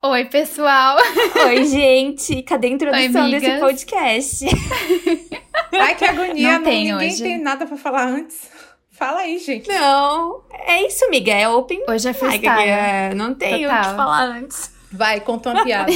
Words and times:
Oi, 0.00 0.26
pessoal! 0.26 0.96
Oi, 1.46 1.64
gente! 1.64 2.42
Cadê 2.44 2.68
a 2.68 2.70
introdução 2.70 3.24
Oi, 3.24 3.30
desse 3.32 3.58
podcast? 3.58 4.44
Ai, 5.74 5.94
que 5.96 6.04
agonia. 6.04 6.52
Não 6.58 6.62
tem 6.64 6.84
ninguém 6.92 7.08
hoje. 7.10 7.22
tem 7.22 7.38
nada 7.40 7.66
pra 7.66 7.76
falar 7.76 8.06
antes. 8.06 8.48
Fala 8.92 9.20
aí, 9.20 9.38
gente. 9.38 9.68
Não, 9.68 10.42
é 10.52 10.86
isso, 10.86 11.04
amiga. 11.04 11.32
É 11.32 11.48
open 11.48 11.82
Hoje 11.88 12.08
é 12.08 12.12
freestyle. 12.12 12.68
é, 12.68 13.12
Não 13.14 13.34
tem 13.34 13.66
o 13.66 13.68
que 13.68 13.74
falar 13.74 14.22
antes. 14.24 14.72
Vai, 14.92 15.20
conta 15.20 15.50
uma 15.50 15.64
piada. 15.64 15.90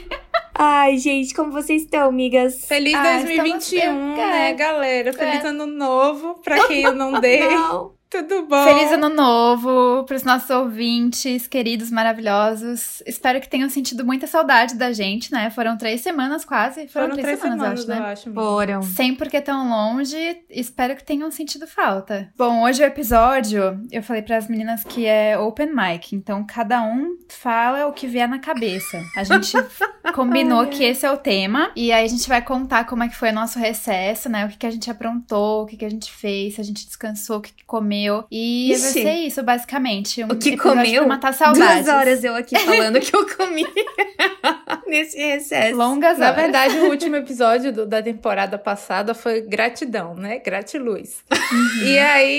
Ai, 0.54 0.96
gente, 0.98 1.34
como 1.34 1.52
vocês 1.52 1.82
estão, 1.82 2.08
amigas? 2.08 2.64
Feliz 2.66 2.94
Ah, 2.94 3.02
2021, 3.20 3.58
estamos- 3.78 4.16
né, 4.16 4.50
é. 4.50 4.52
galera? 4.54 5.12
Feliz 5.12 5.44
É. 5.44 5.48
ano 5.48 5.66
novo. 5.66 6.34
Pra 6.42 6.66
quem 6.66 6.82
eu 6.82 6.94
não 6.94 7.20
dei, 7.20 7.40
Não. 7.48 7.92
Tudo 8.12 8.42
bom? 8.46 8.62
Feliz 8.62 8.92
ano 8.92 9.08
novo 9.08 10.04
para 10.04 10.14
os 10.14 10.22
nossos 10.22 10.50
ouvintes, 10.50 11.46
queridos, 11.46 11.90
maravilhosos. 11.90 13.02
Espero 13.06 13.40
que 13.40 13.48
tenham 13.48 13.70
sentido 13.70 14.04
muita 14.04 14.26
saudade 14.26 14.74
da 14.74 14.92
gente, 14.92 15.32
né? 15.32 15.48
Foram 15.48 15.78
três 15.78 16.02
semanas 16.02 16.44
quase. 16.44 16.86
Foram, 16.88 17.08
Foram 17.08 17.22
três, 17.22 17.40
semanas, 17.40 17.66
eu 17.66 17.72
acho, 17.72 17.88
né? 17.88 18.12
acho. 18.12 18.32
Foram. 18.34 18.82
Sem 18.82 19.14
porque 19.14 19.40
tão 19.40 19.66
longe, 19.66 20.44
espero 20.50 20.94
que 20.94 21.02
tenham 21.02 21.30
sentido 21.30 21.66
falta. 21.66 22.30
Bom, 22.36 22.62
hoje 22.64 22.82
o 22.82 22.86
episódio, 22.86 23.80
eu 23.90 24.02
falei 24.02 24.20
para 24.20 24.36
as 24.36 24.46
meninas 24.46 24.84
que 24.84 25.06
é 25.06 25.38
open 25.38 25.72
mic, 25.74 26.14
então 26.14 26.44
cada 26.44 26.82
um 26.82 27.16
fala 27.30 27.86
o 27.86 27.94
que 27.94 28.06
vier 28.06 28.28
na 28.28 28.38
cabeça. 28.38 29.02
A 29.16 29.24
gente 29.24 29.56
combinou 30.14 30.66
que 30.66 30.84
esse 30.84 31.06
é 31.06 31.10
o 31.10 31.16
tema 31.16 31.70
e 31.74 31.90
aí 31.90 32.04
a 32.04 32.08
gente 32.08 32.28
vai 32.28 32.42
contar 32.42 32.84
como 32.84 33.04
é 33.04 33.08
que 33.08 33.16
foi 33.16 33.30
o 33.30 33.34
nosso 33.34 33.58
recesso, 33.58 34.28
né? 34.28 34.44
O 34.44 34.48
que, 34.50 34.58
que 34.58 34.66
a 34.66 34.70
gente 34.70 34.90
aprontou, 34.90 35.62
o 35.62 35.66
que, 35.66 35.78
que 35.78 35.84
a 35.86 35.90
gente 35.90 36.12
fez, 36.12 36.56
se 36.56 36.60
a 36.60 36.64
gente 36.64 36.84
descansou, 36.84 37.38
o 37.38 37.40
que, 37.40 37.52
que 37.54 37.64
comeu 37.64 38.01
e 38.30 38.68
vai 38.70 38.76
Ixi. 38.76 39.02
ser 39.02 39.12
isso, 39.14 39.42
basicamente. 39.42 40.22
Um 40.24 40.28
O 40.28 40.36
que 40.36 40.56
comeu? 40.56 41.06
Matar 41.06 41.32
saudades. 41.34 41.84
Duas 41.84 41.88
horas 41.94 42.24
eu 42.24 42.34
aqui 42.34 42.58
falando 42.58 43.00
que 43.00 43.14
eu 43.14 43.26
comi 43.36 43.64
nesse 44.86 45.18
recesso. 45.18 45.76
Longas 45.76 46.18
Na 46.18 46.26
horas. 46.30 46.42
verdade, 46.42 46.76
o 46.78 46.90
último 46.90 47.16
episódio 47.16 47.72
do- 47.72 47.86
da 47.86 48.02
temporada 48.02 48.58
passada 48.58 49.14
foi 49.14 49.40
gratidão, 49.42 50.14
né? 50.14 50.38
Gratiluz. 50.38 51.22
Uhum. 51.30 51.84
E 51.86 51.98
aí, 51.98 52.38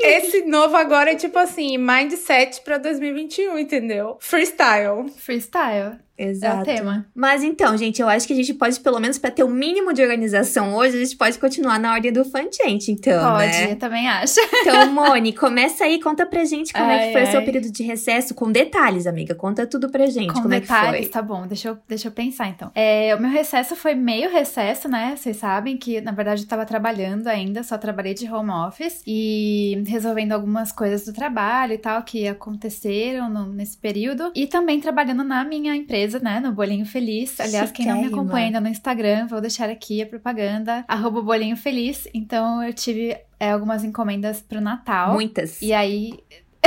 esse 0.00 0.42
novo 0.42 0.76
agora 0.76 1.12
é 1.12 1.14
tipo 1.14 1.38
assim, 1.38 1.78
mindset 1.78 2.60
pra 2.62 2.78
2021, 2.78 3.58
entendeu? 3.58 4.16
Freestyle. 4.20 5.10
Freestyle. 5.16 5.96
Exato. 6.18 6.68
É 6.70 6.74
o 6.74 6.76
tema. 6.76 7.06
Mas 7.14 7.42
então, 7.42 7.76
gente, 7.76 8.00
eu 8.00 8.08
acho 8.08 8.26
que 8.26 8.32
a 8.32 8.36
gente 8.36 8.54
pode, 8.54 8.78
pelo 8.80 8.98
menos 9.00 9.18
pra 9.18 9.30
ter 9.30 9.44
o 9.44 9.48
mínimo 9.48 9.92
de 9.92 10.02
organização 10.02 10.74
hoje, 10.74 10.96
a 10.96 11.04
gente 11.04 11.16
pode 11.16 11.38
continuar 11.38 11.78
na 11.78 11.92
ordem 11.92 12.12
do 12.12 12.24
fun 12.24 12.48
gente, 12.52 12.90
então, 12.92 13.32
Pode, 13.32 13.46
né? 13.46 13.72
eu 13.72 13.76
também 13.76 14.08
acho. 14.08 14.34
Então, 14.60 14.92
Moni, 14.92 15.32
começa 15.32 15.84
aí, 15.84 16.00
conta 16.00 16.24
pra 16.26 16.44
gente 16.44 16.72
como 16.72 16.84
é 16.90 16.98
Ai, 16.98 17.06
que 17.06 17.12
foi 17.12 17.22
o 17.22 17.26
seu 17.30 17.40
ai. 17.40 17.44
período 17.44 17.70
de 17.70 17.82
recesso, 17.82 18.34
com 18.34 18.50
detalhes, 18.50 19.06
amiga. 19.06 19.34
Conta 19.34 19.66
tudo 19.66 19.90
pra 19.90 20.06
gente, 20.06 20.28
Com 20.32 20.42
como 20.42 20.48
detalhes, 20.48 20.94
é 20.94 20.96
que 20.98 21.02
foi. 21.04 21.12
tá 21.12 21.22
bom, 21.22 21.46
deixa 21.46 21.68
eu, 21.68 21.78
deixa 21.88 22.08
eu 22.08 22.12
pensar 22.12 22.48
então. 22.48 22.70
É, 22.74 23.14
o 23.14 23.20
meu 23.20 23.30
recesso 23.30 23.74
foi 23.76 23.94
meio 23.94 24.30
recesso, 24.30 24.88
né? 24.88 25.14
Vocês 25.16 25.36
sabem 25.36 25.76
que, 25.76 26.00
na 26.00 26.12
verdade, 26.12 26.42
eu 26.42 26.48
tava 26.48 26.64
trabalhando 26.64 27.26
ainda, 27.28 27.62
só 27.62 27.76
trabalhei 27.78 28.14
de 28.14 28.30
home 28.30 28.50
office 28.50 29.02
e 29.06 29.82
resolvendo 29.86 30.32
algumas 30.32 30.72
coisas 30.72 31.04
do 31.04 31.12
trabalho 31.12 31.72
e 31.74 31.78
tal 31.78 32.02
que 32.02 32.26
aconteceram 32.28 33.28
no- 33.28 33.52
nesse 33.52 33.76
período. 33.76 34.30
E 34.34 34.46
também 34.46 34.80
trabalhando 34.80 35.22
na 35.24 35.44
minha 35.44 35.74
empresa, 35.74 36.05
né? 36.14 36.40
No 36.40 36.52
Bolinho 36.52 36.86
Feliz. 36.86 37.38
Aliás, 37.40 37.70
quem 37.70 37.86
não 37.86 38.00
me 38.00 38.06
acompanha 38.06 38.46
ainda 38.46 38.60
no 38.60 38.68
Instagram, 38.68 39.26
vou 39.26 39.40
deixar 39.40 39.68
aqui 39.68 40.02
a 40.02 40.06
propaganda, 40.06 40.84
arroba 40.88 41.22
Bolinho 41.22 41.56
Feliz. 41.56 42.08
Então 42.12 42.62
eu 42.62 42.72
tive 42.72 43.16
é, 43.38 43.50
algumas 43.50 43.84
encomendas 43.84 44.40
pro 44.40 44.60
Natal. 44.60 45.14
Muitas. 45.14 45.60
E 45.62 45.72
aí. 45.72 46.14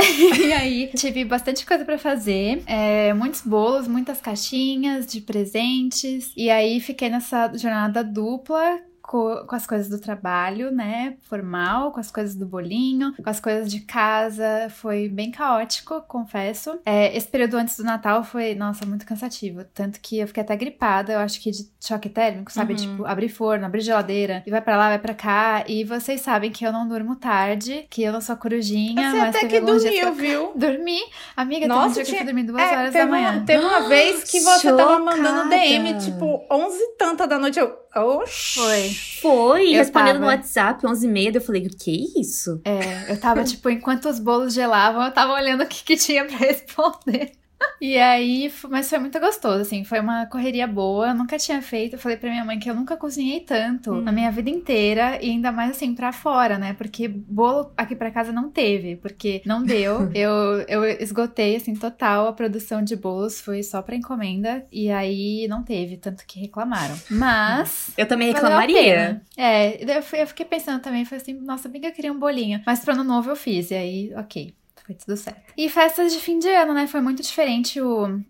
e 0.00 0.52
aí, 0.52 0.90
tive 0.96 1.26
bastante 1.26 1.66
coisa 1.66 1.84
pra 1.84 1.98
fazer, 1.98 2.62
é, 2.64 3.12
muitos 3.12 3.42
bolos, 3.42 3.86
muitas 3.86 4.18
caixinhas 4.18 5.06
de 5.06 5.20
presentes. 5.20 6.32
E 6.34 6.48
aí, 6.48 6.80
fiquei 6.80 7.10
nessa 7.10 7.52
jornada 7.54 8.02
dupla 8.02 8.80
co- 9.10 9.44
com 9.44 9.56
as 9.56 9.66
coisas 9.66 9.88
do 9.88 9.98
trabalho, 9.98 10.70
né? 10.70 11.14
Formal, 11.22 11.90
com 11.90 11.98
as 11.98 12.12
coisas 12.12 12.36
do 12.36 12.46
bolinho, 12.46 13.12
com 13.20 13.28
as 13.28 13.40
coisas 13.40 13.68
de 13.68 13.80
casa. 13.80 14.68
Foi 14.70 15.08
bem 15.08 15.32
caótico, 15.32 16.00
confesso. 16.06 16.78
É, 16.86 17.16
esse 17.16 17.26
período 17.26 17.56
antes 17.56 17.76
do 17.76 17.82
Natal 17.82 18.22
foi, 18.22 18.54
nossa, 18.54 18.86
muito 18.86 19.04
cansativo. 19.04 19.64
Tanto 19.74 19.98
que 20.00 20.18
eu 20.20 20.28
fiquei 20.28 20.42
até 20.44 20.54
gripada, 20.54 21.12
eu 21.14 21.18
acho 21.18 21.40
que 21.40 21.50
de 21.50 21.68
choque 21.80 22.08
térmico, 22.08 22.52
sabe? 22.52 22.74
Uhum. 22.74 22.78
Tipo, 22.78 23.04
abrir 23.06 23.28
forno, 23.28 23.66
abrir 23.66 23.80
geladeira, 23.80 24.44
e 24.46 24.50
vai 24.50 24.60
pra 24.60 24.76
lá, 24.76 24.88
vai 24.90 24.98
pra 25.00 25.14
cá. 25.14 25.64
E 25.66 25.82
vocês 25.82 26.20
sabem 26.20 26.52
que 26.52 26.64
eu 26.64 26.72
não 26.72 26.86
durmo 26.86 27.16
tarde, 27.16 27.86
que 27.90 28.02
eu 28.04 28.12
não 28.12 28.20
sou 28.20 28.36
corujinha, 28.36 29.10
Você 29.10 29.18
mas 29.18 29.34
até 29.36 29.46
que 29.48 29.60
dormiu, 29.60 29.90
que 29.90 29.98
eu 29.98 30.14
viu? 30.14 30.52
Dormi. 30.54 31.00
Amiga, 31.36 31.66
Nossa, 31.66 31.80
teve 31.80 31.90
um 31.90 31.92
dia 31.94 31.94
que 31.94 32.00
eu 32.00 32.04
tinha- 32.04 32.18
fui 32.18 32.26
dormir 32.26 32.42
duas 32.44 32.62
É, 32.62 32.76
horas 32.78 32.92
da 32.94 33.06
manhã. 33.06 33.32
uma, 33.32 33.44
teve 33.44 33.64
uma 33.64 33.88
vez 33.88 34.22
que 34.24 34.38
você 34.40 34.72
tava 34.72 34.98
mandando 35.00 35.48
DM, 35.50 35.88
Chocada. 35.88 36.04
tipo, 36.04 36.44
11 36.50 36.78
e 36.78 36.96
tanta 36.96 37.26
da 37.26 37.38
noite. 37.38 37.58
Eu, 37.58 37.76
oxi. 37.96 38.58
Foi. 38.60 38.90
Foi, 39.20 39.68
Eu 39.70 39.78
respondendo 39.78 40.14
tava. 40.14 40.18
no 40.20 40.26
WhatsApp, 40.26 40.86
11h30, 40.86 41.34
eu 41.34 41.40
falei, 41.40 41.66
o 41.66 41.70
que 41.70 41.90
é 41.90 42.20
isso? 42.20 42.60
É, 42.64 43.12
eu 43.12 43.18
tava, 43.20 43.44
tipo, 43.44 43.68
enquanto 43.70 44.08
os 44.08 44.18
bolos 44.18 44.54
gelavam, 44.54 45.02
eu 45.04 45.12
tava 45.12 45.32
olhando 45.32 45.62
o 45.62 45.66
que, 45.66 45.82
que 45.84 45.96
tinha 45.96 46.24
pra 46.24 46.36
responder. 46.38 47.32
E 47.80 47.96
aí, 47.98 48.52
mas 48.68 48.90
foi 48.90 48.98
muito 48.98 49.18
gostoso, 49.18 49.60
assim, 49.62 49.84
foi 49.84 50.00
uma 50.00 50.26
correria 50.26 50.66
boa, 50.66 51.08
eu 51.08 51.14
nunca 51.14 51.38
tinha 51.38 51.62
feito, 51.62 51.94
eu 51.94 51.98
falei 51.98 52.16
pra 52.18 52.28
minha 52.30 52.44
mãe 52.44 52.58
que 52.58 52.68
eu 52.68 52.74
nunca 52.74 52.94
cozinhei 52.96 53.40
tanto 53.40 53.92
Hum. 53.92 54.02
na 54.02 54.12
minha 54.12 54.30
vida 54.30 54.50
inteira, 54.50 55.18
e 55.22 55.30
ainda 55.30 55.50
mais 55.50 55.70
assim, 55.70 55.94
pra 55.94 56.12
fora, 56.12 56.58
né, 56.58 56.74
porque 56.74 57.08
bolo 57.08 57.72
aqui 57.76 57.96
pra 57.96 58.10
casa 58.10 58.32
não 58.32 58.50
teve, 58.50 58.96
porque 58.96 59.40
não 59.46 59.62
deu, 59.64 60.10
eu, 60.14 60.60
eu 60.68 60.84
esgotei, 61.00 61.56
assim, 61.56 61.74
total 61.74 62.28
a 62.28 62.32
produção 62.34 62.82
de 62.82 62.94
bolos, 62.96 63.40
foi 63.40 63.62
só 63.62 63.80
pra 63.80 63.96
encomenda, 63.96 64.66
e 64.70 64.90
aí 64.90 65.46
não 65.48 65.62
teve, 65.62 65.96
tanto 65.96 66.26
que 66.26 66.38
reclamaram. 66.38 66.94
Mas... 67.10 67.90
Eu 67.96 68.06
também 68.06 68.32
reclamaria. 68.32 69.22
É, 69.36 69.98
eu, 69.98 70.02
fui- 70.02 70.20
eu 70.22 70.26
fiquei 70.26 70.44
pensando 70.46 70.80
também, 70.82 71.04
foi 71.04 71.16
assim, 71.18 71.34
nossa, 71.34 71.68
bem 71.68 71.80
que 71.80 71.86
eu 71.86 71.92
queria 71.92 72.12
um 72.12 72.18
bolinho. 72.18 72.62
Mas 72.66 72.80
pro 72.80 72.92
ano 72.92 73.04
novo 73.04 73.30
eu 73.30 73.36
fiz, 73.36 73.70
e 73.70 73.74
aí, 73.74 74.12
ok, 74.16 74.54
foi 74.90 74.94
tudo 74.94 75.16
certo. 75.16 75.52
E 75.56 75.68
festas 75.68 76.12
de 76.12 76.18
fim 76.18 76.38
de 76.38 76.48
ano, 76.48 76.74
né? 76.74 76.86
Foi 76.86 77.00
muito 77.00 77.22
diferente 77.22 77.80
o. 77.80 78.20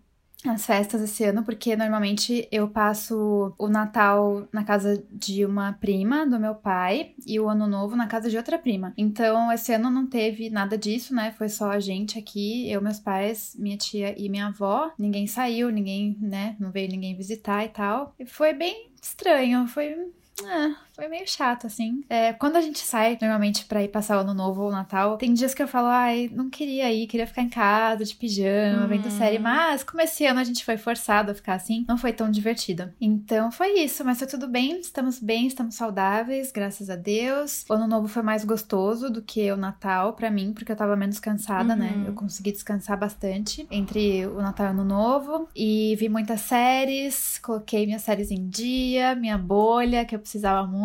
As 0.43 0.65
festas 0.65 1.03
esse 1.03 1.23
ano, 1.23 1.43
porque 1.43 1.75
normalmente 1.75 2.47
eu 2.51 2.67
passo 2.67 3.53
o 3.59 3.67
Natal 3.67 4.47
na 4.51 4.63
casa 4.63 5.03
de 5.11 5.45
uma 5.45 5.73
prima 5.73 6.25
do 6.25 6.39
meu 6.39 6.55
pai 6.55 7.13
e 7.27 7.39
o 7.39 7.47
Ano 7.47 7.67
Novo 7.67 7.95
na 7.95 8.07
casa 8.07 8.27
de 8.27 8.37
outra 8.37 8.57
prima. 8.57 8.91
Então, 8.97 9.51
esse 9.51 9.71
ano 9.71 9.91
não 9.91 10.07
teve 10.07 10.49
nada 10.49 10.75
disso, 10.75 11.13
né? 11.13 11.31
Foi 11.37 11.47
só 11.47 11.69
a 11.69 11.79
gente 11.79 12.17
aqui, 12.17 12.67
eu, 12.71 12.81
meus 12.81 12.99
pais, 12.99 13.55
minha 13.59 13.77
tia 13.77 14.15
e 14.19 14.29
minha 14.29 14.47
avó. 14.47 14.91
Ninguém 14.97 15.27
saiu, 15.27 15.69
ninguém, 15.69 16.17
né? 16.19 16.55
Não 16.59 16.71
veio 16.71 16.89
ninguém 16.89 17.15
visitar 17.15 17.63
e 17.63 17.69
tal. 17.69 18.15
E 18.17 18.25
foi 18.25 18.51
bem 18.51 18.91
estranho, 18.99 19.67
foi 19.67 19.95
ah, 20.43 20.75
foi 20.93 21.07
meio 21.07 21.27
chato, 21.27 21.67
assim. 21.67 22.03
É, 22.09 22.33
quando 22.33 22.55
a 22.57 22.61
gente 22.61 22.79
sai, 22.79 23.17
normalmente, 23.21 23.65
pra 23.65 23.83
ir 23.83 23.87
passar 23.87 24.17
o 24.17 24.21
ano 24.21 24.33
novo 24.33 24.61
ou 24.63 24.69
o 24.69 24.71
Natal, 24.71 25.17
tem 25.17 25.33
dias 25.33 25.53
que 25.53 25.61
eu 25.63 25.67
falo, 25.67 25.87
ai, 25.87 26.29
não 26.33 26.49
queria 26.49 26.91
ir, 26.91 27.07
queria 27.07 27.25
ficar 27.27 27.41
em 27.41 27.49
casa, 27.49 28.03
de 28.05 28.15
pijama, 28.15 28.87
vendo 28.87 29.07
Hum. 29.07 29.11
série, 29.11 29.39
mas 29.39 29.83
como 29.83 30.01
esse 30.01 30.25
ano 30.25 30.39
a 30.39 30.43
gente 30.43 30.63
foi 30.65 30.77
forçado 30.77 31.31
a 31.31 31.35
ficar 31.35 31.53
assim, 31.53 31.85
não 31.87 31.97
foi 31.97 32.13
tão 32.13 32.29
divertido. 32.29 32.91
Então 32.99 33.51
foi 33.51 33.79
isso, 33.79 34.03
mas 34.05 34.17
foi 34.19 34.27
tudo 34.27 34.47
bem, 34.47 34.79
estamos 34.79 35.19
bem, 35.19 35.47
estamos 35.47 35.75
saudáveis, 35.75 36.51
graças 36.51 36.89
a 36.89 36.95
Deus. 36.95 37.65
O 37.69 37.73
ano 37.73 37.87
novo 37.87 38.07
foi 38.07 38.21
mais 38.21 38.43
gostoso 38.45 39.09
do 39.09 39.21
que 39.21 39.51
o 39.51 39.57
Natal 39.57 40.13
pra 40.13 40.29
mim, 40.29 40.53
porque 40.53 40.71
eu 40.71 40.75
tava 40.75 40.95
menos 40.95 41.19
cansada, 41.19 41.75
né? 41.75 41.93
Uhum. 41.97 42.05
Eu 42.07 42.13
consegui 42.13 42.51
descansar 42.51 42.97
bastante 42.97 43.65
entre 43.71 44.25
o 44.27 44.41
Natal 44.41 44.67
e 44.67 44.69
o 44.69 44.71
Ano 44.71 44.83
Novo 44.85 45.47
e 45.55 45.95
vi 45.97 46.09
muitas 46.09 46.41
séries, 46.41 47.39
coloquei 47.39 47.85
minhas 47.85 48.01
séries 48.03 48.29
em 48.31 48.47
dia, 48.47 49.15
minha 49.15 49.37
bolha, 49.37 50.05
que 50.05 50.13
eu 50.15 50.19
precisava 50.19 50.67
muito. 50.67 50.80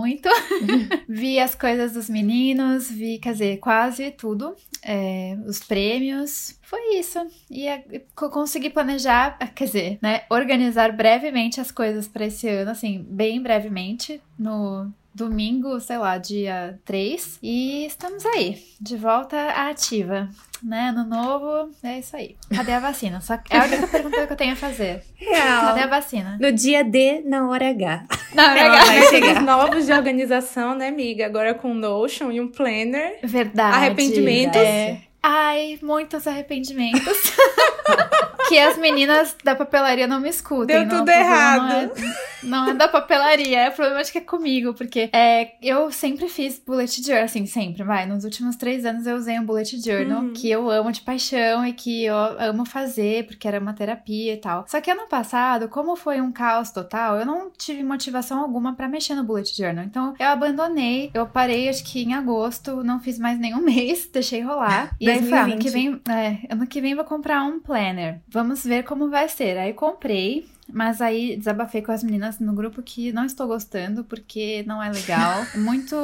vi 1.08 1.38
as 1.38 1.54
coisas 1.54 1.92
dos 1.92 2.10
meninos, 2.10 2.90
vi, 2.90 3.18
quer 3.18 3.32
dizer, 3.32 3.58
quase 3.58 4.10
tudo. 4.10 4.54
é, 4.82 5.36
os 5.46 5.60
prêmios. 5.60 6.58
Foi 6.62 6.96
isso. 6.96 7.18
E 7.50 7.66
consegui 8.14 8.70
planejar, 8.70 9.36
quer 9.54 9.64
dizer, 9.64 9.98
né? 10.02 10.22
Organizar 10.30 10.92
brevemente 10.92 11.60
as 11.60 11.70
coisas 11.70 12.06
pra 12.08 12.26
esse 12.26 12.48
ano, 12.48 12.70
assim, 12.70 13.04
bem 13.08 13.40
brevemente, 13.42 14.20
no 14.38 14.90
domingo, 15.14 15.80
sei 15.80 15.96
lá, 15.96 16.18
dia 16.18 16.78
3. 16.84 17.38
E 17.42 17.86
estamos 17.86 18.24
aí, 18.26 18.62
de 18.80 18.96
volta 18.96 19.36
à 19.36 19.70
ativa. 19.70 20.28
Né? 20.62 20.88
Ano 20.88 21.04
novo, 21.04 21.70
é 21.82 21.98
isso 21.98 22.16
aí. 22.16 22.36
Cadê 22.54 22.72
a 22.72 22.80
vacina? 22.80 23.20
Só 23.20 23.34
é 23.50 23.58
a 23.58 23.64
única 23.64 23.86
pergunta 23.88 24.26
que 24.26 24.32
eu 24.32 24.36
tenho 24.36 24.52
a 24.54 24.56
fazer. 24.56 25.02
Cadê 25.18 25.34
a 25.40 25.72
Real. 25.74 25.88
vacina? 25.88 26.38
No 26.40 26.50
dia 26.52 26.82
D, 26.82 27.22
na 27.26 27.48
hora 27.48 27.68
H. 27.70 28.04
Não, 28.34 28.44
Ela 28.44 28.76
vai 28.84 28.94
Métodos 29.00 29.10
chegar. 29.10 29.42
novos 29.42 29.86
de 29.86 29.92
organização, 29.92 30.74
né, 30.74 30.88
amiga? 30.88 31.26
Agora 31.26 31.54
com 31.54 31.72
Notion 31.74 32.30
e 32.32 32.40
um 32.40 32.48
planner. 32.48 33.18
Verdade. 33.22 33.76
Arrependimentos? 33.76 34.60
É. 34.60 34.98
Ai, 35.22 35.78
muitos 35.82 36.26
arrependimentos. 36.26 37.32
que 38.48 38.58
as 38.58 38.76
meninas 38.78 39.36
da 39.44 39.54
papelaria 39.54 40.06
não 40.06 40.20
me 40.20 40.28
escutem. 40.28 40.66
Deu 40.76 40.80
não, 40.86 40.88
tudo 40.88 41.06
problema 41.06 41.20
errado. 41.20 41.62
Não 41.62 41.78
é, 41.78 42.14
não 42.42 42.68
é 42.70 42.74
da 42.74 42.88
papelaria, 42.88 43.58
é 43.60 43.68
o 43.68 43.72
problema 43.72 44.00
acho 44.00 44.12
que 44.12 44.18
é 44.18 44.20
comigo, 44.20 44.74
porque 44.74 45.10
é, 45.12 45.52
eu 45.62 45.90
sempre 45.90 46.28
fiz 46.28 46.60
bullet 46.64 47.02
journal, 47.02 47.24
assim, 47.24 47.46
sempre, 47.46 47.82
vai. 47.82 48.06
Nos 48.06 48.24
últimos 48.24 48.56
três 48.56 48.84
anos 48.84 49.06
eu 49.06 49.16
usei 49.16 49.38
um 49.38 49.44
bullet 49.44 49.80
journal 49.80 50.22
Uhum. 50.22 50.32
que 50.32 50.48
eu 50.50 50.70
amo 50.70 50.92
de 50.92 51.00
paixão 51.00 51.66
e 51.66 51.72
que 51.72 52.04
eu 52.04 52.14
amo 52.16 52.64
fazer, 52.64 53.26
porque 53.26 53.46
era 53.48 53.58
uma 53.58 53.72
terapia 53.72 54.34
e 54.34 54.36
tal. 54.36 54.64
Só 54.68 54.80
que 54.80 54.90
ano 54.90 55.06
passado, 55.08 55.68
como 55.68 55.96
foi 55.96 56.20
um 56.20 56.30
caos 56.32 56.70
total, 56.70 57.16
eu 57.18 57.26
não 57.26 57.50
tive 57.50 57.82
motivação 57.82 58.40
alguma 58.40 58.74
pra 58.74 58.88
mexer 58.88 59.14
no 59.14 59.24
bullet 59.24 59.56
journal. 59.56 59.84
Então 59.84 60.14
eu 60.18 60.26
abandonei, 60.28 61.10
eu 61.14 61.26
parei 61.26 61.68
acho 61.68 61.84
que 61.84 62.02
em 62.02 62.14
agosto, 62.14 62.82
não 62.84 63.00
fiz 63.00 63.18
mais 63.18 63.38
nenhum 63.38 63.60
mês, 63.64 64.08
deixei 64.12 64.40
rolar. 64.42 64.94
E 65.00 65.10
aí 65.10 65.22
foi, 65.28 65.38
ano 65.38 65.56
que 65.58 65.70
2020. 65.70 65.72
vem, 65.72 66.14
é, 66.14 66.38
ano 66.52 66.66
que 66.66 66.80
vem 66.80 66.94
vou 66.94 67.04
comprar 67.04 67.42
um 67.42 67.58
planner. 67.60 68.20
Vamos 68.36 68.64
ver 68.66 68.84
como 68.84 69.08
vai 69.08 69.30
ser. 69.30 69.56
Aí 69.56 69.72
comprei. 69.72 70.46
Mas 70.72 71.00
aí 71.00 71.36
desabafei 71.36 71.80
com 71.80 71.92
as 71.92 72.02
meninas 72.02 72.38
no 72.40 72.52
grupo 72.52 72.82
que 72.82 73.12
não 73.12 73.24
estou 73.24 73.46
gostando 73.46 74.02
porque 74.04 74.64
não 74.66 74.82
é 74.82 74.90
legal. 74.90 75.44
Muito 75.54 75.96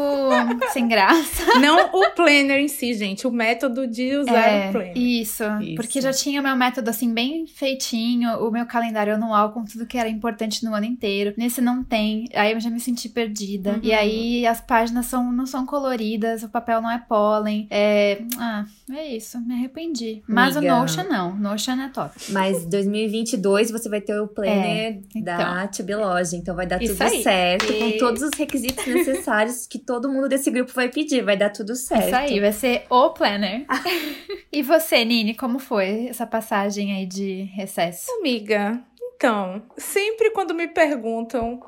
sem 0.72 0.86
graça. 0.88 1.58
Não 1.58 1.90
o 1.92 2.10
planner 2.10 2.60
em 2.60 2.68
si, 2.68 2.94
gente. 2.94 3.26
O 3.26 3.30
método 3.32 3.86
de 3.86 4.16
usar 4.16 4.46
É, 4.48 4.68
o 4.68 4.72
planner. 4.72 4.96
isso, 4.96 5.44
Isso. 5.60 5.74
porque 5.76 6.00
já 6.00 6.12
tinha 6.12 6.40
o 6.40 6.44
meu 6.44 6.56
método 6.56 6.88
assim 6.90 7.12
bem 7.12 7.46
feitinho, 7.46 8.30
o 8.46 8.50
meu 8.50 8.64
calendário 8.66 9.14
anual 9.14 9.52
com 9.52 9.64
tudo 9.64 9.86
que 9.86 9.98
era 9.98 10.08
importante 10.08 10.64
no 10.64 10.74
ano 10.74 10.86
inteiro. 10.86 11.34
Nesse 11.36 11.60
não 11.60 11.82
tem, 11.82 12.28
aí 12.34 12.52
eu 12.52 12.60
já 12.60 12.70
me 12.70 12.80
senti 12.80 13.08
perdida. 13.08 13.72
Uhum. 13.72 13.80
E 13.82 13.92
aí 13.92 14.46
as 14.46 14.60
páginas 14.60 15.06
são, 15.06 15.32
não 15.32 15.46
são 15.46 15.66
coloridas, 15.66 16.42
o 16.42 16.48
papel 16.48 16.80
não 16.80 16.90
é 16.90 16.98
pólen. 16.98 17.66
É, 17.70 18.22
ah, 18.38 18.64
é 18.92 19.16
isso, 19.16 19.40
me 19.40 19.54
arrependi. 19.54 20.22
Mas 20.28 20.56
Amiga. 20.56 20.74
o 20.74 20.78
Notion 20.80 21.04
não, 21.04 21.36
Notion 21.36 21.80
é 21.80 21.88
top. 21.88 22.14
Mas 22.30 22.64
2022 22.66 23.70
você 23.70 23.88
vai 23.88 24.00
ter 24.00 24.18
o 24.20 24.28
planner 24.28 24.51
da 25.22 25.66
Tibiloja, 25.68 26.36
então 26.36 26.54
vai 26.54 26.66
dar 26.66 26.82
Isso 26.82 26.94
tudo 26.94 27.02
aí. 27.08 27.22
certo, 27.22 27.72
E- 27.72 27.78
com 27.78 27.98
todos 27.98 28.22
os 28.22 28.30
requisitos 28.36 28.86
necessários 28.86 29.66
que 29.66 29.78
todo 29.78 30.08
mundo 30.08 30.28
desse 30.28 30.50
grupo 30.50 30.72
vai 30.72 30.88
pedir, 30.88 31.22
vai 31.22 31.36
dar 31.36 31.50
tudo 31.50 31.74
certo. 31.74 32.06
Isso 32.06 32.16
aí, 32.16 32.40
vai 32.40 32.52
ser 32.52 32.84
o 32.90 33.10
planner. 33.10 33.66
e 34.52 34.62
você, 34.62 35.04
Nini, 35.04 35.34
como 35.34 35.58
foi 35.58 36.06
essa 36.08 36.26
passagem 36.26 36.92
aí 36.96 37.06
de 37.06 37.42
recesso? 37.54 38.10
Amiga, 38.18 38.82
então, 39.16 39.62
sempre 39.76 40.30
quando 40.30 40.54
me 40.54 40.68
perguntam 40.68 41.60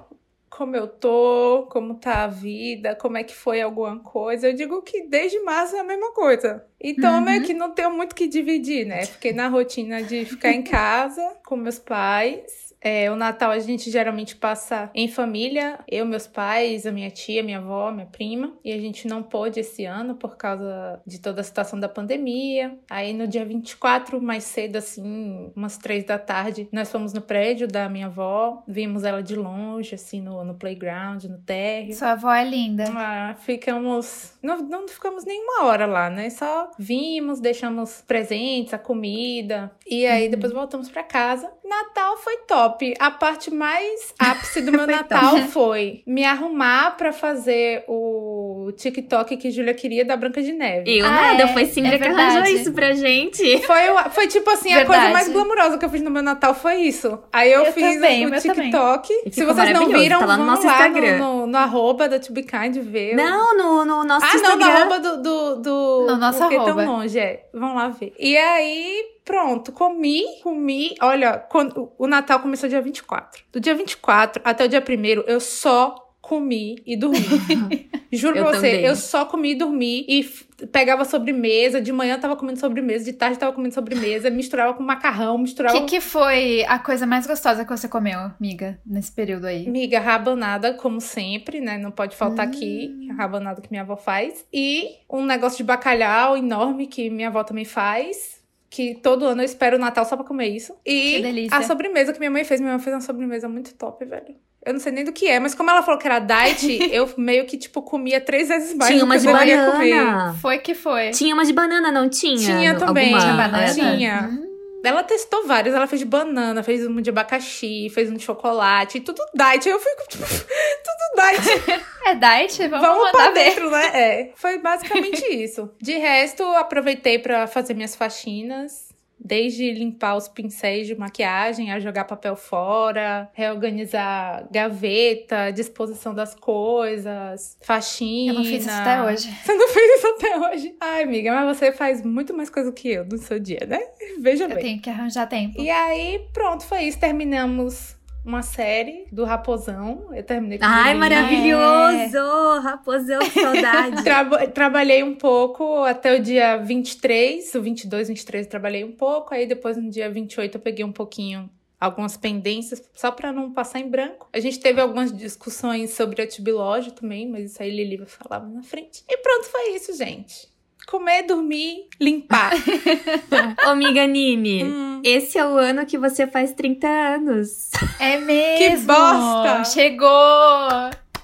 como 0.50 0.76
eu 0.76 0.86
tô, 0.86 1.66
como 1.72 1.94
tá 1.96 2.22
a 2.22 2.26
vida, 2.28 2.94
como 2.94 3.16
é 3.16 3.24
que 3.24 3.34
foi 3.34 3.60
alguma 3.60 3.98
coisa, 3.98 4.48
eu 4.48 4.54
digo 4.54 4.82
que 4.82 5.02
desde 5.08 5.40
março 5.40 5.74
é 5.74 5.80
a 5.80 5.84
mesma 5.84 6.12
coisa. 6.12 6.64
Então, 6.80 7.16
eu 7.16 7.20
meio 7.22 7.42
que 7.42 7.52
não 7.52 7.72
tenho 7.72 7.90
muito 7.90 8.12
o 8.12 8.14
que 8.14 8.28
dividir, 8.28 8.86
né? 8.86 9.04
Fiquei 9.04 9.32
na 9.32 9.48
rotina 9.48 10.00
de 10.00 10.24
ficar 10.24 10.52
em 10.52 10.62
casa 10.62 11.22
com 11.44 11.56
meus 11.56 11.80
pais. 11.80 12.72
É, 12.84 13.10
o 13.10 13.16
Natal 13.16 13.50
a 13.50 13.58
gente 13.58 13.90
geralmente 13.90 14.36
passa 14.36 14.90
em 14.94 15.08
família, 15.08 15.78
eu, 15.88 16.04
meus 16.04 16.26
pais, 16.26 16.86
a 16.86 16.92
minha 16.92 17.10
tia, 17.10 17.42
minha 17.42 17.56
avó, 17.56 17.90
minha 17.90 18.06
prima. 18.06 18.52
E 18.62 18.70
a 18.70 18.78
gente 18.78 19.08
não 19.08 19.22
pôde 19.22 19.58
esse 19.58 19.86
ano 19.86 20.14
por 20.16 20.36
causa 20.36 21.00
de 21.06 21.18
toda 21.18 21.40
a 21.40 21.44
situação 21.44 21.80
da 21.80 21.88
pandemia. 21.88 22.78
Aí 22.90 23.14
no 23.14 23.26
dia 23.26 23.42
24, 23.42 24.20
mais 24.20 24.44
cedo, 24.44 24.76
assim, 24.76 25.50
umas 25.56 25.78
três 25.78 26.04
da 26.04 26.18
tarde, 26.18 26.68
nós 26.70 26.92
fomos 26.92 27.14
no 27.14 27.22
prédio 27.22 27.66
da 27.66 27.88
minha 27.88 28.06
avó, 28.06 28.62
vimos 28.68 29.02
ela 29.02 29.22
de 29.22 29.34
longe, 29.34 29.94
assim, 29.94 30.20
no, 30.20 30.44
no 30.44 30.54
playground, 30.54 31.24
no 31.24 31.38
térreo. 31.38 31.94
Sua 31.94 32.12
avó 32.12 32.32
é 32.34 32.44
linda. 32.44 32.84
Ah, 32.94 33.34
ficamos. 33.38 34.34
Não, 34.42 34.58
não 34.58 34.86
ficamos 34.86 35.24
nem 35.24 35.42
uma 35.42 35.64
hora 35.64 35.86
lá, 35.86 36.10
né? 36.10 36.28
Só 36.28 36.70
vimos, 36.78 37.40
deixamos 37.40 38.02
presentes, 38.06 38.74
a 38.74 38.78
comida. 38.78 39.72
E 39.86 40.06
aí 40.06 40.28
depois 40.28 40.52
voltamos 40.52 40.88
pra 40.90 41.02
casa. 41.02 41.50
Natal 41.64 42.16
foi 42.18 42.36
top. 42.46 42.94
A 42.98 43.10
parte 43.10 43.52
mais 43.52 44.14
ápice 44.18 44.60
do 44.62 44.70
meu 44.72 44.84
Foi 44.86 44.94
Natal 44.94 45.38
foi 45.48 46.02
me 46.06 46.24
arrumar 46.24 46.96
pra 46.96 47.12
fazer 47.12 47.84
o 47.88 48.70
TikTok 48.76 49.36
que 49.36 49.50
Júlia 49.50 49.74
queria 49.74 50.04
da 50.04 50.16
Branca 50.16 50.42
de 50.42 50.52
Neve. 50.52 50.98
Eu 50.98 51.06
Ah, 51.06 51.10
nada, 51.10 51.42
é, 51.44 51.48
foi 51.48 51.66
Cindy 51.66 51.94
é 51.94 51.98
que 51.98 52.04
arranjou 52.04 52.42
verdade. 52.42 52.54
isso 52.54 52.72
pra 52.72 52.92
gente. 52.92 53.58
Foi, 53.66 53.90
o- 53.90 54.10
foi 54.10 54.26
tipo 54.28 54.48
assim, 54.50 54.72
a 54.72 54.78
Verdade. 54.78 54.86
coisa 55.00 55.12
mais 55.12 55.28
glamurosa 55.28 55.78
que 55.78 55.84
eu 55.84 55.90
fiz 55.90 56.02
no 56.02 56.10
meu 56.10 56.22
Natal 56.22 56.54
foi 56.54 56.76
isso. 56.82 57.18
Aí 57.32 57.50
eu, 57.52 57.64
Eu 57.64 57.72
fiz 57.72 57.94
também, 57.94 58.26
o. 58.26 58.30
TikTok. 58.40 59.12
Se 59.32 59.44
vocês 59.44 59.70
não 59.72 59.88
viram, 59.88 60.18
tá 60.20 60.26
lá 60.26 60.36
no 60.36 60.44
vão 60.44 60.54
nosso 60.54 60.66
lá 60.66 60.72
Instagram. 60.72 61.18
no, 61.18 61.40
no, 61.40 61.46
no 61.46 61.58
arroba 61.58 62.08
da 62.08 62.18
To 62.18 62.32
Be 62.32 62.42
Kind 62.42 62.76
ver. 62.78 63.14
Não, 63.16 63.56
no, 63.56 63.84
no 63.84 64.04
nosso 64.04 64.26
Ah, 64.26 64.28
não, 64.34 64.36
Instagram. 64.36 64.66
no 64.66 64.72
arroba 64.76 64.98
do. 65.00 65.22
do, 65.22 65.56
do 65.62 66.06
No 66.08 66.16
nosso 66.16 66.38
porque 66.38 66.56
arroba. 66.56 66.74
tão 66.84 66.92
longe, 66.96 67.18
é. 67.18 67.46
Vão 67.52 67.74
lá 67.74 67.88
ver. 67.88 68.12
E 68.18 68.36
aí, 68.36 69.02
pronto, 69.24 69.72
comi, 69.72 70.22
comi. 70.42 70.94
Olha, 71.00 71.38
quando, 71.38 71.92
o 71.98 72.06
Natal 72.06 72.40
começou 72.40 72.68
dia 72.68 72.80
24. 72.82 73.42
Do 73.52 73.60
dia 73.60 73.74
24 73.74 74.42
até 74.44 74.64
o 74.64 74.68
dia 74.68 74.82
1 74.86 75.22
eu 75.26 75.40
só 75.40 76.00
comi 76.20 76.82
e 76.86 76.96
dormi. 76.96 77.18
Juro 78.10 78.36
Eu 78.38 78.44
pra 78.44 78.52
você, 78.54 78.70
também. 78.70 78.84
eu 78.86 78.94
só 78.96 79.24
comi 79.26 79.50
e 79.50 79.54
dormi 79.56 80.06
e 80.08 80.24
pegava 80.68 81.04
sobremesa. 81.04 81.80
De 81.82 81.92
manhã 81.92 82.14
eu 82.14 82.20
tava 82.20 82.36
comendo 82.36 82.58
sobremesa, 82.60 83.04
de 83.04 83.12
tarde 83.12 83.34
eu 83.36 83.40
tava 83.40 83.52
comendo 83.52 83.74
sobremesa, 83.74 84.30
misturava 84.30 84.72
com 84.72 84.82
macarrão, 84.82 85.34
O 85.34 85.38
misturava. 85.38 85.78
que, 85.80 85.84
que 85.86 86.00
foi 86.00 86.64
a 86.64 86.78
coisa 86.78 87.06
mais 87.06 87.26
gostosa 87.26 87.64
que 87.64 87.70
você 87.76 87.88
comeu, 87.88 88.18
amiga, 88.18 88.78
nesse 88.86 89.10
período 89.12 89.46
aí? 89.46 89.68
Miga 89.68 89.98
rabanada, 90.00 90.72
como 90.74 91.00
sempre, 91.00 91.60
né? 91.60 91.76
Não 91.76 91.90
pode 91.90 92.16
faltar 92.16 92.46
Hum. 92.46 92.50
aqui. 92.50 93.08
Rabanada 93.18 93.60
que 93.60 93.70
minha 93.70 93.82
avó 93.82 93.96
faz. 93.96 94.46
E 94.52 94.90
um 95.10 95.24
negócio 95.26 95.58
de 95.58 95.64
bacalhau 95.64 96.36
enorme 96.38 96.86
que 96.86 97.10
minha 97.10 97.28
avó 97.28 97.42
também 97.44 97.64
faz. 97.64 98.42
Que 98.74 98.92
todo 98.96 99.24
ano 99.24 99.40
eu 99.40 99.44
espero 99.44 99.76
o 99.76 99.78
Natal 99.78 100.04
só 100.04 100.16
pra 100.16 100.24
comer 100.24 100.48
isso. 100.48 100.74
E 100.84 101.12
Que 101.12 101.22
delícia. 101.22 101.56
a 101.56 101.62
sobremesa 101.62 102.12
que 102.12 102.18
minha 102.18 102.30
mãe 102.30 102.42
fez. 102.42 102.60
Minha 102.60 102.72
mãe 102.72 102.82
fez 102.82 102.92
uma 102.92 103.00
sobremesa 103.00 103.48
muito 103.48 103.72
top, 103.74 104.04
velho. 104.04 104.34
Eu 104.66 104.72
não 104.72 104.80
sei 104.80 104.90
nem 104.90 105.04
do 105.04 105.12
que 105.12 105.28
é, 105.28 105.38
mas 105.38 105.54
como 105.54 105.70
ela 105.70 105.80
falou 105.80 106.00
que 106.00 106.08
era 106.08 106.18
diet, 106.18 106.66
eu 106.92 107.08
meio 107.16 107.44
que, 107.46 107.56
tipo, 107.56 107.82
comia 107.82 108.20
três 108.20 108.48
vezes 108.48 108.74
mais 108.74 108.90
Tinha 108.90 108.98
do 108.98 109.04
uma 109.04 109.14
que 109.14 109.20
de 109.20 109.26
eu 109.28 109.32
deveria 109.32 109.70
comer. 109.70 109.94
banana. 109.94 110.34
Foi 110.42 110.58
que 110.58 110.74
foi. 110.74 111.10
Tinha 111.10 111.34
uma 111.36 111.44
de 111.44 111.52
banana, 111.52 111.92
não 111.92 112.08
tinha? 112.08 112.36
Tinha 112.36 112.74
também. 112.74 113.14
Alguma... 113.14 113.20
Tinha 113.20 113.48
banana? 113.48 113.72
Tinha. 113.72 114.28
Hum. 114.32 114.53
Ela 114.88 115.02
testou 115.02 115.46
vários. 115.46 115.74
Ela 115.74 115.86
fez 115.86 116.00
de 116.00 116.06
banana, 116.06 116.62
fez 116.62 116.86
um 116.86 117.00
de 117.00 117.10
abacaxi, 117.10 117.88
fez 117.90 118.10
um 118.10 118.14
de 118.14 118.22
chocolate, 118.24 119.00
tudo 119.00 119.22
diet. 119.34 119.68
Aí 119.68 119.74
eu 119.74 119.80
fico, 119.80 120.02
tipo, 120.08 120.24
tudo 120.26 121.22
diet. 121.22 121.82
É 122.06 122.14
diet? 122.14 122.68
Vamos, 122.68 122.86
Vamos 122.86 123.10
pra 123.10 123.30
ver. 123.30 123.34
dentro, 123.44 123.70
né? 123.70 123.86
É. 123.94 124.32
Foi 124.36 124.58
basicamente 124.58 125.24
isso. 125.26 125.70
De 125.80 125.96
resto, 125.98 126.42
aproveitei 126.42 127.18
pra 127.18 127.46
fazer 127.46 127.74
minhas 127.74 127.94
faxinas. 127.96 128.93
Desde 129.24 129.72
limpar 129.72 130.16
os 130.16 130.28
pincéis 130.28 130.86
de 130.86 130.94
maquiagem, 130.94 131.72
a 131.72 131.80
jogar 131.80 132.04
papel 132.04 132.36
fora, 132.36 133.30
reorganizar 133.32 134.46
gaveta, 134.50 135.50
disposição 135.50 136.14
das 136.14 136.34
coisas, 136.34 137.56
faxina. 137.62 138.32
Eu 138.32 138.36
não 138.36 138.44
fiz 138.44 138.66
isso 138.66 138.70
até 138.70 139.02
hoje. 139.02 139.30
Você 139.42 139.54
não 139.54 139.68
fez 139.68 139.98
isso 139.98 140.06
até 140.08 140.38
hoje? 140.38 140.76
Ai, 140.80 141.02
amiga, 141.04 141.32
mas 141.32 141.56
você 141.56 141.72
faz 141.72 142.02
muito 142.04 142.34
mais 142.34 142.50
coisa 142.50 142.70
que 142.72 142.88
eu 142.88 143.04
no 143.04 143.18
seu 143.18 143.38
dia, 143.38 143.64
né? 143.66 143.80
Veja 144.20 144.44
Eu 144.44 144.48
bem. 144.48 144.58
tenho 144.58 144.80
que 144.80 144.90
arranjar 144.90 145.26
tempo. 145.26 145.60
E 145.60 145.70
aí, 145.70 146.20
pronto, 146.32 146.64
foi 146.64 146.82
isso. 146.84 146.98
Terminamos 146.98 147.96
uma 148.24 148.42
série 148.42 149.06
do 149.12 149.24
Raposão. 149.24 150.08
Eu 150.14 150.22
terminei 150.22 150.58
com 150.58 150.64
Ai, 150.64 150.94
maravilhoso! 150.94 152.60
Raposão, 152.62 153.18
que 153.20 153.30
saudade. 153.40 154.02
Traba- 154.02 154.46
trabalhei 154.46 155.02
um 155.02 155.14
pouco 155.14 155.84
até 155.84 156.16
o 156.16 156.22
dia 156.22 156.56
23, 156.56 157.54
o 157.54 157.62
22, 157.62 158.08
23 158.08 158.46
eu 158.46 158.50
trabalhei 158.50 158.84
um 158.84 158.92
pouco, 158.92 159.34
aí 159.34 159.46
depois 159.46 159.76
no 159.76 159.90
dia 159.90 160.10
28 160.10 160.56
eu 160.56 160.60
peguei 160.60 160.84
um 160.84 160.92
pouquinho 160.92 161.48
algumas 161.80 162.16
pendências, 162.16 162.82
só 162.94 163.10
pra 163.10 163.30
não 163.30 163.52
passar 163.52 163.78
em 163.78 163.88
branco. 163.90 164.26
A 164.32 164.40
gente 164.40 164.58
teve 164.58 164.80
algumas 164.80 165.14
discussões 165.14 165.90
sobre 165.92 166.22
a 166.22 166.26
Tibilógio 166.26 166.92
também, 166.92 167.28
mas 167.28 167.50
isso 167.50 167.62
aí 167.62 167.70
Lili 167.70 167.98
vai 167.98 168.06
falar 168.06 168.40
mais 168.40 168.54
na 168.54 168.62
frente. 168.62 169.04
E 169.06 169.16
pronto, 169.18 169.44
foi 169.44 169.74
isso, 169.74 169.94
gente. 169.94 170.48
Comer, 170.86 171.22
dormir, 171.22 171.86
limpar. 172.00 172.52
Ô, 173.66 173.70
amiga 173.70 174.06
Nini, 174.06 174.64
Hum. 174.64 175.00
esse 175.04 175.38
é 175.38 175.44
o 175.46 175.56
ano 175.56 175.84
que 175.86 175.96
você 175.98 176.26
faz 176.26 176.52
30 176.52 176.86
anos. 176.86 177.70
É 177.98 178.18
mesmo! 178.18 178.86
bosta! 178.86 179.64
Chegou! 179.64 180.08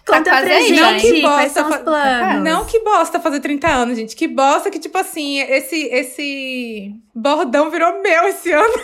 Conta 0.07 0.31
quase 0.31 0.47
pra 0.47 0.61
gente, 0.61 0.81
Não, 0.81 0.97
que 0.99 1.21
quais 1.21 1.23
bosta 1.23 1.61
são 1.61 1.69
os 1.69 1.77
fa- 1.77 1.83
planos. 1.85 2.43
Não 2.45 2.65
que 2.65 2.81
bosta 2.81 3.21
fazer 3.21 3.39
30 3.41 3.69
anos, 3.69 3.97
gente. 3.97 4.17
Que 4.17 4.27
bosta 4.27 4.71
que, 4.71 4.79
tipo 4.79 4.97
assim, 4.99 5.39
esse, 5.39 5.77
esse 5.93 6.95
bordão 7.15 7.71
virou 7.71 8.03
meu 8.03 8.25
esse 8.29 8.51
ano. 8.51 8.75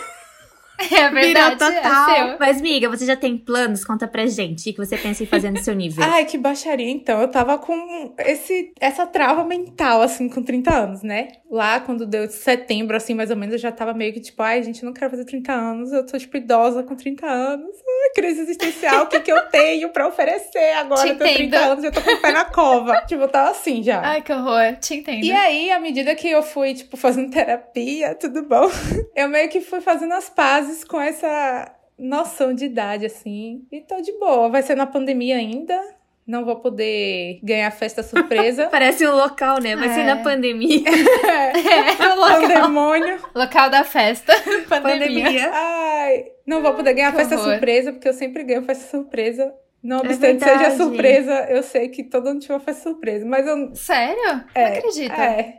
É 0.97 1.09
verdade. 1.09 1.55
Virou 1.55 1.73
total. 1.73 2.09
É 2.09 2.15
seu. 2.15 2.37
Mas, 2.39 2.61
miga, 2.61 2.89
você 2.89 3.05
já 3.05 3.15
tem 3.15 3.37
planos? 3.37 3.83
Conta 3.83 4.07
pra 4.07 4.25
gente. 4.25 4.69
O 4.69 4.73
que 4.73 4.77
você 4.77 4.97
pensa 4.97 5.23
em 5.23 5.25
fazer 5.25 5.51
no 5.51 5.57
seu 5.57 5.75
nível? 5.75 6.03
Ai, 6.05 6.25
que 6.25 6.37
baixaria, 6.37 6.89
então. 6.89 7.19
Eu 7.21 7.27
tava 7.29 7.57
com 7.57 8.13
esse, 8.19 8.71
essa 8.79 9.05
trava 9.05 9.43
mental, 9.43 10.01
assim, 10.01 10.29
com 10.29 10.41
30 10.43 10.73
anos, 10.73 11.01
né? 11.03 11.29
Lá, 11.49 11.79
quando 11.79 12.05
deu 12.05 12.27
setembro, 12.29 12.97
assim, 12.97 13.13
mais 13.13 13.29
ou 13.29 13.37
menos, 13.37 13.53
eu 13.53 13.59
já 13.59 13.71
tava 13.71 13.93
meio 13.93 14.11
que 14.11 14.19
tipo, 14.19 14.41
ai, 14.43 14.61
gente, 14.61 14.83
eu 14.83 14.87
não 14.87 14.93
quero 14.93 15.09
fazer 15.11 15.23
30 15.23 15.53
anos, 15.53 15.93
eu 15.93 16.05
tô, 16.05 16.17
tipo, 16.17 16.35
idosa 16.35 16.83
com 16.83 16.95
30 16.95 17.25
anos. 17.25 17.75
Ai, 18.03 18.09
crise 18.13 18.41
existencial, 18.41 19.05
o 19.05 19.07
que 19.07 19.19
que 19.21 19.31
eu 19.31 19.41
tenho 19.49 19.89
pra 19.89 20.07
oferecer 20.07 20.73
agora? 20.77 21.01
Te 21.03 21.09
Eu 21.09 21.17
tenho 21.17 21.35
30 21.35 21.55
entendo. 21.55 21.71
anos 21.71 21.83
e 21.83 21.87
eu 21.87 21.91
tô 21.91 22.01
com 22.01 22.11
o 22.11 22.21
pé 22.21 22.31
na 22.33 22.45
cova. 22.45 23.01
tipo, 23.07 23.21
eu 23.21 23.29
tava 23.29 23.51
assim 23.51 23.81
já. 23.81 24.01
Ai, 24.01 24.21
que 24.21 24.33
horror. 24.33 24.75
Te 24.79 24.95
entendo. 24.95 25.23
E 25.23 25.31
aí, 25.31 25.71
à 25.71 25.79
medida 25.79 26.13
que 26.15 26.29
eu 26.29 26.43
fui, 26.43 26.73
tipo, 26.73 26.97
fazendo 26.97 27.31
terapia, 27.31 28.13
tudo 28.15 28.43
bom, 28.43 28.69
eu 29.15 29.29
meio 29.29 29.47
que 29.49 29.61
fui 29.61 29.79
fazendo 29.79 30.13
as 30.13 30.29
pazes 30.29 30.83
com 30.83 30.99
essa 30.99 31.73
noção 31.97 32.53
de 32.53 32.65
idade, 32.65 33.05
assim. 33.05 33.65
E 33.71 33.81
tô 33.81 34.01
de 34.01 34.11
boa. 34.19 34.49
Vai 34.49 34.61
ser 34.61 34.75
na 34.75 34.85
pandemia 34.85 35.37
ainda. 35.37 35.79
Não 36.27 36.43
vou 36.43 36.57
poder 36.57 37.39
ganhar 37.41 37.71
festa 37.71 38.03
surpresa. 38.03 38.67
Parece 38.71 39.07
um 39.07 39.15
local, 39.15 39.61
né? 39.61 39.77
Vai 39.77 39.87
ser 39.89 40.01
É. 40.01 40.03
na 40.03 40.17
pandemia. 40.17 40.83
É, 41.27 42.13
o 42.13 42.15
local, 42.19 42.41
Pandemônio. 42.41 43.19
local 43.33 43.69
da 43.69 43.83
festa. 43.83 44.33
Pandemia. 44.67 45.23
pandemia. 45.23 45.51
Ai, 45.53 46.25
não 46.45 46.61
vou 46.61 46.73
poder 46.73 46.93
ganhar 46.93 47.11
Que 47.11 47.17
festa 47.17 47.35
horror. 47.35 47.51
surpresa, 47.51 47.93
porque 47.93 48.07
eu 48.09 48.13
sempre 48.13 48.43
ganho 48.43 48.63
festa 48.63 48.89
surpresa. 48.89 49.53
Não 49.81 49.97
É 49.97 50.01
obstante 50.01 50.43
verdade. 50.43 50.65
seja 50.65 50.77
surpresa, 50.77 51.33
eu 51.49 51.63
sei 51.63 51.87
que 51.89 52.03
todo 52.03 52.25
mundo 52.27 52.41
tiver 52.41 52.59
festa 52.59 52.83
surpresa. 52.83 53.25
Mas 53.25 53.47
eu. 53.47 53.73
Sério? 53.75 54.43
É, 54.53 54.69
Não 54.71 54.77
acredito. 54.79 55.13
É. 55.13 55.53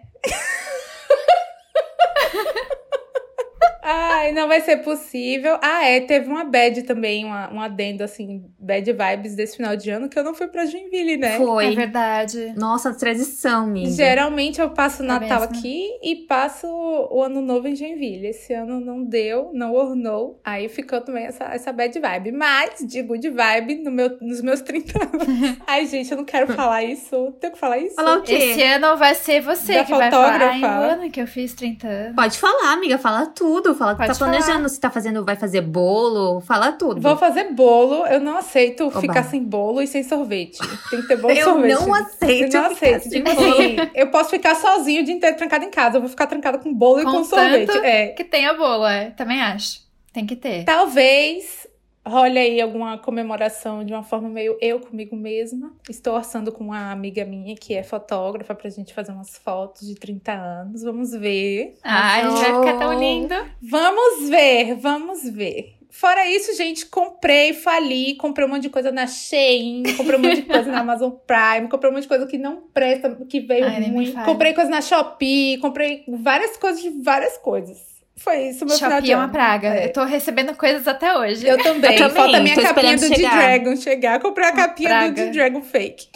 Ai, 4.19 4.33
não 4.33 4.49
vai 4.49 4.61
ser 4.61 4.79
possível. 4.79 5.59
Ah, 5.63 5.85
é, 5.85 6.01
teve 6.01 6.29
uma 6.29 6.45
bad 6.45 6.83
também, 6.83 7.25
uma, 7.25 7.53
um 7.53 7.61
adendo, 7.61 8.03
assim, 8.03 8.45
bad 8.59 8.93
vibes 8.93 9.35
desse 9.37 9.57
final 9.57 9.77
de 9.77 9.89
ano, 9.91 10.09
que 10.09 10.19
eu 10.19 10.25
não 10.25 10.35
fui 10.35 10.49
pra 10.49 10.67
Joinville, 10.67 11.17
né? 11.17 11.35
É 11.35 11.39
Foi. 11.39 11.75
verdade. 11.75 12.53
Nossa, 12.57 12.93
tradição, 12.95 13.67
miga. 13.67 13.91
Geralmente 13.91 14.61
eu 14.61 14.71
passo 14.71 15.03
o 15.03 15.05
É 15.05 15.09
Natal 15.09 15.41
mesmo. 15.43 15.57
aqui 15.57 15.89
e 16.03 16.17
passo 16.27 16.67
o 16.67 17.23
Ano 17.23 17.41
Novo 17.41 17.69
em 17.69 17.77
Joinville. 17.77 18.27
Esse 18.29 18.53
ano 18.53 18.81
não 18.81 19.05
deu, 19.05 19.51
não 19.55 19.73
ornou. 19.73 20.41
Aí 20.45 20.69
ficou 20.69 21.01
também 21.01 21.25
essa, 21.27 21.45
essa 21.45 21.73
bad 21.73 21.97
vibe. 21.99 22.33
Mas, 22.33 22.81
de 22.87 23.03
good 23.03 23.29
vibe, 23.31 23.77
no 23.85 23.91
meu, 23.91 24.17
nos 24.21 24.41
meus 24.41 24.61
30 24.63 24.99
anos. 24.99 25.59
Ai, 25.67 25.87
gente, 25.87 26.11
eu 26.11 26.17
não 26.17 26.25
quero 26.25 26.53
falar 26.55 26.83
isso. 26.83 27.33
Tenho 27.41 27.53
que 27.53 27.59
falar 27.59 27.79
isso? 27.79 27.95
Falar 27.95 28.19
o 28.19 28.23
quê? 28.23 28.35
Esse 28.35 28.63
ano 28.65 28.97
vai 28.97 29.15
ser 29.15 29.41
você 29.43 29.75
Da 29.75 29.85
que 29.85 29.93
vai 29.95 30.11
falar. 30.11 30.33
fotógrafa. 30.33 30.67
Ai, 30.67 30.81
o 30.81 30.91
ano 31.03 31.11
que 31.11 31.21
eu 31.21 31.27
fiz 31.27 31.55
30 31.55 31.87
anos. 31.87 32.17
Pode 32.17 32.39
falar, 32.39 32.73
amiga. 32.73 32.99
Fala 32.99 33.27
tudo. 33.27 33.75
Fala 33.75 33.93
que 33.93 33.99
Pode 33.99 34.09
tá 34.09 34.15
planejando. 34.19 34.69
Se 34.69 34.81
tá 34.81 34.91
fazendo, 34.91 35.25
vai 35.25 35.37
fazer 35.37 35.61
bolo. 35.61 36.41
Fala 36.41 36.73
tudo. 36.73 37.01
Vou 37.01 37.17
fazer 37.17 37.53
bolo. 37.53 38.07
Eu 38.07 38.21
não 38.21 38.37
aceito 38.37 38.87
Oba. 38.89 39.01
ficar 39.01 39.23
sem 39.25 39.43
bolo 39.43 39.81
e 39.81 39.87
sem 39.87 40.03
sorvete. 40.03 40.59
Tem 40.91 41.01
que 41.03 41.09
ter 41.09 41.17
bolo 41.17 41.33
e 41.35 41.39
Eu 41.41 41.45
sorvete. 41.45 41.71
não 41.81 41.95
aceito 41.95 42.55
Eu 42.57 42.63
não 42.63 42.75
ficar 42.75 42.87
aceito. 42.97 43.03
sem 43.03 43.11
Tipo 43.13 43.31
assim, 43.31 43.77
eu 43.95 44.11
posso 44.11 44.31
ficar 44.31 44.55
sozinho 44.57 45.03
o 45.03 45.05
dia 45.05 45.15
inteiro 45.15 45.37
trancada 45.37 45.65
em 45.65 45.71
casa. 45.71 45.97
Eu 45.97 46.01
vou 46.01 46.11
ficar 46.11 46.27
trancada 46.27 46.59
com 46.59 46.73
bolo 46.75 47.01
e 47.01 47.05
Com 47.05 47.13
com 47.13 47.25
sorvete. 47.25 47.77
É. 47.79 48.09
Que 48.09 48.25
tenha 48.25 48.55
bolo, 48.55 48.87
é. 48.87 49.11
Também 49.11 49.41
acho. 49.41 49.81
Tem 50.13 50.27
que 50.27 50.35
ter. 50.35 50.65
Talvez 50.65 51.68
role 52.09 52.39
aí 52.39 52.61
alguma 52.61 52.99
comemoração 52.99 53.85
de 53.85 53.93
uma 53.93 54.03
forma 54.03 54.29
meio 54.29 54.57
eu 54.61 54.81
comigo 54.81 55.17
mesma. 55.17 55.73
Estou 55.89 56.15
orçando 56.15 56.51
com 56.51 56.65
uma 56.65 56.91
amiga 56.91 57.25
minha 57.25 57.55
que 57.55 57.75
é 57.75 57.83
fotógrafa 57.83 58.55
pra 58.55 58.71
gente 58.71 58.95
fazer 58.95 59.13
umas 59.13 59.37
fotos 59.39 59.87
de 59.87 59.95
30 59.95 60.33
anos. 60.33 60.83
Vamos 60.83 61.13
ver. 61.13 61.75
Ai, 61.83 62.29
vai 62.29 62.61
ficar 62.61 62.79
tão 62.79 62.99
lindo. 62.99 63.35
Vamos 63.61 64.29
ver, 64.29 64.75
vamos 64.77 65.29
ver. 65.31 65.79
Fora 65.91 66.29
isso, 66.31 66.55
gente, 66.55 66.87
comprei, 66.87 67.55
fali, 67.55 68.15
comprei 68.17 68.47
um 68.47 68.51
monte 68.51 68.63
de 68.63 68.71
coisa 68.71 68.93
na 68.93 69.07
Shein, 69.07 69.83
comprei 69.97 70.19
um 70.19 70.23
monte 70.23 70.43
de 70.43 70.43
coisa 70.43 70.71
na 70.71 70.81
Amazon 70.81 71.11
Prime, 71.11 71.69
comprei 71.69 71.91
um 71.91 71.95
monte 71.95 72.03
de 72.03 72.09
coisa 72.09 72.27
que 72.27 72.37
não 72.37 72.63
presta, 72.75 73.17
que 73.29 73.41
veio 73.41 73.65
Ai, 73.65 74.07
fale. 74.07 74.27
Comprei 74.27 74.53
coisa 74.53 74.71
na 74.71 74.83
Shopee, 74.83 75.57
comprei 75.59 76.05
várias 76.07 76.57
coisas 76.59 76.83
de 76.83 76.91
várias 77.03 77.39
coisas. 77.39 77.88
Foi 78.19 78.49
isso 78.49 78.67
meu 78.67 78.75
final 78.77 78.91
de 78.91 78.97
Shopee 78.97 79.13
é 79.13 79.17
uma 79.17 79.25
ano. 79.25 79.33
praga. 79.33 79.69
É. 79.69 79.87
Eu 79.87 79.93
tô 79.93 80.05
recebendo 80.05 80.55
coisas 80.55 80.87
até 80.89 81.17
hoje. 81.17 81.47
Eu 81.47 81.57
também. 81.63 81.93
Eu 81.93 81.99
também, 81.99 82.11
Falta 82.11 82.37
a 82.37 82.41
minha 82.41 82.55
tô 82.55 82.63
capinha 82.63 82.97
do 82.97 83.07
chegar. 83.07 83.31
D-Dragon 83.31 83.77
chegar. 83.77 84.21
Comprei 84.21 84.49
a 84.49 84.53
capinha 84.53 84.89
do 84.89 84.93
praga. 84.93 85.25
D-Dragon 85.25 85.63
fake. 85.63 86.09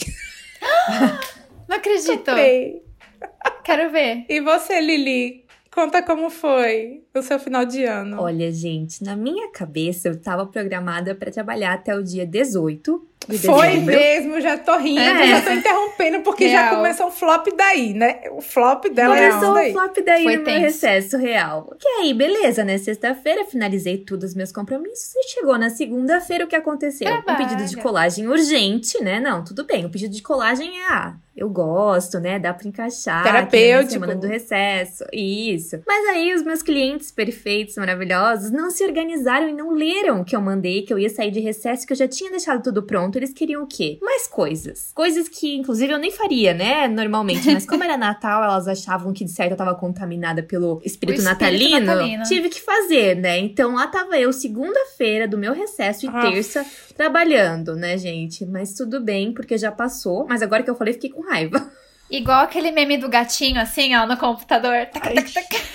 Não 1.69 1.77
acredito. 1.77 2.19
Comprei. 2.19 2.83
Quero 3.65 3.91
ver. 3.91 4.25
E 4.29 4.41
você, 4.41 4.81
Lili? 4.81 5.43
Conta 5.75 6.03
como 6.03 6.29
foi 6.29 7.03
o 7.15 7.23
seu 7.23 7.39
final 7.39 7.65
de 7.65 7.85
ano. 7.85 8.21
Olha, 8.21 8.53
gente, 8.53 9.03
na 9.03 9.17
minha 9.17 9.51
cabeça 9.51 10.09
eu 10.09 10.21
tava 10.21 10.45
programada 10.45 11.15
pra 11.15 11.31
trabalhar 11.31 11.73
até 11.73 11.97
o 11.97 12.03
dia 12.03 12.27
18 12.27 12.93
de 12.93 13.12
Foi 13.39 13.77
mesmo, 13.79 14.41
já 14.41 14.57
tô 14.59 14.77
rindo, 14.79 15.01
É. 15.01 15.27
já 15.29 15.41
tô 15.43 15.51
interrompendo, 15.53 16.21
porque 16.21 16.49
já 16.49 16.63
Real. 16.63 16.77
começou 16.77 17.07
um 17.07 17.11
flop 17.11 17.47
daí, 17.57 17.95
né? 17.95 18.21
O 18.33 18.41
flop 18.41 18.87
dela 18.87 19.19
é 19.19 19.29
Começou 19.31 19.51
o 19.51 19.55
daí. 19.55 19.73
flop 19.73 19.97
daí 20.05 20.23
Foi 20.25 20.37
no 20.37 20.45
tenso. 20.45 20.61
recesso 20.61 21.17
real. 21.19 21.75
Que 21.79 21.89
aí, 21.89 22.15
beleza, 22.15 22.65
né? 22.65 22.79
Sexta-feira 22.79 23.45
finalizei 23.45 23.99
tudo 23.99 24.25
os 24.25 24.35
meus 24.35 24.53
compromissos 24.53 25.15
e 25.15 25.29
chegou 25.35 25.57
na 25.59 25.71
segunda-feira 25.71 26.45
o 26.45 26.49
que 26.49 26.57
aconteceu? 26.57 27.09
Um 27.09 27.23
Trabalha. 27.23 27.49
pedido 27.49 27.69
de 27.69 27.77
colagem 27.77 28.29
urgente, 28.29 29.03
né? 29.03 29.21
Não, 29.21 29.45
tudo 29.45 29.65
bem. 29.65 29.85
O 29.85 29.91
pedido 29.91 30.15
de 30.15 30.23
colagem 30.23 30.69
é, 30.81 30.85
ah, 30.91 31.15
eu 31.43 31.51
gosto, 31.51 32.19
né? 32.21 32.39
Dá 32.39 32.55
pra 32.55 32.69
encaixar. 32.69 33.23
Terapêutico. 33.23 33.93
semana 33.93 34.15
do 34.15 34.27
recesso. 34.27 35.05
Isso. 35.13 35.81
Mas 35.87 36.09
aí 36.09 36.35
os 36.35 36.43
meus 36.43 36.63
clientes 36.63 37.11
perfeitos, 37.11 37.77
maravilhosos, 37.77 38.51
não 38.51 38.71
se 38.71 38.85
organizaram 38.85 39.49
e 39.49 39.53
não 39.53 39.71
leram 39.73 40.25
que 40.25 40.35
eu 40.37 40.41
mandei, 40.41 40.83
que 40.83 40.93
eu 40.93 40.99
ia 40.99 41.11
sair 41.11 41.31
de 41.31 41.41
recesso, 41.41 41.87
que 41.87 41.93
eu 41.93 41.97
já 41.97 42.07
tinha 42.09 42.31
deixado 42.31 42.63
tudo 42.63 42.83
pronto. 42.83 43.17
Eles 43.17 43.33
queriam 43.33 43.63
o 43.65 43.67
quê? 43.67 43.99
Mais 44.03 44.27
coisas. 44.27 44.93
Coisas 44.95 45.29
que, 45.29 45.57
inclusive, 45.57 45.93
eu 45.93 45.99
nem 45.99 46.11
faria, 46.11 46.55
né? 46.55 46.87
Normalmente. 46.89 47.51
Mas 47.53 47.67
como 47.67 47.83
era 47.85 47.97
Natal, 47.97 48.43
elas 48.45 48.69
achavam 48.69 49.13
que, 49.13 49.25
de 49.25 49.31
certo, 49.31 49.53
eu 49.53 49.57
tava 49.57 49.75
contaminada 49.75 50.43
pelo 50.43 50.81
espírito, 50.85 51.21
espírito 51.21 51.23
natalino. 51.25 51.87
natalino. 51.87 52.23
Tive 52.25 52.49
que 52.49 52.61
fazer, 52.61 53.17
né? 53.17 53.39
Então 53.39 53.75
lá 53.75 53.87
tava 53.89 54.19
eu, 54.19 54.33
segunda-feira 54.33 55.27
do 55.27 55.37
meu 55.37 55.53
recesso 55.53 56.07
e 56.07 56.09
Ah. 56.09 56.21
terça, 56.23 56.65
trabalhando, 56.97 57.75
né, 57.75 57.99
gente? 57.99 58.47
Mas 58.47 58.75
tudo 58.75 59.01
bem, 59.01 59.33
porque 59.33 59.59
já 59.59 59.73
passou. 59.73 60.27
Mas 60.29 60.43
agora 60.43 60.63
que 60.63 60.71
eu 60.71 60.75
falei, 60.75 60.95
fiquei 60.95 61.11
com 61.11 61.21
raiva. 61.23 61.32
Igual 62.11 62.41
aquele 62.41 62.71
meme 62.71 62.99
do 62.99 63.09
gatinho, 63.09 63.61
assim, 63.61 63.95
ó, 63.97 64.07
no 64.07 64.17
computador. 64.17 64.87
Tac, 64.87 65.09
Ai. 65.09 65.15
tac, 65.15 65.33
tac. 65.33 65.67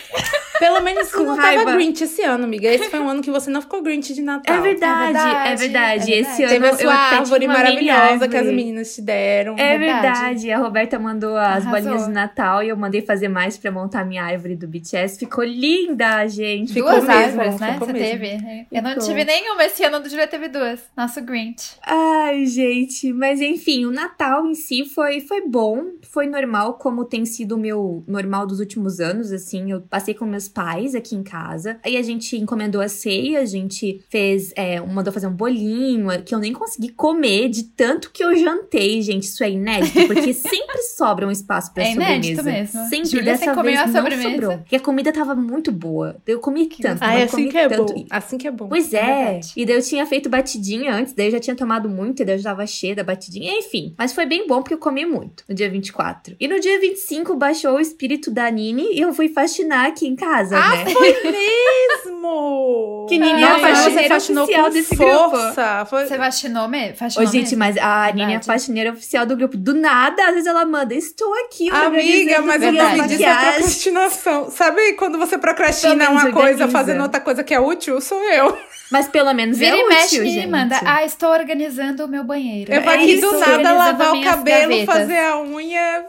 Pelo 0.59 0.81
menos 0.81 1.07
você 1.07 1.17
Com 1.17 1.23
não 1.23 1.35
raiva. 1.35 1.63
tava 1.65 1.75
Grinch 1.77 2.03
esse 2.03 2.21
ano, 2.23 2.43
amiga. 2.45 2.67
Esse 2.67 2.89
foi 2.89 2.99
um 2.99 3.09
ano 3.09 3.21
que 3.21 3.29
você 3.31 3.49
não 3.49 3.61
ficou 3.61 3.81
Grinch 3.81 4.13
de 4.13 4.21
Natal. 4.21 4.55
É 4.55 4.61
verdade, 4.61 5.17
é 5.17 5.55
verdade, 5.55 5.59
verdade. 5.61 6.13
é 6.13 6.19
Esse 6.19 6.37
verdade. 6.37 6.43
ano 6.43 6.49
Teve 6.53 6.67
a 6.67 6.77
sua 6.77 6.93
árvore 6.93 7.47
maravilhosa 7.47 8.27
que 8.27 8.35
as 8.35 8.41
árvore. 8.41 8.55
meninas 8.55 8.95
te 8.95 9.01
deram. 9.01 9.55
É 9.57 9.77
Verdade. 9.77 10.01
verdade. 10.01 10.51
A 10.51 10.57
Roberta 10.57 10.97
mandou 10.99 11.35
as 11.37 11.65
Arrasou. 11.65 11.71
bolinhas 11.71 12.05
de 12.07 12.11
Natal 12.11 12.63
e 12.63 12.69
eu 12.69 12.77
mandei 12.77 13.01
fazer 13.01 13.27
mais 13.27 13.57
pra 13.57 13.71
montar 13.71 14.05
minha 14.05 14.23
árvore 14.23 14.55
do 14.55 14.67
BTS. 14.67 15.17
Ficou 15.19 15.43
linda, 15.43 16.27
gente. 16.27 16.73
Ficou 16.73 16.91
duas 16.91 17.03
mesmo, 17.05 17.21
árvores, 17.41 17.59
né? 17.59 17.73
ficou 17.73 17.87
Você 17.87 17.93
mesmo. 17.93 18.19
teve. 18.19 18.67
Eu 18.71 18.81
não 18.81 18.97
tive 18.97 19.23
nenhuma. 19.25 19.63
Esse 19.65 19.83
ano 19.83 19.99
do 19.99 20.09
Julia 20.09 20.27
teve 20.27 20.47
duas. 20.47 20.79
Nosso 20.95 21.21
Grinch. 21.21 21.75
Ai, 21.85 22.45
gente, 22.45 23.11
mas 23.13 23.41
enfim, 23.41 23.85
o 23.85 23.91
Natal 23.91 24.45
em 24.47 24.53
si 24.55 24.85
foi, 24.85 25.19
foi 25.21 25.47
bom, 25.47 25.85
foi 26.11 26.27
normal, 26.27 26.73
como 26.75 27.05
tem 27.05 27.25
sido 27.25 27.55
o 27.55 27.57
meu 27.57 28.03
normal 28.07 28.45
dos 28.47 28.59
últimos 28.59 28.99
anos, 28.99 29.31
assim, 29.31 29.71
eu 29.71 29.81
passei 29.81 30.13
com 30.13 30.25
meus 30.25 30.46
pais 30.47 30.95
aqui 30.95 31.15
em 31.15 31.23
casa, 31.23 31.79
aí 31.83 31.97
a 31.97 32.01
gente 32.01 32.37
encomendou 32.37 32.81
a 32.81 32.87
ceia, 32.87 33.39
a 33.39 33.45
gente 33.45 34.03
fez, 34.09 34.51
é, 34.55 34.79
mandou 34.81 35.11
fazer 35.13 35.27
um 35.27 35.33
bolinho, 35.33 36.07
que 36.23 36.33
eu 36.33 36.39
nem 36.39 36.53
consegui 36.53 36.89
comer 36.89 37.49
de 37.49 37.63
tanto 37.63 38.11
que 38.11 38.23
eu 38.23 38.35
jantei, 38.35 39.01
gente, 39.01 39.23
isso 39.23 39.43
é 39.43 39.51
inédito, 39.51 40.07
porque 40.07 40.33
sempre 40.33 40.81
sobra 40.95 41.27
um 41.27 41.31
espaço 41.31 41.73
pra 41.73 41.83
É 41.83 41.91
inédito 41.93 42.37
sobremesa. 42.37 42.79
mesmo. 42.79 42.89
Sempre, 42.89 43.09
Júlia, 43.09 43.23
dessa 43.33 43.45
você 43.45 43.51
comeu 43.53 43.63
vez 43.73 43.79
a 43.79 43.87
não 43.87 43.93
sobremesa? 43.93 44.29
sobrou. 44.29 44.59
E 44.71 44.75
a 44.75 44.79
comida 44.79 45.11
tava 45.11 45.35
muito 45.35 45.71
boa, 45.71 46.15
eu 46.25 46.39
comi 46.39 46.67
tanto, 46.67 47.03
Ai, 47.03 47.21
eu 47.21 47.25
assim 47.25 47.35
comi 47.37 47.49
que 47.49 47.57
é 47.57 47.67
tanto. 47.69 47.93
bom. 47.93 48.05
Assim 48.09 48.37
que 48.37 48.47
é 48.47 48.51
bom. 48.51 48.67
Pois 48.69 48.93
É 48.93 48.97
é. 48.97 49.39
E 49.55 49.65
daí 49.65 49.75
eu 49.75 49.81
tinha 49.81 50.05
feito 50.05 50.29
batidinha 50.29 50.93
antes, 50.93 51.13
daí 51.13 51.27
eu 51.27 51.31
já 51.31 51.39
tinha 51.39 51.55
tomado 51.55 51.89
muito, 51.89 52.21
e 52.21 52.25
daí 52.25 52.35
eu 52.35 52.39
já 52.39 52.49
tava 52.51 52.65
cheia 52.67 52.95
da 52.95 53.03
batidinha, 53.03 53.51
enfim. 53.57 53.93
Mas 53.97 54.13
foi 54.13 54.25
bem 54.25 54.47
bom 54.47 54.61
porque 54.61 54.73
eu 54.73 54.77
comi 54.77 55.05
muito 55.05 55.43
no 55.47 55.55
dia 55.55 55.69
24. 55.69 56.35
E 56.39 56.47
no 56.47 56.59
dia 56.59 56.79
25 56.79 57.35
baixou 57.35 57.75
o 57.75 57.79
espírito 57.79 58.29
da 58.31 58.49
Nini 58.49 58.93
e 58.93 58.99
eu 59.01 59.13
fui 59.13 59.29
faxinar 59.29 59.87
aqui 59.87 60.07
em 60.07 60.15
casa, 60.15 60.36
Ah, 60.55 60.75
né? 60.83 60.85
foi 60.91 61.13
mesmo! 61.31 63.05
Que 63.07 63.17
Nini 63.17 63.41
é 63.41 63.45
a 63.45 63.49
Nossa, 63.49 63.67
faxineira 63.67 64.01
você 64.01 64.09
faxinou 64.09 64.43
oficial 64.43 64.65
com 64.65 64.71
desse 64.71 64.95
força. 64.95 65.85
Foi... 65.85 66.05
Você 66.05 66.17
vacinou 66.17 66.67
mesmo? 66.67 66.93
Ô, 66.93 66.97
Faxinou 66.97 67.27
gente, 67.27 67.55
mesmo? 67.55 67.59
mas 67.59 67.77
a 67.77 68.11
Nini 68.11 68.33
é 68.33 68.35
a 68.37 68.41
faxineira 68.41 68.91
oficial 68.91 69.25
do 69.25 69.35
grupo. 69.37 69.57
Do 69.57 69.73
nada, 69.73 70.23
às 70.23 70.31
vezes 70.31 70.47
ela 70.47 70.65
manda, 70.65 70.93
estou 70.93 71.33
aqui 71.45 71.69
Amiga, 71.69 72.41
mas 72.41 72.61
o 72.63 72.71
minha 72.71 72.83
nome 72.83 73.07
disso 73.07 73.23
é 73.23 73.27
maquiagem." 73.27 73.53
procrastinação. 73.53 74.51
Sabe 74.51 74.93
quando 74.93 75.17
você 75.17 75.37
procrastina 75.37 76.09
uma 76.09 76.31
coisa 76.31 76.67
fazendo 76.67 77.03
outra 77.03 77.21
coisa 77.21 77.43
que 77.43 77.53
é 77.53 77.59
útil? 77.59 78.01
Sou 78.01 78.21
eu. 78.23 78.57
Mas 78.89 79.07
pelo 79.07 79.33
menos 79.33 79.57
Vira 79.57 79.75
é 79.75 79.79
e 79.79 79.83
útil, 79.83 79.89
mexe 79.97 80.21
e 80.23 80.29
gente. 80.29 80.47
manda. 80.47 80.79
Ah, 80.85 81.03
estou 81.03 81.29
organizando 81.31 82.05
o 82.05 82.07
meu 82.07 82.23
banheiro. 82.23 82.71
Eu 82.73 82.81
vou 82.81 82.91
É 82.91 82.95
aqui 82.95 83.19
do 83.19 83.31
nada 83.39 83.71
lavar 83.73 84.13
o 84.15 84.21
cabelo, 84.23 84.61
gavetas. 84.69 84.85
fazer 84.95 85.17
a 85.19 85.39
unha, 85.41 86.05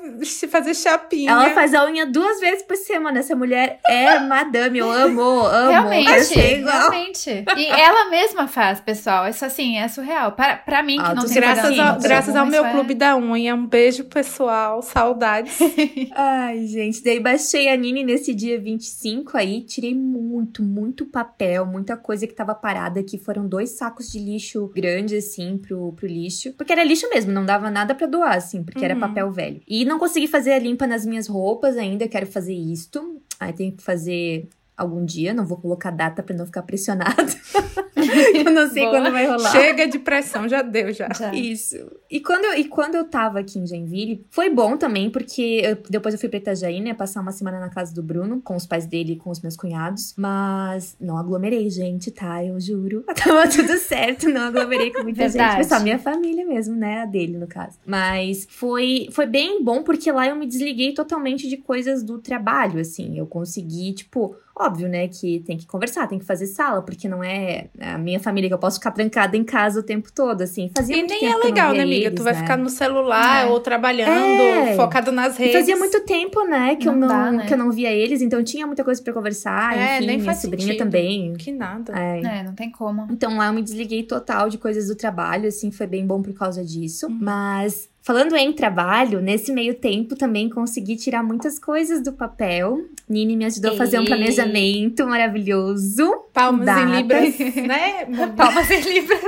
fazer 0.50 0.74
chapinha. 0.74 1.30
Ela 1.32 1.50
faz 1.50 1.74
a 1.74 1.84
unha 1.86 2.06
duas 2.06 2.38
vezes 2.40 2.62
por 2.62 2.76
semana. 2.76 3.18
Essa 3.18 3.34
mulher 3.34 3.80
é 3.88 4.18
madame, 4.20 4.78
eu 4.78 4.90
amo, 4.90 5.20
amo. 5.46 5.70
Realmente, 5.70 6.08
achei 6.10 6.58
igual. 6.60 6.78
realmente. 6.90 7.44
E 7.56 7.66
ela 7.66 8.10
mesma 8.10 8.46
faz, 8.46 8.80
pessoal. 8.80 9.28
Isso 9.28 9.44
assim, 9.44 9.76
é 9.78 9.88
surreal. 9.88 10.32
Para, 10.32 10.56
pra 10.56 10.82
mim, 10.82 10.96
que 11.02 11.14
não 11.14 11.24
tem 11.24 11.34
Graças, 11.34 11.78
ao, 11.78 11.98
graças 12.00 12.36
ao 12.36 12.46
meu 12.46 12.64
é- 12.64 12.70
clube 12.72 12.94
da 12.94 13.16
unha. 13.16 13.54
Um 13.54 13.66
beijo, 13.66 14.04
pessoal. 14.04 14.82
Saudades. 14.82 15.58
Ai, 16.14 16.66
gente, 16.66 17.02
daí 17.02 17.20
baixei 17.20 17.68
a 17.68 17.76
Nini 17.76 18.04
nesse 18.04 18.34
dia 18.34 18.58
25 18.60 19.36
aí, 19.36 19.62
tirei 19.62 19.94
muito, 19.94 20.62
muito 20.62 21.04
papel, 21.06 21.66
muita 21.66 21.96
coisa 21.96 22.26
que 22.26 22.32
tava 22.34 22.54
parada 22.68 23.00
aqui. 23.00 23.16
Foram 23.16 23.48
dois 23.48 23.70
sacos 23.70 24.10
de 24.10 24.18
lixo 24.18 24.70
grande, 24.74 25.16
assim, 25.16 25.56
pro, 25.56 25.92
pro 25.94 26.06
lixo. 26.06 26.52
Porque 26.52 26.72
era 26.72 26.84
lixo 26.84 27.08
mesmo, 27.08 27.32
não 27.32 27.46
dava 27.46 27.70
nada 27.70 27.94
pra 27.94 28.06
doar, 28.06 28.36
assim, 28.36 28.62
porque 28.62 28.84
era 28.84 28.92
Uhum. 28.94 29.00
papel 29.00 29.30
velho. 29.32 29.60
E 29.66 29.86
não 29.86 29.98
consegui 29.98 30.26
fazer 30.26 30.52
a 30.52 30.58
limpa 30.58 30.86
nas 30.86 31.06
minhas 31.06 31.26
roupas 31.28 31.78
ainda, 31.78 32.06
quero 32.06 32.26
fazer 32.26 32.52
isto. 32.54 33.22
Aí 33.40 33.52
tenho 33.54 33.72
que 33.72 33.82
fazer 33.82 34.48
algum 34.78 35.04
dia, 35.04 35.34
não 35.34 35.44
vou 35.44 35.58
colocar 35.58 35.90
data 35.90 36.22
pra 36.22 36.34
não 36.36 36.46
ficar 36.46 36.62
pressionada. 36.62 37.14
eu 38.34 38.44
não 38.52 38.68
sei 38.70 38.84
Boa. 38.84 38.94
quando 39.00 39.12
vai 39.12 39.26
rolar. 39.26 39.50
Chega 39.50 39.86
de 39.88 39.98
pressão, 39.98 40.48
já 40.48 40.62
deu, 40.62 40.92
já. 40.92 41.08
Já. 41.12 41.34
Isso. 41.34 41.76
E 42.10 42.20
quando, 42.20 42.44
eu, 42.44 42.54
e 42.54 42.64
quando 42.64 42.94
eu 42.94 43.04
tava 43.04 43.40
aqui 43.40 43.58
em 43.58 43.66
Joinville, 43.66 44.24
foi 44.30 44.48
bom 44.50 44.76
também, 44.76 45.10
porque 45.10 45.60
eu- 45.64 45.78
depois 45.90 46.14
eu 46.14 46.20
fui 46.20 46.28
pra 46.28 46.38
Itajaí, 46.38 46.80
né? 46.80 46.94
Passar 46.94 47.20
uma 47.20 47.32
semana 47.32 47.58
na 47.60 47.68
casa 47.68 47.92
do 47.94 48.02
Bruno, 48.02 48.40
com 48.40 48.54
os 48.56 48.66
pais 48.66 48.86
dele 48.86 49.12
e 49.14 49.16
com 49.16 49.30
os 49.30 49.40
meus 49.40 49.56
cunhados. 49.56 50.14
Mas 50.16 50.96
não 51.00 51.18
aglomerei, 51.18 51.68
gente, 51.70 52.10
tá? 52.10 52.44
Eu 52.44 52.58
juro. 52.60 53.04
Tava 53.22 53.48
tudo 53.48 53.76
certo, 53.78 54.28
não 54.28 54.42
aglomerei 54.42 54.92
com 54.92 55.02
muita 55.02 55.28
Verdade. 55.28 55.56
gente. 55.56 55.66
Foi 55.68 55.76
só 55.76 55.82
minha 55.82 55.98
família 55.98 56.46
mesmo, 56.46 56.76
né? 56.76 57.02
A 57.02 57.06
dele, 57.06 57.36
no 57.36 57.46
caso. 57.46 57.78
Mas 57.84 58.46
foi, 58.48 59.08
foi 59.10 59.26
bem 59.26 59.62
bom, 59.62 59.82
porque 59.82 60.10
lá 60.12 60.26
eu 60.28 60.36
me 60.36 60.46
desliguei 60.46 60.94
totalmente 60.94 61.48
de 61.48 61.56
coisas 61.56 62.02
do 62.02 62.18
trabalho, 62.18 62.80
assim. 62.80 63.18
Eu 63.18 63.26
consegui, 63.26 63.92
tipo. 63.92 64.36
Óbvio, 64.60 64.88
né, 64.88 65.06
que 65.08 65.40
tem 65.46 65.56
que 65.56 65.66
conversar, 65.66 66.08
tem 66.08 66.18
que 66.18 66.24
fazer 66.24 66.46
sala, 66.46 66.82
porque 66.82 67.08
não 67.08 67.22
é 67.22 67.66
a 67.80 67.96
minha 67.96 68.18
família 68.18 68.48
que 68.50 68.54
eu 68.54 68.58
posso 68.58 68.78
ficar 68.78 68.90
trancada 68.90 69.36
em 69.36 69.44
casa 69.44 69.78
o 69.78 69.82
tempo 69.82 70.10
todo, 70.12 70.42
assim. 70.42 70.70
Fazia 70.76 70.96
E 70.96 70.98
muito 70.98 71.10
nem 71.10 71.20
tempo 71.20 71.32
é 71.32 71.38
não 71.38 71.44
legal, 71.46 71.72
né, 71.72 71.82
amiga? 71.82 72.06
eles, 72.06 72.16
tu 72.16 72.24
vai 72.24 72.32
né? 72.32 72.40
ficar 72.40 72.56
no 72.56 72.68
celular 72.68 73.46
É. 73.46 73.50
ou 73.50 73.60
trabalhando, 73.60 74.42
É. 74.42 74.74
focado 74.74 75.12
nas 75.12 75.36
E 75.38 75.42
redes. 75.44 75.56
fazia 75.60 75.76
muito 75.76 76.00
tempo, 76.04 76.42
né, 76.44 76.74
que 76.76 76.88
eu 76.88 76.92
Não 76.92 77.00
não, 77.00 77.08
dá, 77.08 77.30
né? 77.32 77.46
que 77.46 77.54
eu 77.54 77.58
não 77.58 77.70
via 77.70 77.90
eles, 77.92 78.20
então 78.20 78.42
tinha 78.42 78.66
muita 78.66 78.82
coisa 78.82 79.00
pra 79.02 79.12
conversar, 79.12 79.76
É, 79.78 79.96
enfim, 79.98 80.06
nem 80.06 80.18
minha 80.18 80.34
sobrinha 80.34 80.66
sentido. 80.66 80.78
também. 80.84 81.32
Que 81.34 81.52
nada. 81.52 81.92
É. 81.96 82.20
É, 82.20 82.42
não 82.42 82.54
tem 82.54 82.70
como. 82.70 83.06
Então 83.10 83.36
lá 83.36 83.46
eu 83.46 83.52
me 83.52 83.62
desliguei 83.62 84.02
total 84.02 84.48
de 84.48 84.58
coisas 84.58 84.88
do 84.88 84.96
trabalho, 84.96 85.46
assim, 85.48 85.70
foi 85.70 85.86
bem 85.86 86.06
bom 86.06 86.20
por 86.20 86.32
causa 86.34 86.64
disso. 86.64 87.06
Uhum. 87.06 87.18
Mas 87.20 87.88
falando 88.08 88.34
em 88.36 88.50
trabalho, 88.54 89.20
nesse 89.20 89.52
meio 89.52 89.74
tempo 89.74 90.16
também 90.16 90.48
consegui 90.48 90.96
tirar 90.96 91.22
muitas 91.22 91.58
coisas 91.58 92.02
do 92.02 92.10
papel. 92.10 92.86
Nini 93.06 93.36
me 93.36 93.44
ajudou 93.44 93.72
a 93.72 93.76
fazer 93.76 93.98
um 93.98 94.04
planejamento 94.06 95.06
maravilhoso. 95.06 96.10
Palmas 96.32 96.64
Datas. 96.64 96.84
em 96.84 96.96
libras, 96.96 97.38
né? 97.66 98.06
Palmas 98.34 98.70
em 98.70 98.80
libras. 98.80 99.20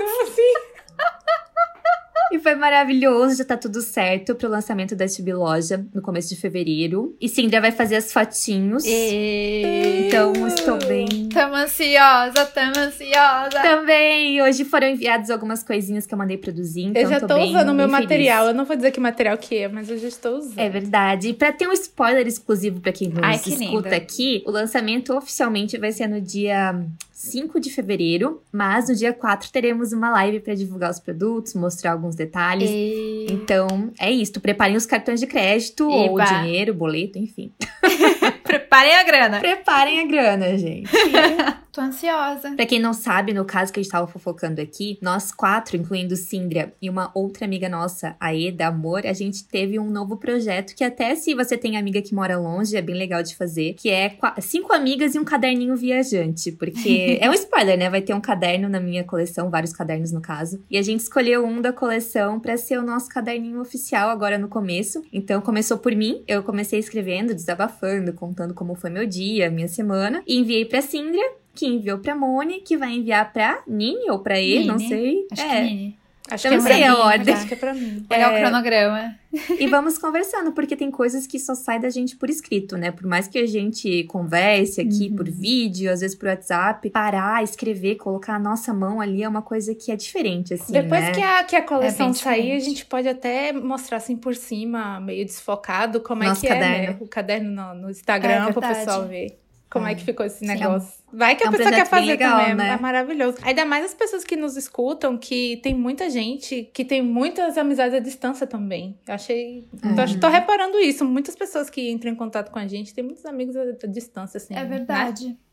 E 2.33 2.39
foi 2.39 2.55
maravilhoso, 2.55 3.37
já 3.37 3.45
tá 3.45 3.57
tudo 3.57 3.81
certo 3.81 4.35
pro 4.35 4.49
lançamento 4.49 4.95
da 4.95 5.09
Chibi 5.09 5.33
Loja 5.33 5.85
no 5.93 6.01
começo 6.01 6.29
de 6.29 6.41
fevereiro. 6.41 7.17
E 7.21 7.29
Cindra 7.29 7.61
vai 7.61 7.73
fazer 7.73 7.97
as 7.97 8.13
fotinhos. 8.13 8.85
E... 8.85 10.07
Então 10.07 10.47
estou 10.47 10.79
bem. 10.87 11.29
Tamo 11.29 11.55
ansiosa, 11.55 12.47
tamo 12.47 12.79
ansiosa. 12.79 13.61
Também, 13.63 14.41
hoje 14.43 14.65
foram 14.65 14.89
enviadas 14.89 15.31
algumas 15.31 15.63
coisinhas 15.63 16.07
que 16.07 16.15
eu 16.15 16.19
mandei 16.19 16.39
produzir, 16.39 16.83
então 16.83 17.03
eu 17.03 17.09
já 17.09 17.21
tô, 17.21 17.27
tô 17.27 17.39
usando 17.39 17.71
o 17.71 17.75
meu 17.75 17.89
feliz. 17.89 18.03
material. 18.03 18.47
Eu 18.49 18.55
não 18.55 18.65
vou 18.65 18.77
dizer 18.77 18.91
que 18.93 19.01
material 19.01 19.37
que 19.37 19.57
é, 19.57 19.69
mas 19.69 19.91
eu 19.91 19.99
já 19.99 20.09
estou 20.09 20.39
usando. 20.39 20.59
É 20.59 20.69
verdade. 20.69 21.29
E 21.29 21.35
pra 21.35 21.53
ter 21.53 21.67
um 21.67 21.73
spoiler 21.73 22.27
exclusivo 22.27 22.81
pra 22.81 22.93
quem 22.93 23.09
nos 23.09 23.23
Ai, 23.23 23.39
que 23.39 23.51
escuta 23.51 23.95
aqui, 23.97 24.43
o 24.47 24.51
lançamento 24.51 25.17
oficialmente 25.17 25.77
vai 25.79 25.93
ser 25.93 26.07
no 26.07 26.21
dia 26.21 26.81
5 27.21 27.61
de 27.61 27.71
fevereiro, 27.71 28.43
mas 28.51 28.89
no 28.89 28.95
dia 28.95 29.13
4 29.13 29.51
teremos 29.53 29.93
uma 29.93 30.11
live 30.11 30.41
pra 30.41 30.55
divulgar 30.55 30.91
os 30.91 30.99
produtos, 30.99 31.53
mostrar 31.53 31.93
alguns 31.93 32.17
detalhes. 32.17 32.71
E... 32.71 33.27
Então, 33.29 33.93
é 34.01 34.11
isso. 34.11 34.41
Preparem 34.41 34.75
os 34.75 34.87
cartões 34.87 35.21
de 35.21 35.27
crédito 35.27 35.87
ou 35.87 36.19
Eba. 36.19 36.25
dinheiro, 36.25 36.73
boleto, 36.73 37.19
enfim. 37.19 37.53
Preparem 38.71 38.95
a 38.95 39.03
grana. 39.03 39.41
Preparem 39.41 40.01
a 40.01 40.07
grana, 40.07 40.57
gente. 40.57 40.89
Tô 41.73 41.81
ansiosa. 41.81 42.51
Pra 42.57 42.67
quem 42.67 42.81
não 42.81 42.93
sabe, 42.93 43.33
no 43.33 43.45
caso 43.45 43.73
que 43.73 43.79
a 43.79 43.83
gente 43.83 43.93
tava 43.93 44.07
fofocando 44.09 44.61
aqui, 44.61 44.99
nós 45.01 45.31
quatro, 45.31 45.77
incluindo 45.77 46.17
Cindra 46.17 46.73
e 46.83 46.91
uma 46.91 47.13
outra 47.15 47.45
amiga 47.45 47.69
nossa, 47.69 48.17
a 48.19 48.35
Eda 48.35 48.67
Amor, 48.67 49.07
a 49.07 49.13
gente 49.13 49.45
teve 49.45 49.79
um 49.79 49.89
novo 49.89 50.17
projeto 50.17 50.75
que 50.75 50.83
até 50.83 51.15
se 51.15 51.33
você 51.33 51.57
tem 51.57 51.77
amiga 51.77 52.03
que 52.03 52.13
mora 52.13 52.37
longe, 52.37 52.77
é 52.77 52.83
bem 52.83 52.97
legal 52.97 53.23
de 53.23 53.37
fazer, 53.37 53.75
que 53.75 53.89
é 53.89 54.17
cinco 54.41 54.73
amigas 54.73 55.15
e 55.15 55.19
um 55.21 55.25
caderninho 55.25 55.77
viajante, 55.77 56.51
porque 56.51 57.19
é 57.23 57.31
um 57.31 57.35
spoiler, 57.35 57.79
né? 57.79 57.89
Vai 57.89 58.03
ter 58.03 58.15
um 58.15 58.21
caderno 58.21 58.69
na 58.69 58.81
minha 58.81 59.05
coleção, 59.05 59.49
vários 59.49 59.73
cadernos 59.73 60.11
no 60.11 60.21
caso, 60.21 60.61
e 60.69 60.77
a 60.77 60.83
gente 60.83 61.01
escolheu 61.01 61.47
um 61.47 61.61
da 61.61 61.73
coleção 61.73 62.41
pra 62.41 62.57
ser 62.57 62.79
o 62.79 62.83
nosso 62.83 63.09
caderninho 63.09 63.61
oficial 63.61 64.11
agora 64.11 64.37
no 64.37 64.49
começo. 64.49 65.05
Então 65.13 65.41
começou 65.41 65.79
por 65.79 65.95
mim, 65.95 66.25
eu 66.27 66.43
comecei 66.43 66.81
escrevendo, 66.81 67.33
desabafando, 67.33 68.13
contando 68.13 68.55
como 68.61 68.75
foi 68.75 68.91
meu 68.91 69.07
dia, 69.07 69.49
minha 69.51 69.67
semana, 69.67 70.23
e 70.27 70.39
enviei 70.39 70.67
pra 70.67 70.83
Cindra, 70.83 71.23
que 71.55 71.67
enviou 71.67 71.99
pra 71.99 72.15
Moni, 72.15 72.61
que 72.61 72.77
vai 72.77 72.93
enviar 72.93 73.33
pra 73.33 73.63
Nini 73.67 74.11
ou 74.11 74.19
pra 74.19 74.39
ele, 74.39 74.67
não 74.67 74.79
sei. 74.79 75.27
Acho 75.33 75.41
é. 75.41 75.49
que 75.49 75.75
Nini. 75.75 76.00
Acho 76.31 76.47
Eu 76.47 76.51
que 76.53 76.57
não 76.59 76.67
é 76.67 76.73
sei 76.73 76.85
a 76.85 76.97
ordem. 76.97 77.35
Acho 77.35 77.47
que 77.47 77.55
é 77.55 77.57
pra 77.57 77.75
mim. 77.75 78.07
Olhar 78.11 78.33
o 78.33 78.37
É. 78.37 78.41
cronograma. 78.41 79.15
E 79.59 79.67
vamos 79.69 79.97
conversando, 79.97 80.51
porque 80.53 80.75
tem 80.77 80.91
coisas 80.91 81.27
que 81.27 81.39
só 81.39 81.55
saem 81.55 81.81
da 81.81 81.89
gente 81.91 82.17
por 82.17 82.29
escrito, 82.29 82.77
né? 82.77 82.91
Por 82.91 83.07
mais 83.07 83.29
que 83.29 83.39
a 83.39 83.47
gente 83.47 84.03
converse 84.05 84.81
aqui 84.81 85.09
Uhum. 85.09 85.17
por 85.17 85.31
vídeo, 85.31 85.91
às 85.93 86.01
vezes 86.01 86.17
por 86.17 86.29
WhatsApp, 86.29 86.91
parar, 86.91 87.43
escrever, 87.45 87.95
colocar 87.97 88.35
a 88.35 88.39
nossa 88.41 88.75
mão 88.75 89.01
ali 89.01 89.23
é 89.23 89.29
uma 89.29 89.43
coisa 89.43 89.73
que 89.75 89.93
é 89.93 89.97
diferente, 89.97 90.55
assim, 90.55 90.73
Depois 90.73 91.01
né? 91.03 91.13
que, 91.13 91.23
a, 91.23 91.45
que 91.45 91.55
a 91.55 91.61
É 91.61 91.63
coleção 91.63 92.07
bem 92.07 92.15
sair, 92.15 92.53
a 92.53 92.59
gente 92.59 92.85
pode 92.87 93.07
até 93.09 93.53
mostrar 93.53 93.99
assim 93.99 94.17
por 94.17 94.35
cima, 94.35 94.99
meio 95.01 95.25
desfocado, 95.25 96.01
como 96.01 96.25
é 96.25 96.29
Nosso 96.29 96.41
que 96.41 96.47
é, 96.49 96.51
caderno. 96.55 96.87
né? 96.93 96.97
O 97.01 97.07
caderno 97.07 97.51
no, 97.51 97.75
no 97.83 97.91
Instagram, 97.91 98.49
É 98.49 98.53
pro 98.53 98.61
verdade. 98.61 98.85
pessoal 98.85 99.07
ver. 99.07 99.39
Como 99.71 99.87
é, 99.87 99.95
que 99.95 100.05
ficou 100.05 100.27
esse 100.27 100.41
Sim. 100.41 100.47
negócio? 100.47 101.01
Vai 101.13 101.37
que 101.37 101.45
é 101.45 101.47
a 101.47 101.51
um 101.51 101.53
pessoa 101.53 101.71
quer 101.71 101.87
fazer 101.87 102.07
legal, 102.07 102.41
também. 102.41 102.55
né? 102.57 102.75
É 102.75 102.81
maravilhoso. 102.81 103.39
Ainda 103.43 103.65
mais 103.65 103.85
as 103.85 103.95
pessoas 103.95 104.25
que 104.25 104.35
nos 104.35 104.57
escutam, 104.57 105.17
que 105.17 105.59
tem 105.63 105.75
muita 105.75 106.11
gente 106.11 106.69
que 106.75 106.85
tem 106.85 107.01
muitas 107.01 107.57
amizades 107.57 107.95
à 107.95 108.01
distância 108.01 108.49
também. 108.49 108.99
Eu 109.07 109.15
achei. 109.15 109.69
É. 109.83 109.95
Tô, 109.95 110.21
tô 110.21 110.29
reparando 110.29 110.79
isso. 110.81 111.05
Muitas 111.05 111.37
pessoas 111.37 111.71
que 111.71 111.89
entram 111.89 112.11
em 112.11 112.17
contato 112.17 112.51
com 112.51 112.59
a 112.59 112.67
gente 112.67 112.93
têm 112.93 113.05
muitos 113.05 113.25
amigos 113.25 113.57
à, 113.57 113.65
distância, 113.87 114.39
assim. 114.39 114.55
É 114.55 114.65
né? 114.65 114.85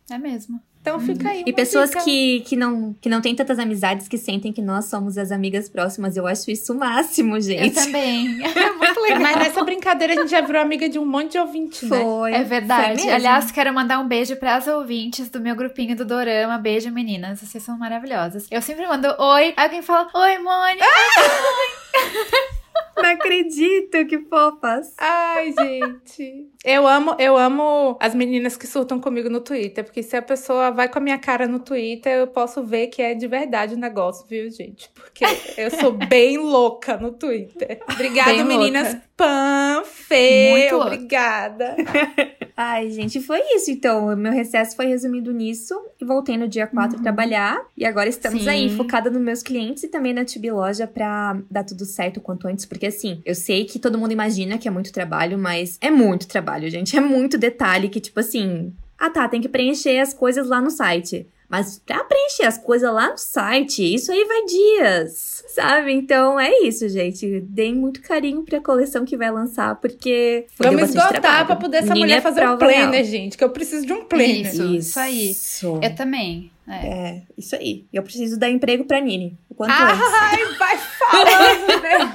É 0.09 0.17
mesmo. 0.17 0.61
Então 0.81 1.01
fica 1.01 1.29
aí. 1.29 1.43
E 1.45 1.51
pessoas 1.51 1.89
dica. 1.89 2.01
que, 2.01 2.39
que, 2.41 2.55
não, 2.55 2.95
que 3.01 3.09
não 3.09 3.19
têm 3.19 3.35
tantas 3.35 3.59
amizades 3.59 4.07
que 4.07 4.17
sentem 4.17 4.53
que 4.53 4.61
nós 4.61 4.85
somos 4.85 5.17
as 5.17 5.33
amigas 5.33 5.67
próximas. 5.67 6.15
Eu 6.15 6.25
acho 6.25 6.49
isso 6.49 6.71
o 6.73 6.77
máximo, 6.77 7.35
Eu 7.35 7.41
gente. 7.41 7.75
também. 7.75 8.39
É 8.57 8.71
muito 8.71 9.01
legal. 9.01 9.19
Mas 9.19 9.35
nessa 9.37 9.63
brincadeira 9.65 10.13
a 10.13 10.15
gente 10.15 10.29
já 10.31 10.39
virou 10.39 10.61
amiga 10.61 10.87
de 10.87 10.97
um 10.97 11.05
monte 11.05 11.33
de 11.33 11.39
ouvinte, 11.39 11.85
né? 11.85 11.99
Foi. 11.99 12.33
É 12.33 12.43
verdade. 12.43 13.01
Foi. 13.01 13.11
Aliás, 13.11 13.51
quero 13.51 13.73
mandar 13.73 13.99
um 13.99 14.07
beijo 14.07 14.37
para 14.37 14.55
as 14.55 14.65
ouvintes 14.65 15.29
do 15.29 15.41
meu 15.41 15.55
grupinho 15.55 15.93
do 15.95 16.05
Dorama. 16.05 16.57
Beijo, 16.57 16.89
meninas. 16.89 17.41
Vocês 17.41 17.61
são 17.61 17.77
maravilhosas. 17.77 18.47
Eu 18.49 18.61
sempre 18.61 18.87
mando 18.87 19.07
oi. 19.19 19.53
Aí 19.57 19.65
alguém 19.65 19.81
fala, 19.81 20.09
oi, 20.13 20.37
Mônica. 20.37 20.85
Não 22.95 23.11
acredito, 23.11 24.05
que 24.07 24.19
fofas. 24.19 24.93
Ai, 24.97 25.53
gente. 25.53 26.47
Eu 26.69 26.85
amo, 26.85 27.15
eu 27.17 27.37
amo 27.37 27.95
as 27.97 28.13
meninas 28.13 28.57
que 28.57 28.67
surtam 28.67 28.99
comigo 28.99 29.29
no 29.29 29.39
Twitter, 29.39 29.85
porque 29.85 30.03
se 30.03 30.17
a 30.17 30.21
pessoa 30.21 30.69
vai 30.69 30.89
com 30.89 30.99
a 30.99 31.01
minha 31.01 31.17
cara 31.17 31.47
no 31.47 31.59
Twitter, 31.59 32.11
eu 32.11 32.27
posso 32.27 32.61
ver 32.61 32.87
que 32.87 33.01
é 33.01 33.13
de 33.13 33.25
verdade 33.25 33.75
o 33.75 33.77
negócio, 33.77 34.25
viu, 34.27 34.51
gente? 34.51 34.89
Porque 34.93 35.23
eu 35.57 35.71
sou 35.71 35.93
bem 35.93 36.37
louca 36.37 36.97
no 36.97 37.13
Twitter. 37.13 37.79
Obrigada, 37.89 38.33
Bem 38.33 38.43
meninas. 38.43 38.83
louca. 38.89 39.07
Pan, 39.17 39.81
Fê, 39.83 40.51
Muito 40.51 40.75
obrigada. 40.75 41.75
Ai, 42.55 42.89
gente, 42.91 43.19
foi 43.19 43.39
isso. 43.55 43.71
Então, 43.71 44.07
o 44.07 44.15
meu 44.15 44.31
recesso 44.31 44.75
foi 44.75 44.85
resumido 44.85 45.31
nisso. 45.31 45.73
E 45.99 46.05
voltei 46.05 46.37
no 46.37 46.47
dia 46.47 46.67
4 46.67 47.01
trabalhar. 47.01 47.59
E 47.75 47.83
agora 47.83 48.09
estamos 48.09 48.43
Sim. 48.43 48.49
aí, 48.49 48.69
focada 48.75 49.09
nos 49.09 49.21
meus 49.21 49.41
clientes 49.41 49.83
e 49.83 49.87
também 49.87 50.13
na 50.13 50.23
Tibi 50.23 50.51
Loja 50.51 50.85
pra 50.85 51.39
dar 51.49 51.63
tudo 51.63 51.83
certo 51.83 52.17
o 52.17 52.21
quanto 52.21 52.47
antes. 52.47 52.65
Porque, 52.65 52.85
assim, 52.85 53.21
eu 53.25 53.33
sei 53.33 53.65
que 53.65 53.79
todo 53.79 53.97
mundo 53.97 54.11
imagina 54.11 54.57
que 54.57 54.67
é 54.67 54.71
muito 54.71 54.91
trabalho, 54.91 55.37
mas 55.37 55.77
é 55.81 55.89
muito 55.89 56.27
trabalho, 56.27 56.56
gente. 56.69 56.97
É 56.97 56.99
muito 57.01 57.37
detalhe 57.37 57.89
que, 57.89 57.99
tipo 57.99 58.19
assim. 58.19 58.73
Ah, 58.97 59.09
tá, 59.09 59.27
tem 59.27 59.39
que 59.41 59.49
preencher 59.49 59.99
as 59.99 60.13
coisas 60.13 60.47
lá 60.47 60.59
no 60.59 60.71
site. 60.71 61.27
Mas 61.49 61.79
pra 61.85 62.03
preencher 62.03 62.43
as 62.45 62.57
coisas 62.57 62.91
lá 62.91 63.11
no 63.11 63.17
site, 63.17 63.81
isso 63.95 64.11
aí 64.11 64.25
vai 64.25 64.43
dias, 64.45 65.45
sabe? 65.47 65.93
Então 65.93 66.37
é 66.37 66.51
isso, 66.63 66.89
gente. 66.89 67.39
Deem 67.39 67.73
muito 67.73 68.01
carinho 68.01 68.43
pra 68.43 68.59
coleção 68.59 69.05
que 69.05 69.15
vai 69.15 69.31
lançar, 69.31 69.75
porque. 69.75 70.45
deu 70.59 70.71
Vamos 70.71 70.89
esgotar 70.89 71.21
trabalho. 71.21 71.45
pra 71.45 71.55
poder 71.55 71.77
essa 71.77 71.93
Menina 71.93 72.05
mulher 72.05 72.17
é 72.17 72.21
fazer 72.21 72.41
real. 72.41 72.57
planner, 72.57 73.05
gente, 73.05 73.37
que 73.37 73.43
eu 73.45 73.49
preciso 73.49 73.85
de 73.85 73.93
um 73.93 74.03
planner. 74.03 74.41
Isso, 74.41 74.63
isso 74.73 74.99
aí. 74.99 75.31
Isso. 75.31 75.79
Eu 75.81 75.95
também. 75.95 76.51
É. 76.67 76.73
É, 76.85 77.21
isso 77.37 77.55
aí. 77.55 77.85
Eu 77.93 78.03
preciso 78.03 78.37
dar 78.37 78.49
emprego 78.49 78.83
pra 78.83 78.99
Nini. 78.99 79.37
O 79.49 79.55
quanto 79.55 79.71
Ah, 79.71 79.93
antes. 79.93 80.03
Ai, 80.19 80.45
vai 80.57 80.77
falando, 80.77 81.81
né? 81.81 82.13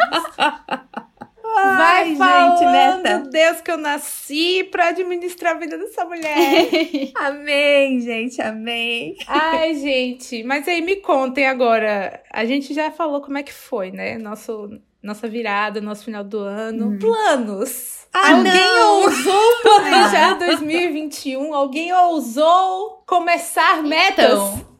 Vai 1.82 2.02
Ai, 2.02 2.08
gente, 2.08 2.18
falando, 2.18 2.72
meta. 2.72 3.18
Deus, 3.30 3.60
que 3.60 3.70
eu 3.70 3.76
nasci 3.76 4.64
pra 4.70 4.88
administrar 4.88 5.56
a 5.56 5.58
vida 5.58 5.76
dessa 5.78 6.04
mulher. 6.04 6.68
Amém, 7.16 8.00
gente, 8.00 8.40
amém. 8.40 9.16
Ai, 9.26 9.74
gente, 9.74 10.42
mas 10.44 10.66
aí 10.68 10.80
me 10.80 10.96
contem 10.96 11.46
agora. 11.46 12.22
A 12.32 12.44
gente 12.44 12.72
já 12.72 12.90
falou 12.90 13.20
como 13.20 13.38
é 13.38 13.42
que 13.42 13.52
foi, 13.52 13.90
né? 13.90 14.16
Nosso, 14.18 14.70
nossa 15.02 15.26
virada, 15.28 15.80
nosso 15.80 16.04
final 16.04 16.22
do 16.24 16.38
ano. 16.38 16.98
Planos. 16.98 18.06
Ah, 18.14 18.32
Alguém 18.32 18.52
não! 18.52 19.02
ousou 19.02 19.52
planejar 19.62 20.34
2021? 20.34 21.54
Alguém 21.54 21.92
ousou 21.92 23.02
começar 23.06 23.82
metas? 23.82 24.26
Então. 24.32 24.71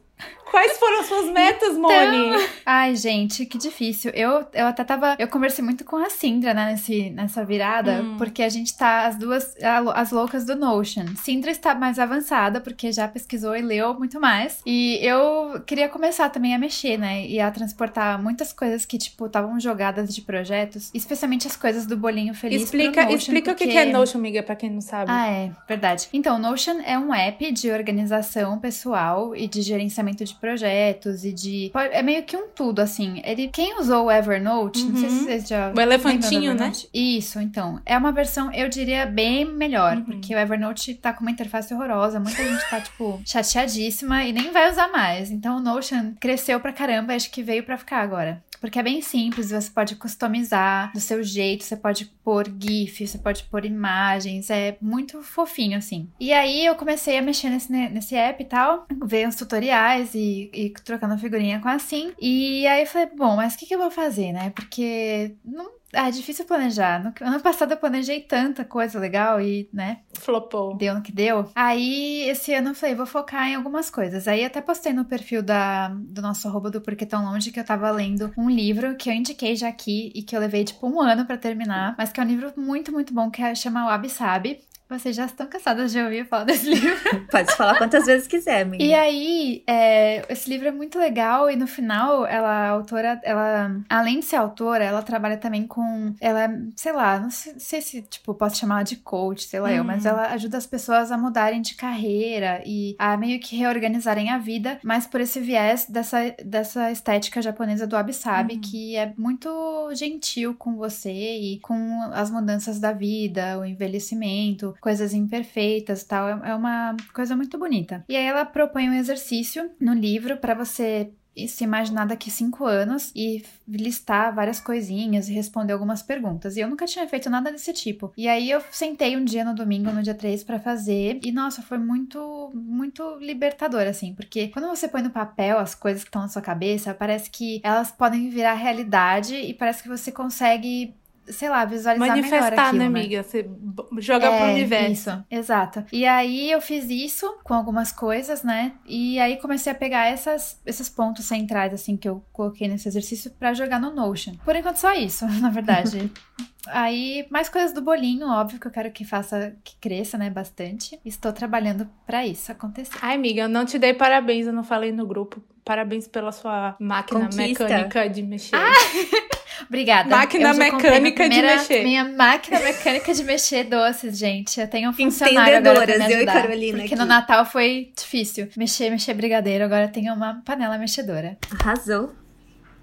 Quais 0.53 0.77
foram 0.77 0.99
as 0.99 1.07
suas 1.07 1.31
metas, 1.31 1.75
Moni? 1.75 2.31
Ai, 2.63 2.95
gente, 2.95 3.43
que 3.43 3.57
difícil. 3.57 4.11
Eu, 4.13 4.45
eu 4.53 4.67
até 4.67 4.83
tava. 4.83 5.15
Eu 5.17 5.27
conversei 5.27 5.65
muito 5.65 5.83
com 5.83 5.95
a 5.97 6.11
Sindra, 6.11 6.53
né, 6.53 6.71
nesse, 6.73 7.09
nessa 7.09 7.43
virada, 7.43 8.03
Hum. 8.03 8.17
porque 8.19 8.43
a 8.43 8.49
gente 8.49 8.77
tá 8.77 9.07
as 9.07 9.17
duas, 9.17 9.55
as 9.95 10.11
loucas 10.11 10.45
do 10.45 10.55
Notion. 10.55 11.05
Sindra 11.17 11.49
está 11.49 11.73
mais 11.73 11.97
avançada, 11.97 12.61
porque 12.61 12.91
já 12.91 13.07
pesquisou 13.07 13.55
e 13.55 13.61
leu 13.63 13.95
muito 13.95 14.19
mais. 14.21 14.61
E 14.63 14.99
eu 15.01 15.59
queria 15.65 15.89
começar 15.89 16.29
também 16.29 16.53
a 16.53 16.59
mexer, 16.59 16.97
né, 16.97 17.25
e 17.25 17.39
a 17.39 17.49
transportar 17.49 18.21
muitas 18.21 18.53
coisas 18.53 18.85
que, 18.85 18.99
tipo, 18.99 19.25
estavam 19.25 19.59
jogadas 19.59 20.13
de 20.13 20.21
projetos, 20.21 20.91
especialmente 20.93 21.47
as 21.47 21.55
coisas 21.55 21.87
do 21.87 21.97
bolinho 21.97 22.35
feliz. 22.35 22.61
Explica, 22.61 23.01
Notion, 23.05 23.17
explica 23.17 23.51
o 23.53 23.55
que 23.55 23.65
porque- 23.65 23.77
é 23.79 23.85
Notion, 23.85 24.19
amiga, 24.19 24.43
pra 24.43 24.55
quem 24.55 24.69
não 24.69 24.81
sabe. 24.81 25.09
ah, 25.09 25.27
é, 25.27 25.51
verdade. 25.67 26.09
Então, 26.13 26.37
Notion 26.37 26.79
é 26.85 26.95
um 26.99 27.11
app 27.11 27.51
de 27.51 27.71
organização 27.71 28.59
pessoal 28.59 29.35
e 29.35 29.47
de 29.47 29.63
gerenciamento 29.63 30.23
de 30.23 30.42
projetos 30.47 31.23
e 31.23 31.31
de. 31.31 31.71
É 31.91 32.01
meio 32.03 32.23
que 32.23 32.35
um 32.35 32.47
tudo, 32.49 32.79
assim. 32.81 33.21
Ele, 33.23 33.47
quem 33.47 33.79
usou 33.79 34.05
o 34.07 34.11
Evernote, 34.11 34.83
não 34.83 34.97
sei 34.99 35.09
se 35.09 35.15
Uhum. 35.15 35.23
vocês 35.23 35.47
já. 35.47 35.71
O 35.75 35.79
elefantinho, 35.79 36.53
né? 36.53 36.71
Isso, 36.93 37.39
então. 37.39 37.79
É 37.85 37.97
uma 37.97 38.11
versão, 38.11 38.51
eu 38.51 38.67
diria, 38.67 39.05
bem 39.05 39.45
melhor, 39.45 39.95
Uhum. 39.97 40.03
porque 40.03 40.35
o 40.35 40.37
Evernote 40.37 40.95
tá 40.95 41.13
com 41.13 41.21
uma 41.21 41.31
interface 41.31 41.73
horrorosa. 41.73 42.19
Muita 42.19 42.43
gente 42.43 42.69
tá, 42.69 42.81
tipo, 42.81 43.21
chateadíssima 43.25 44.25
e 44.25 44.33
nem 44.33 44.51
vai 44.51 44.69
usar 44.69 44.89
mais. 44.89 45.31
Então, 45.31 45.57
o 45.57 45.61
Notion 45.61 46.13
cresceu 46.19 46.59
pra 46.59 46.73
caramba, 46.73 47.13
acho 47.15 47.31
que 47.31 47.41
veio 47.41 47.63
pra 47.63 47.77
ficar 47.77 48.01
agora. 48.01 48.43
Porque 48.63 48.79
é 48.79 48.83
bem 48.83 49.01
simples, 49.01 49.49
você 49.49 49.69
pode 49.69 49.97
customizar 49.97 50.89
do 50.93 50.99
seu 51.01 51.21
jeito, 51.21 51.65
você 51.65 51.75
pode 51.75 52.05
pôr 52.23 52.45
GIF, 52.47 53.05
você 53.05 53.17
pode 53.17 53.43
pôr 53.43 53.65
imagens, 53.65 54.49
é 54.49 54.77
muito 54.79 55.21
fofinho 55.21 55.77
assim. 55.77 56.07
E 56.17 56.31
aí 56.31 56.65
eu 56.65 56.73
comecei 56.73 57.17
a 57.17 57.21
mexer 57.21 57.49
nesse, 57.49 57.69
nesse 57.69 58.15
app 58.15 58.41
e 58.41 58.45
tal, 58.45 58.87
ver 59.03 59.27
os 59.27 59.35
tutoriais 59.35 60.15
e, 60.15 60.49
e 60.53 60.69
trocando 60.69 61.17
figurinha 61.17 61.59
com 61.59 61.67
a 61.67 61.77
Sim. 61.77 62.13
E 62.17 62.65
aí 62.65 62.83
eu 62.83 62.87
falei, 62.87 63.09
bom, 63.13 63.35
mas 63.35 63.53
o 63.53 63.57
que, 63.57 63.65
que 63.65 63.75
eu 63.75 63.79
vou 63.79 63.91
fazer, 63.91 64.31
né? 64.31 64.51
Porque 64.51 65.35
não. 65.43 65.69
Ah, 65.93 66.07
é 66.07 66.11
difícil 66.11 66.45
planejar. 66.45 67.03
No 67.03 67.13
ano 67.27 67.39
passado 67.39 67.71
eu 67.71 67.77
planejei 67.77 68.21
tanta 68.21 68.65
coisa 68.65 68.99
legal 68.99 69.39
e, 69.39 69.69
né, 69.71 69.99
Flopou. 70.19 70.75
deu 70.75 70.95
no 70.95 71.01
que 71.01 71.11
deu. 71.11 71.49
Aí, 71.55 72.27
esse 72.29 72.53
ano 72.53 72.69
eu 72.69 72.75
falei, 72.75 72.95
vou 72.95 73.05
focar 73.05 73.47
em 73.47 73.55
algumas 73.55 73.89
coisas. 73.89 74.27
Aí, 74.27 74.43
até 74.43 74.61
postei 74.61 74.93
no 74.93 75.05
perfil 75.05 75.43
da, 75.43 75.89
do 75.89 76.21
nosso 76.21 76.47
arroba 76.47 76.69
do 76.71 76.81
Porquê 76.81 77.05
Tão 77.05 77.23
Longe 77.23 77.51
que 77.51 77.59
eu 77.59 77.65
tava 77.65 77.89
lendo 77.91 78.33
um 78.37 78.49
livro 78.49 78.95
que 78.95 79.09
eu 79.09 79.13
indiquei 79.13 79.55
já 79.55 79.67
aqui 79.67 80.11
e 80.15 80.23
que 80.23 80.35
eu 80.35 80.39
levei, 80.39 80.63
tipo, 80.63 80.87
um 80.87 81.01
ano 81.01 81.25
pra 81.25 81.37
terminar. 81.37 81.95
Mas 81.97 82.11
que 82.11 82.19
é 82.19 82.23
um 82.23 82.27
livro 82.27 82.53
muito, 82.57 82.91
muito 82.91 83.13
bom, 83.13 83.29
que 83.29 83.41
é, 83.41 83.53
chama 83.53 83.85
Wabi 83.85 84.09
Sabi. 84.09 84.59
Vocês 84.97 85.15
já 85.15 85.25
estão 85.25 85.47
cansadas 85.47 85.91
de 85.91 85.99
ouvir 86.01 86.27
falar 86.27 86.43
desse 86.45 86.67
livro. 86.73 87.27
Pode 87.31 87.55
falar 87.55 87.77
quantas 87.77 88.05
vezes 88.05 88.27
quiser, 88.27 88.61
amiga. 88.63 88.83
E 88.83 88.93
aí, 88.93 89.63
é, 89.67 90.23
esse 90.31 90.49
livro 90.49 90.67
é 90.67 90.71
muito 90.71 90.97
legal 90.99 91.49
e 91.49 91.55
no 91.55 91.67
final, 91.67 92.25
ela, 92.25 92.49
a 92.49 92.69
autora, 92.69 93.19
ela, 93.23 93.79
além 93.89 94.19
de 94.19 94.25
ser 94.25 94.35
autora, 94.35 94.83
ela 94.83 95.01
trabalha 95.01 95.37
também 95.37 95.65
com, 95.65 96.13
ela, 96.21 96.49
sei 96.75 96.91
lá, 96.91 97.19
não 97.19 97.29
sei, 97.29 97.53
sei 97.57 97.81
se, 97.81 98.01
tipo, 98.03 98.33
posso 98.33 98.57
chamar 98.57 98.75
ela 98.75 98.83
de 98.83 98.97
coach, 98.97 99.43
sei 99.47 99.59
lá 99.59 99.71
eu, 99.71 99.81
Uhum. 99.81 99.87
mas 99.87 100.05
ela 100.05 100.27
ajuda 100.27 100.57
as 100.57 100.65
pessoas 100.67 101.11
a 101.11 101.17
mudarem 101.17 101.61
de 101.61 101.75
carreira 101.75 102.61
e 102.65 102.95
a 102.99 103.17
meio 103.17 103.39
que 103.39 103.55
reorganizarem 103.55 104.29
a 104.29 104.37
vida, 104.37 104.79
mas 104.83 105.05
por 105.07 105.19
esse 105.21 105.39
viés 105.39 105.85
dessa, 105.89 106.17
dessa 106.43 106.91
estética 106.91 107.41
japonesa 107.41 107.85
do 107.87 107.95
Wabi-Sabi, 107.95 108.55
Uhum. 108.55 108.61
que 108.61 108.95
é 108.95 109.13
muito 109.17 109.49
gentil 109.93 110.53
com 110.55 110.75
você 110.75 111.11
e 111.11 111.59
com 111.59 112.01
as 112.13 112.29
mudanças 112.29 112.79
da 112.79 112.91
vida, 112.91 113.57
o 113.59 113.65
envelhecimento, 113.65 114.75
coisas 114.83 115.13
imperfeitas 115.13 116.01
e 116.01 116.07
tal. 116.07 116.27
É 116.27 116.43
é 116.43 116.55
uma 116.55 116.95
coisa 117.13 117.35
muito 117.35 117.57
bonita. 117.57 118.03
E 118.09 118.17
aí 118.17 118.25
ela 118.25 118.45
propõe 118.45 118.89
um 118.89 118.93
exercício 118.93 119.71
no 119.79 119.93
livro 119.93 120.37
para 120.37 120.53
você 120.53 121.13
se 121.47 121.63
imaginar 121.63 122.05
daqui 122.05 122.29
cinco 122.29 122.65
anos 122.65 123.11
e 123.15 123.43
listar 123.67 124.35
várias 124.35 124.59
coisinhas 124.59 125.27
e 125.27 125.33
responder 125.33 125.73
algumas 125.73 126.03
perguntas. 126.03 126.55
E 126.55 126.59
eu 126.59 126.69
nunca 126.69 126.85
tinha 126.85 127.07
feito 127.07 127.29
nada 127.29 127.51
desse 127.51 127.73
tipo. 127.73 128.13
E 128.15 128.27
aí 128.27 128.51
eu 128.51 128.61
sentei 128.71 129.17
um 129.17 129.25
dia 129.25 129.43
no 129.43 129.55
domingo, 129.55 129.91
no 129.91 130.03
dia 130.03 130.13
3, 130.13 130.43
pra 130.43 130.59
fazer. 130.59 131.19
E 131.23 131.31
nossa, 131.31 131.61
foi 131.61 131.79
muito, 131.79 132.51
muito 132.53 133.17
libertador, 133.17 133.87
assim. 133.87 134.13
Porque 134.13 134.49
quando 134.49 134.67
você 134.67 134.87
põe 134.87 135.01
no 135.01 135.09
papel 135.09 135.57
as 135.57 135.73
coisas 135.73 136.03
que 136.03 136.09
estão 136.09 136.21
na 136.21 136.27
sua 136.27 136.41
cabeça, 136.41 136.93
parece 136.93 137.31
que 137.31 137.61
elas 137.63 137.91
podem 137.91 138.29
virar 138.29 138.53
realidade 138.53 139.35
e 139.35 139.53
parece 139.53 139.81
que 139.81 139.89
você 139.89 140.11
consegue. 140.11 140.93
Sei 141.27 141.47
lá, 141.49 141.63
visualizar 141.65 142.07
melhor 142.15 142.21
Manifestar, 142.29 142.67
aquilo, 142.67 142.79
né, 142.83 142.89
né? 142.89 142.99
amiga? 142.99 143.23
Você 143.23 143.43
b- 143.43 143.83
joga 143.99 144.29
pro 144.31 144.45
universo. 144.47 145.09
Isso, 145.09 145.23
exato. 145.31 145.85
E 145.91 146.05
aí 146.05 146.51
eu 146.51 146.59
fiz 146.59 146.89
isso 146.89 147.37
com 147.43 147.53
algumas 147.53 147.91
coisas, 147.91 148.43
né? 148.43 148.73
E 148.85 149.17
aí 149.19 149.37
comecei 149.37 149.71
a 149.71 149.75
pegar 149.75 150.07
essas, 150.07 150.59
esses 150.65 150.89
pontos 150.89 151.25
centrais, 151.25 151.73
assim, 151.73 151.95
que 151.95 152.09
eu 152.09 152.23
coloquei 152.33 152.67
nesse 152.67 152.87
exercício 152.87 153.31
pra 153.31 153.53
jogar 153.53 153.79
no 153.79 153.93
Notion. 153.95 154.33
Por 154.43 154.55
enquanto, 154.55 154.77
só 154.77 154.93
isso, 154.93 155.25
na 155.39 155.49
verdade. 155.49 156.11
Aí, 156.65 157.27
mais 157.29 157.49
coisas 157.49 157.73
do 157.73 157.81
bolinho, 157.81 158.25
óbvio 158.29 158.57
que 158.57 158.65
eu 158.65 158.71
quero 158.71 158.89
que 158.89 159.03
faça, 159.03 159.53
que 159.65 159.75
cresça, 159.81 160.17
né, 160.17 160.29
bastante. 160.29 160.97
Estou 161.03 161.33
trabalhando 161.33 161.89
pra 162.07 162.25
isso 162.25 162.53
acontecer. 162.53 162.97
Ai, 163.01 163.15
amiga, 163.15 163.41
eu 163.41 163.49
não 163.49 163.65
te 163.65 163.77
dei 163.77 163.93
parabéns, 163.93 164.47
eu 164.47 164.53
não 164.53 164.63
falei 164.63 164.93
no 164.93 165.05
grupo. 165.05 165.43
Parabéns 165.65 166.07
pela 166.07 166.31
sua 166.31 166.77
máquina 166.79 167.29
Conquista. 167.29 167.65
mecânica 167.65 168.09
de 168.09 168.23
mexer. 168.23 168.55
Obrigada. 169.67 170.09
Máquina 170.09 170.53
mecânica 170.53 171.23
de 171.23 171.29
primeira- 171.29 171.55
mexer. 171.57 171.83
Minha 171.83 172.03
máquina 172.05 172.59
mecânica 172.59 173.13
de 173.13 173.23
mexer 173.23 173.63
doces, 173.65 174.17
gente. 174.17 174.59
Eu 174.59 174.67
tenho 174.67 174.89
um 174.89 174.93
funcionário 174.93 175.57
agora 175.57 175.85
pra 175.85 175.85
me 175.85 175.93
Empreendedoras, 175.93 176.11
eu 176.11 176.17
e 176.17 176.17
ajudar. 176.29 176.33
Carolina 176.41 176.77
Porque 176.79 176.93
aqui. 176.93 177.01
no 177.01 177.05
Natal 177.07 177.45
foi 177.45 177.91
difícil. 177.97 178.49
Mexer, 178.57 178.89
mexer 178.89 179.13
brigadeiro. 179.13 179.63
Agora 179.63 179.85
eu 179.85 179.91
tenho 179.91 180.13
uma 180.13 180.41
panela 180.45 180.77
mexedora. 180.77 181.37
Arrasou. 181.59 182.13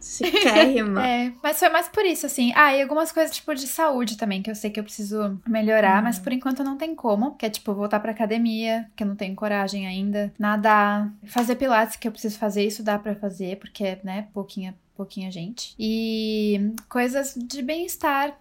Chiquérrima. 0.01 1.07
É, 1.07 1.33
mas 1.43 1.59
foi 1.59 1.69
mais 1.69 1.87
por 1.89 2.05
isso, 2.07 2.25
assim. 2.25 2.53
Ah, 2.57 2.75
e 2.75 2.81
algumas 2.83 3.13
coisas, 3.13 3.35
tipo, 3.37 3.55
de 3.55 3.67
saúde 3.67 4.17
também, 4.17 4.41
que 4.43 4.51
eu 4.51 4.55
sei 4.55 4.71
que 4.71 4.81
eu 4.81 4.85
preciso 4.85 5.39
melhorar, 5.47 6.03
mas 6.03 6.19
por 6.19 6.33
enquanto 6.33 6.65
não 6.65 6.77
tem 6.79 6.95
como. 6.95 7.35
Que 7.37 7.45
é, 7.47 7.51
tipo, 7.51 7.75
voltar 7.75 8.01
pra 8.01 8.11
academia, 8.13 8.87
que 8.97 9.03
eu 9.03 9.07
não 9.07 9.15
tenho 9.15 9.35
coragem 9.35 9.87
ainda. 9.87 10.33
Nadar, 10.39 11.13
fazer 11.27 11.57
pilates, 11.57 11.97
que 11.97 12.09
eu 12.09 12.13
preciso 12.13 12.39
fazer, 12.39 12.65
isso 12.65 12.83
dá 12.83 12.99
pra 12.99 13.15
fazer, 13.15 13.57
porque, 13.59 13.99
né, 14.03 14.27
pouquinha, 14.33 14.75
pouquinha 15.01 15.31
gente. 15.31 15.75
E 15.79 16.75
coisas 16.89 17.35
de 17.35 17.63
bem-estar. 17.63 18.39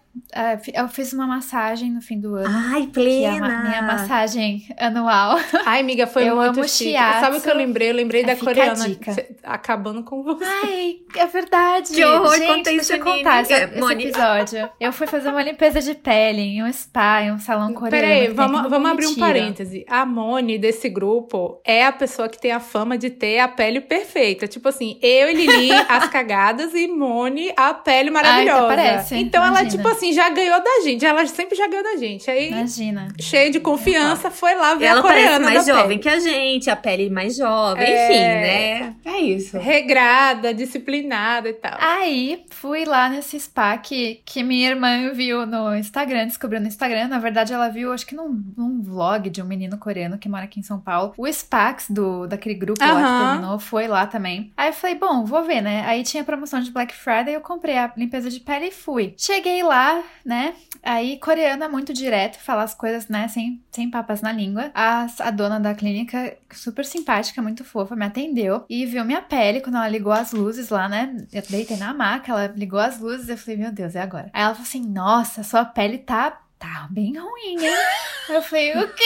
Fi- 0.62 0.72
eu 0.74 0.88
fiz 0.88 1.12
uma 1.12 1.26
massagem 1.26 1.90
no 1.90 2.00
fim 2.00 2.18
do 2.20 2.34
ano. 2.34 2.48
Ai, 2.48 2.86
Que 2.86 3.24
é 3.24 3.28
a 3.30 3.32
plena. 3.38 3.62
minha 3.62 3.82
massagem 3.82 4.66
anual. 4.78 5.38
Ai, 5.64 5.80
amiga, 5.80 6.06
foi 6.06 6.28
Eu 6.28 6.36
muito 6.36 6.58
amo 6.58 6.68
chique. 6.68 6.90
shiatsu. 6.90 7.20
Sabe 7.20 7.36
o 7.36 7.40
que 7.40 7.48
eu 7.50 7.56
lembrei? 7.56 7.90
Eu 7.90 7.94
lembrei 7.94 8.22
É, 8.22 8.26
da 8.26 8.32
a 8.32 8.36
coreana 8.36 8.76
cê- 8.76 9.36
acabando 9.44 10.02
com 10.02 10.22
você. 10.22 10.44
Ai, 10.44 10.96
é 11.16 11.26
verdade. 11.26 11.92
Que 11.94 12.04
horror, 12.04 12.34
Gente, 12.36 12.46
conta 12.46 12.62
deixa 12.70 12.80
isso, 12.82 12.92
eu 12.94 13.04
contar 13.04 13.42
esse, 13.42 13.52
É, 13.52 13.62
episódio. 13.64 14.68
Eu 14.80 14.92
fui 14.92 15.06
fazer 15.06 15.28
uma 15.28 15.42
limpeza 15.42 15.80
de 15.80 15.94
pele 15.94 16.42
em 16.42 16.62
um 16.64 16.72
spa, 16.72 17.22
em 17.22 17.32
um 17.32 17.38
salão 17.38 17.72
coreano. 17.72 17.90
Peraí, 18.06 18.28
vamos, 18.28 18.68
vamos 18.68 18.90
abrir 18.90 19.06
um 19.06 19.14
parêntese. 19.16 19.84
A 19.88 20.04
Moni 20.04 20.58
desse 20.58 20.88
grupo 20.88 21.60
é 21.64 21.84
a 21.86 21.92
pessoa 21.92 22.28
que 22.28 22.38
tem 22.40 22.50
a 22.52 22.60
fama 22.60 22.98
de 22.98 23.10
ter 23.10 23.38
a 23.38 23.48
pele 23.48 23.80
perfeita. 23.80 24.46
Tipo 24.48 24.68
assim, 24.68 24.98
eu 25.00 25.28
e 25.30 25.34
Lili, 25.34 25.70
as 25.88 26.08
cagadas, 26.08 26.74
e 26.74 26.88
Moni, 26.88 27.52
a 27.56 27.72
pele 27.74 28.10
maravilhosa. 28.10 28.58
até 28.66 28.66
parece, 28.76 29.14
então 29.16 29.40
ela, 29.42 29.60
imagina. 29.60 29.70
tipo 29.70 29.88
assim, 29.88 29.99
já 30.12 30.28
ganhou 30.30 30.62
da 30.62 30.80
gente. 30.84 31.04
Ela 31.04 31.26
sempre 31.26 31.56
já 31.56 31.66
ganhou 31.68 31.84
da 31.84 31.96
gente. 31.96 32.30
Aí, 32.30 32.48
Imagina. 32.48 33.08
cheia 33.20 33.50
de 33.50 33.60
confiança, 33.60 34.30
foi 34.30 34.54
lá 34.54 34.74
ver 34.74 34.86
Ela 34.86 35.00
a 35.00 35.02
coreana 35.02 35.30
parece 35.30 35.44
mais 35.54 35.66
da 35.66 35.72
jovem 35.74 35.98
pele. 35.98 36.00
que 36.00 36.08
a 36.08 36.18
gente, 36.20 36.70
a 36.70 36.76
pele 36.76 37.10
mais 37.10 37.36
jovem, 37.36 37.84
É. 37.84 38.04
enfim, 38.06 38.18
né? 38.20 38.94
É 39.04 39.18
isso. 39.20 39.58
Regrada, 39.58 40.52
disciplinada 40.54 41.48
e 41.48 41.52
tal. 41.54 41.76
Aí, 41.78 42.44
fui 42.50 42.84
lá 42.84 43.08
nesse 43.08 43.38
spa 43.38 43.76
que, 43.78 44.20
que 44.24 44.42
minha 44.42 44.68
irmã 44.70 45.10
viu 45.12 45.46
no 45.46 45.74
Instagram, 45.76 46.26
descobriu 46.26 46.60
no 46.60 46.66
Instagram. 46.66 47.08
Na 47.08 47.18
verdade, 47.18 47.52
ela 47.52 47.68
viu, 47.68 47.92
acho 47.92 48.06
que 48.06 48.14
num, 48.14 48.42
num 48.56 48.80
vlog 48.82 49.28
de 49.30 49.42
um 49.42 49.46
menino 49.46 49.78
coreano 49.78 50.18
que 50.18 50.28
mora 50.28 50.44
aqui 50.44 50.60
em 50.60 50.62
São 50.62 50.78
Paulo. 50.80 51.12
O 51.16 51.26
Spax, 51.30 51.86
do, 51.90 52.26
daquele 52.26 52.54
grupo 52.54 52.80
lá 52.84 52.88
que 52.94 53.24
terminou, 53.32 53.58
foi 53.58 53.86
lá 53.88 54.06
também. 54.06 54.52
Aí 54.56 54.68
eu 54.68 54.72
falei, 54.72 54.96
bom, 54.96 55.24
vou 55.24 55.42
ver, 55.42 55.60
né? 55.60 55.84
Aí 55.86 56.02
tinha 56.02 56.24
promoção 56.24 56.60
de 56.60 56.70
Black 56.70 56.94
Friday, 56.94 57.34
eu 57.34 57.40
comprei 57.40 57.76
a 57.76 57.90
limpeza 57.96 58.30
de 58.30 58.40
pele 58.40 58.66
e 58.66 58.70
fui. 58.70 59.14
Cheguei 59.16 59.62
lá, 59.62 59.89
lá, 59.90 60.04
né? 60.24 60.54
Aí, 60.82 61.18
coreana 61.18 61.68
muito 61.68 61.92
direto, 61.92 62.38
fala 62.38 62.62
as 62.62 62.74
coisas, 62.74 63.08
né, 63.08 63.28
sem, 63.28 63.62
sem 63.70 63.90
papas 63.90 64.22
na 64.22 64.32
língua. 64.32 64.70
A, 64.74 65.06
a 65.20 65.30
dona 65.30 65.60
da 65.60 65.74
clínica, 65.74 66.36
super 66.52 66.84
simpática, 66.84 67.42
muito 67.42 67.64
fofa, 67.64 67.94
me 67.94 68.06
atendeu 68.06 68.64
e 68.68 68.86
viu 68.86 69.04
minha 69.04 69.20
pele 69.20 69.60
quando 69.60 69.76
ela 69.76 69.88
ligou 69.88 70.12
as 70.12 70.32
luzes 70.32 70.70
lá, 70.70 70.88
né? 70.88 71.14
Eu 71.32 71.42
deitei 71.48 71.76
na 71.76 71.92
maca, 71.92 72.32
ela 72.32 72.46
ligou 72.46 72.78
as 72.80 72.98
luzes, 72.98 73.28
eu 73.28 73.36
falei, 73.36 73.58
meu 73.58 73.72
Deus, 73.72 73.94
é 73.94 74.00
agora. 74.00 74.30
Aí 74.32 74.42
ela 74.42 74.54
falou 74.54 74.66
assim: 74.66 74.86
nossa, 74.86 75.42
sua 75.42 75.64
pele 75.64 75.98
tá 75.98 76.40
tá 76.60 76.86
bem 76.90 77.16
ruim, 77.18 77.64
hein? 77.66 77.74
Eu 78.28 78.40
falei, 78.42 78.72
o 78.78 78.86
quê? 78.94 79.04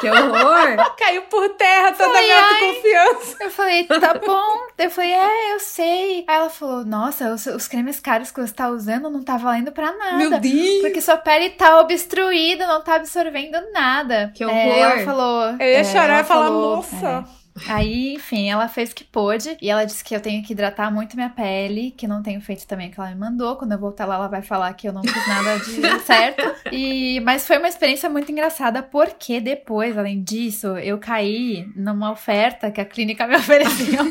Que 0.00 0.10
horror! 0.10 0.76
Caiu 0.98 1.22
por 1.22 1.48
terra 1.50 1.92
toda 1.92 2.04
Falei, 2.12 2.32
a 2.32 2.34
minha 2.34 2.36
ai. 2.36 2.64
autoconfiança. 2.64 3.36
Eu 3.44 3.50
falei, 3.50 3.84
tá 3.84 4.14
bom. 4.14 4.66
Eu 4.76 4.90
falei, 4.90 5.12
é, 5.12 5.54
eu 5.54 5.60
sei. 5.60 6.24
Aí 6.26 6.36
ela 6.36 6.50
falou, 6.50 6.84
nossa, 6.84 7.32
os, 7.32 7.46
os 7.46 7.68
cremes 7.68 8.00
caros 8.00 8.32
que 8.32 8.40
você 8.40 8.52
tá 8.52 8.68
usando 8.68 9.08
não 9.10 9.22
tá 9.22 9.36
valendo 9.36 9.70
pra 9.70 9.92
nada. 9.92 10.16
Meu 10.16 10.40
Deus! 10.40 10.80
Porque 10.80 11.00
sua 11.00 11.16
pele 11.16 11.50
tá 11.50 11.78
obstruída, 11.78 12.66
não 12.66 12.82
tá 12.82 12.96
absorvendo 12.96 13.58
nada. 13.72 14.32
Que 14.34 14.42
É, 14.42 14.46
horror. 14.48 14.76
ela 14.76 15.04
falou. 15.04 15.42
Eu 15.60 15.66
ia 15.68 15.78
é, 15.78 15.84
chorar 15.84 16.24
e 16.24 16.26
falar, 16.26 16.46
falou, 16.46 16.76
moça. 16.78 17.24
é. 17.40 17.43
Aí, 17.68 18.14
enfim, 18.14 18.50
ela 18.50 18.68
fez 18.68 18.90
o 18.90 18.94
que 18.94 19.04
pôde. 19.04 19.56
E 19.60 19.70
ela 19.70 19.84
disse 19.84 20.02
que 20.02 20.14
eu 20.14 20.20
tenho 20.20 20.42
que 20.42 20.52
hidratar 20.52 20.92
muito 20.92 21.16
minha 21.16 21.30
pele, 21.30 21.92
que 21.96 22.06
não 22.06 22.22
tenho 22.22 22.40
feito 22.40 22.66
também 22.66 22.88
o 22.88 22.90
que 22.92 23.00
ela 23.00 23.10
me 23.10 23.16
mandou. 23.16 23.56
Quando 23.56 23.72
eu 23.72 23.78
voltar 23.78 24.06
lá, 24.06 24.16
ela 24.16 24.28
vai 24.28 24.42
falar 24.42 24.72
que 24.74 24.88
eu 24.88 24.92
não 24.92 25.02
fiz 25.02 25.28
nada 25.28 25.58
de 25.58 26.00
certo. 26.04 26.42
E, 26.72 27.20
mas 27.20 27.46
foi 27.46 27.58
uma 27.58 27.68
experiência 27.68 28.08
muito 28.08 28.30
engraçada, 28.30 28.82
porque 28.82 29.40
depois, 29.40 29.96
além 29.96 30.22
disso, 30.22 30.76
eu 30.78 30.98
caí 30.98 31.66
numa 31.76 32.10
oferta 32.10 32.70
que 32.70 32.80
a 32.80 32.84
clínica 32.84 33.26
me 33.26 33.36
ofereceu 33.36 34.04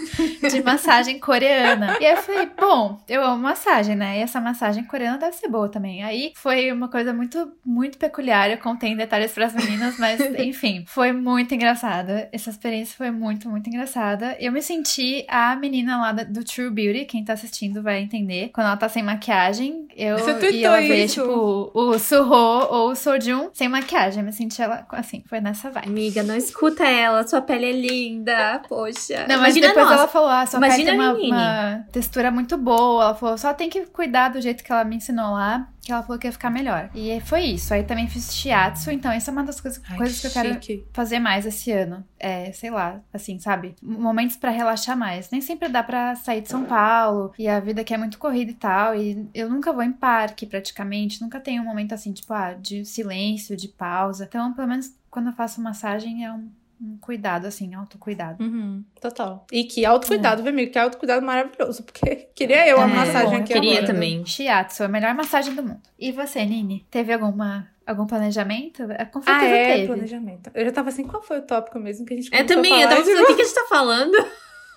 de 0.50 0.64
massagem 0.64 1.20
coreana. 1.20 1.98
E 2.00 2.06
aí 2.06 2.14
eu 2.14 2.22
falei, 2.22 2.50
bom, 2.58 3.02
eu 3.08 3.24
amo 3.24 3.42
massagem, 3.42 3.96
né? 3.96 4.20
E 4.20 4.22
essa 4.22 4.40
massagem 4.40 4.84
coreana 4.84 5.18
deve 5.18 5.36
ser 5.36 5.48
boa 5.48 5.70
também. 5.70 6.04
Aí 6.04 6.32
foi 6.36 6.72
uma 6.72 6.88
coisa 6.88 7.14
muito, 7.14 7.52
muito 7.66 7.98
peculiar. 7.98 8.50
Eu 8.50 8.58
contei 8.58 8.90
em 8.90 8.96
detalhes 8.96 9.32
para 9.32 9.46
as 9.46 9.54
meninas, 9.54 9.98
mas 9.98 10.20
enfim, 10.40 10.84
foi 10.88 11.12
muito 11.12 11.54
engraçada. 11.54 12.30
Essa 12.32 12.50
experiência 12.50 12.96
foi 12.96 13.12
muito, 13.12 13.33
muito 13.46 13.68
engraçada. 13.68 14.36
Eu 14.40 14.52
me 14.52 14.62
senti 14.62 15.26
a 15.28 15.56
menina 15.56 16.00
lá 16.00 16.12
do 16.12 16.44
True 16.44 16.70
Beauty, 16.70 17.06
quem 17.06 17.24
tá 17.24 17.34
assistindo 17.34 17.82
vai 17.82 18.02
entender. 18.02 18.50
Quando 18.54 18.68
ela 18.68 18.78
tá 18.78 18.90
sem 18.90 19.04
maquiagem, 19.04 19.88
eu 19.96 20.18
Você 20.18 20.52
e 20.52 20.64
ela 20.64 20.78
vê, 20.78 21.06
isso. 21.06 21.22
tipo, 21.22 21.72
o 21.74 21.98
Suho 22.00 22.68
ou 22.70 22.92
o 22.92 22.96
Sojun 22.96 23.50
sem 23.54 23.68
maquiagem. 23.68 24.20
Eu 24.20 24.26
me 24.26 24.32
senti 24.34 24.62
ela, 24.62 24.86
assim, 24.92 25.24
foi 25.28 25.40
nessa 25.40 25.70
vibe. 25.70 25.88
Amiga, 25.88 26.24
não 26.24 26.36
escuta 26.36 26.84
ela, 26.86 27.26
sua 27.28 27.42
pele 27.42 27.66
é 27.66 27.72
linda, 27.72 28.62
poxa. 28.68 29.26
Não, 29.28 29.40
mas 29.40 29.56
Imagina 29.56 29.68
depois 29.68 29.92
ela 29.92 30.08
falou, 30.08 30.30
ah, 30.30 30.46
sua 30.46 30.58
Imagina 30.58 30.92
pele 30.92 31.22
tem 31.22 31.32
uma, 31.32 31.38
uma 31.38 31.86
textura 31.92 32.32
muito 32.32 32.58
boa. 32.58 33.04
Ela 33.04 33.16
falou, 33.16 33.38
só 33.38 33.54
tem 33.54 33.70
que 33.70 33.86
cuidar 33.88 34.30
do 34.30 34.42
jeito 34.42 34.64
que 34.64 34.72
ela 34.72 34.84
me 34.84 34.96
ensinou 34.96 35.34
lá, 35.34 35.68
que 35.82 35.92
ela 35.92 36.02
falou 36.02 36.18
que 36.18 36.28
ia 36.28 36.32
ficar 36.32 36.50
melhor. 36.50 36.90
E 36.96 37.20
foi 37.22 37.42
isso. 37.42 37.74
Aí 37.74 37.84
também 37.84 38.08
fiz 38.08 38.34
shiatsu, 38.34 38.92
então 38.92 39.12
essa 39.12 39.32
é 39.32 39.34
uma 39.34 39.44
das 39.44 39.60
coisas, 39.60 39.82
Ai, 39.90 39.98
coisas 39.98 40.20
que 40.20 40.28
eu 40.28 40.32
quero 40.32 40.60
fazer 40.94 41.20
mais 41.20 41.46
esse 41.46 41.72
ano. 41.72 42.04
É, 42.20 42.52
sei 42.54 42.70
lá, 42.70 43.02
assim, 43.24 43.40
sabe? 43.40 43.76
Momentos 43.82 44.36
pra 44.36 44.52
relaxar 44.52 44.98
mais. 44.98 45.30
Nem 45.32 45.42
sempre 45.42 45.70
dá 45.70 45.82
pra 45.82 46.16
sair 46.16 46.42
de 46.42 46.50
São 46.50 46.66
Paulo 46.66 47.34
e 47.40 47.48
a 47.48 47.60
vida 47.60 47.82
aqui 47.82 47.94
é 47.94 47.98
muito 47.98 48.20
corrida 48.20 48.52
e 48.52 48.56
tal. 48.56 48.96
E 48.96 49.28
eu 49.34 49.50
nunca 49.50 49.72
vou 49.74 49.84
em 49.84 49.94
parque 49.94 50.46
praticamente, 50.46 51.22
nunca 51.22 51.40
tenho 51.40 51.64
um 51.64 51.66
momento 51.66 51.94
assim, 51.94 52.12
tipo, 52.14 52.34
ah, 52.34 52.54
de 52.54 52.86
silêncio, 52.86 53.56
de 53.56 53.68
pausa. 53.68 54.26
Então, 54.26 54.54
pelo 54.54 54.68
menos 54.68 54.94
quando 55.10 55.28
eu 55.28 55.34
faço 55.34 55.62
massagem 55.62 56.26
é 56.26 56.32
um, 56.32 56.50
um 56.84 56.98
cuidado, 57.00 57.46
assim, 57.48 57.74
autocuidado. 57.74 58.44
Uhum, 58.44 58.84
total. 59.00 59.46
E 59.52 59.64
que 59.64 59.86
autocuidado, 59.86 60.44
viu, 60.44 60.52
amigo? 60.52 60.72
Que 60.72 60.78
autocuidado 60.80 61.26
maravilhoso. 61.26 61.84
Porque 61.84 62.28
queria 62.36 62.68
eu 62.68 62.80
a 62.80 62.84
É, 62.84 62.88
massagem 62.88 63.30
bom, 63.38 63.44
aqui 63.44 63.54
queria 63.54 63.72
agora. 63.80 63.88
também. 63.94 64.26
Shiatsu, 64.26 64.84
a 64.84 64.88
melhor 64.88 65.14
massagem 65.14 65.56
do 65.56 65.64
mundo. 65.64 65.82
E 65.98 66.12
você, 66.12 66.44
Nini? 66.46 66.86
Teve 66.92 67.14
alguma, 67.14 67.68
algum 67.88 68.06
planejamento? 68.06 68.84
É, 68.92 69.06
Com 69.06 69.20
Ah, 69.20 69.24
certeza 69.24 69.56
é, 69.56 69.76
teve. 69.76 69.88
planejamento. 69.88 70.52
Eu 70.54 70.66
já 70.66 70.72
tava 70.72 70.90
assim, 70.90 71.04
qual 71.06 71.24
foi 71.24 71.40
o 71.40 71.44
tópico 71.44 71.80
mesmo 71.80 72.06
que 72.06 72.14
a 72.14 72.18
gente 72.18 72.36
a 72.36 72.44
também, 72.44 72.82
eu 72.82 72.90
tava 72.90 73.02
pensando, 73.02 73.24
o 73.24 73.28
que, 73.28 73.36
que 73.36 73.42
a 73.42 73.46
gente 73.46 73.56
tá 73.56 73.66
falando? 73.70 74.18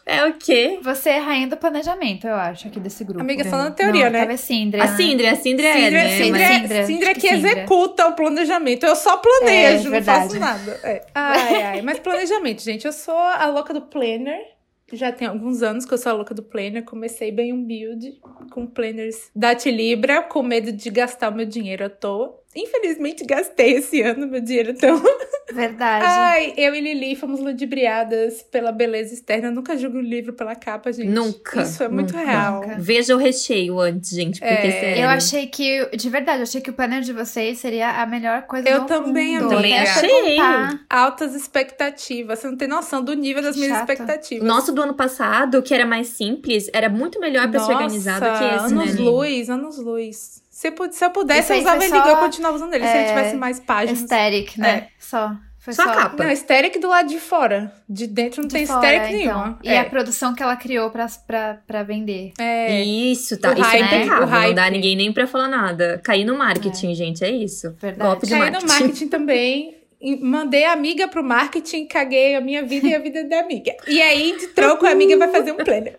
É 0.08 0.24
o 0.24 0.34
quê? 0.34 0.78
Você 0.82 1.10
é 1.10 1.18
a 1.18 1.22
rainha 1.22 1.48
do 1.48 1.56
planejamento, 1.56 2.28
eu 2.28 2.34
acho, 2.36 2.68
aqui 2.68 2.78
desse 2.78 3.02
grupo. 3.02 3.20
Amiga, 3.20 3.44
falando 3.44 3.74
teoria, 3.74 4.04
Não, 4.04 4.12
né? 4.12 4.18
Talvez 4.20 4.40
Sindra. 4.40 4.84
A? 4.84 4.88
Sindra, 4.96 5.32
a 5.32 5.34
Sindra 5.36 5.66
é, 5.66 5.72
Sindra, 5.72 5.90
né? 5.90 6.10
Sindra, 6.16 6.46
Sindra, 6.46 6.86
Sindra, 6.86 7.14
que 7.14 7.20
que 7.20 7.28
Sindra. 7.28 7.50
executa 7.50 8.06
o 8.06 8.12
planejamento. 8.14 8.86
Eu 8.86 8.94
só 8.94 9.14
É, 9.14 9.16
planejo, 9.16 9.84
não 9.84 9.90
verdade. 9.90 10.22
faço 10.28 10.38
nada. 10.38 10.80
É. 10.84 11.04
Ai, 11.12 11.62
ai. 11.62 11.82
Mas 11.82 11.98
planejamento, 11.98 12.62
gente. 12.62 12.86
Eu 12.86 12.92
sou 12.92 13.18
a 13.18 13.46
louca 13.48 13.74
do 13.74 13.82
planner. 13.82 14.40
Já 14.92 15.10
tem 15.10 15.26
alguns 15.26 15.64
anos 15.64 15.84
que 15.84 15.92
eu 15.92 15.98
sou 15.98 16.12
a 16.12 16.14
louca 16.14 16.32
do 16.32 16.44
planner. 16.44 16.84
Comecei 16.84 17.32
bem 17.32 17.52
um 17.52 17.64
build 17.64 18.20
com 18.52 18.64
planners 18.64 19.30
da 19.34 19.52
Tilibra, 19.56 20.22
com 20.22 20.40
medo 20.44 20.70
de 20.70 20.88
gastar 20.88 21.32
o 21.32 21.34
meu 21.34 21.44
dinheiro 21.46 21.84
à 21.84 21.90
toa. 21.90 22.38
Infelizmente, 22.56 23.24
gastei 23.24 23.74
esse 23.74 24.00
ano 24.02 24.26
meu 24.26 24.40
dinheiro, 24.40 24.70
então. 24.70 25.00
Verdade. 25.52 26.04
Ai, 26.06 26.54
eu 26.56 26.74
e 26.74 26.80
Lili 26.80 27.14
fomos 27.14 27.38
ludibriadas 27.40 28.42
pela 28.50 28.72
beleza 28.72 29.14
externa. 29.14 29.48
Eu 29.48 29.52
nunca 29.52 29.76
julgo 29.76 29.98
o 29.98 30.02
livro 30.02 30.32
pela 30.32 30.54
capa, 30.54 30.92
gente. 30.92 31.08
Nunca, 31.08 31.62
Isso 31.62 31.82
é 31.82 31.88
muito 31.88 32.14
nunca. 32.14 32.26
real. 32.26 32.60
Nunca. 32.62 32.76
Veja 32.78 33.14
o 33.14 33.18
recheio 33.18 33.78
antes, 33.78 34.10
gente, 34.10 34.40
porque 34.40 34.52
É, 34.54 34.70
sério. 34.70 35.02
eu 35.04 35.08
achei 35.08 35.46
que, 35.46 35.86
de 35.96 36.10
verdade, 36.10 36.38
eu 36.38 36.42
achei 36.44 36.60
que 36.60 36.70
o 36.70 36.72
planner 36.72 37.00
de 37.02 37.12
vocês 37.12 37.58
seria 37.58 38.02
a 38.02 38.06
melhor 38.06 38.42
coisa 38.42 38.68
Eu 38.68 38.80
do 38.80 38.86
também, 38.86 39.38
mundo. 39.40 39.56
amiga. 39.56 39.76
Até 39.82 39.90
Achei. 39.90 40.08
perguntar. 40.24 40.80
Altas 40.90 41.34
expectativas. 41.34 42.38
Você 42.38 42.48
não 42.48 42.56
tem 42.56 42.68
noção 42.68 43.02
do 43.02 43.14
nível 43.14 43.42
das 43.42 43.56
minhas 43.56 43.72
Chato. 43.78 43.90
expectativas. 43.90 44.42
O 44.44 44.46
nosso 44.46 44.72
do 44.72 44.82
ano 44.82 44.94
passado, 44.94 45.62
que 45.62 45.72
era 45.74 45.86
mais 45.86 46.08
simples, 46.08 46.68
era 46.72 46.88
muito 46.88 47.20
melhor 47.20 47.50
pra 47.50 47.60
se 47.60 47.70
organizar 47.70 48.20
do 48.20 48.38
que 48.38 48.44
esse, 48.64 48.74
né? 48.74 48.82
anos 48.82 48.96
luz, 48.96 49.50
anos 49.50 49.78
luz. 49.78 50.42
Se, 50.56 50.72
se 50.90 51.04
eu 51.04 51.10
pudesse, 51.10 51.40
Esse 51.40 51.52
eu 51.52 51.58
usava 51.58 51.84
ele, 51.84 51.94
só, 51.94 52.08
eu 52.08 52.16
continuava 52.16 52.56
usando 52.56 52.72
ele. 52.72 52.86
se 52.86 52.90
ele 52.90 53.04
é, 53.04 53.08
tivesse 53.08 53.36
mais 53.36 53.60
páginas. 53.60 54.10
Aesthetic, 54.10 54.56
né? 54.56 54.88
Só. 54.98 55.36
Foi 55.58 55.74
Só 55.74 55.82
só, 55.82 55.90
a 55.90 55.94
capa. 55.94 56.22
Não, 56.22 56.30
aesthetic 56.30 56.80
do 56.80 56.88
lado 56.88 57.10
de 57.10 57.20
fora. 57.20 57.70
De 57.86 58.06
dentro 58.06 58.40
não 58.40 58.48
de 58.48 58.54
tem 58.54 58.66
fora, 58.66 58.86
aesthetic 58.88 59.20
então. 59.20 59.38
nenhuma. 59.38 59.58
E 59.62 59.68
é. 59.68 59.80
a 59.80 59.84
produção 59.84 60.34
que 60.34 60.42
ela 60.42 60.56
criou 60.56 60.88
pra, 60.88 61.08
pra, 61.26 61.58
pra 61.66 61.82
vender. 61.82 62.32
É. 62.38 62.82
Isso, 62.82 63.38
tá. 63.38 63.50
O 63.50 63.52
isso 63.52 63.62
hype, 63.64 63.82
é 63.82 63.96
impecável. 63.98 64.22
o 64.24 64.30
hype. 64.30 64.46
Não 64.46 64.54
dá 64.54 64.70
ninguém 64.70 64.96
nem 64.96 65.12
pra 65.12 65.26
falar 65.26 65.48
nada. 65.48 66.00
Cair 66.02 66.24
no 66.24 66.38
marketing, 66.38 66.94
gente, 66.94 67.22
é 67.22 67.30
isso. 67.30 67.76
Verdade. 67.78 68.08
Golpe 68.08 68.26
de 68.26 68.32
Caí 68.32 68.40
marketing. 68.40 68.66
no 68.66 68.72
marketing 68.72 69.08
também. 69.08 69.76
Mandei 70.20 70.64
a 70.64 70.72
amiga 70.72 71.08
pro 71.08 71.24
marketing, 71.24 71.86
caguei 71.86 72.34
a 72.36 72.40
minha 72.40 72.62
vida 72.64 72.86
e 72.88 72.94
a 72.94 72.98
vida 72.98 73.24
da 73.24 73.40
amiga. 73.40 73.74
E 73.86 74.00
aí, 74.00 74.36
de 74.38 74.48
troco, 74.48 74.86
a 74.86 74.90
amiga 74.90 75.16
vai 75.16 75.28
fazer 75.28 75.52
um 75.52 75.56
planner. 75.56 75.98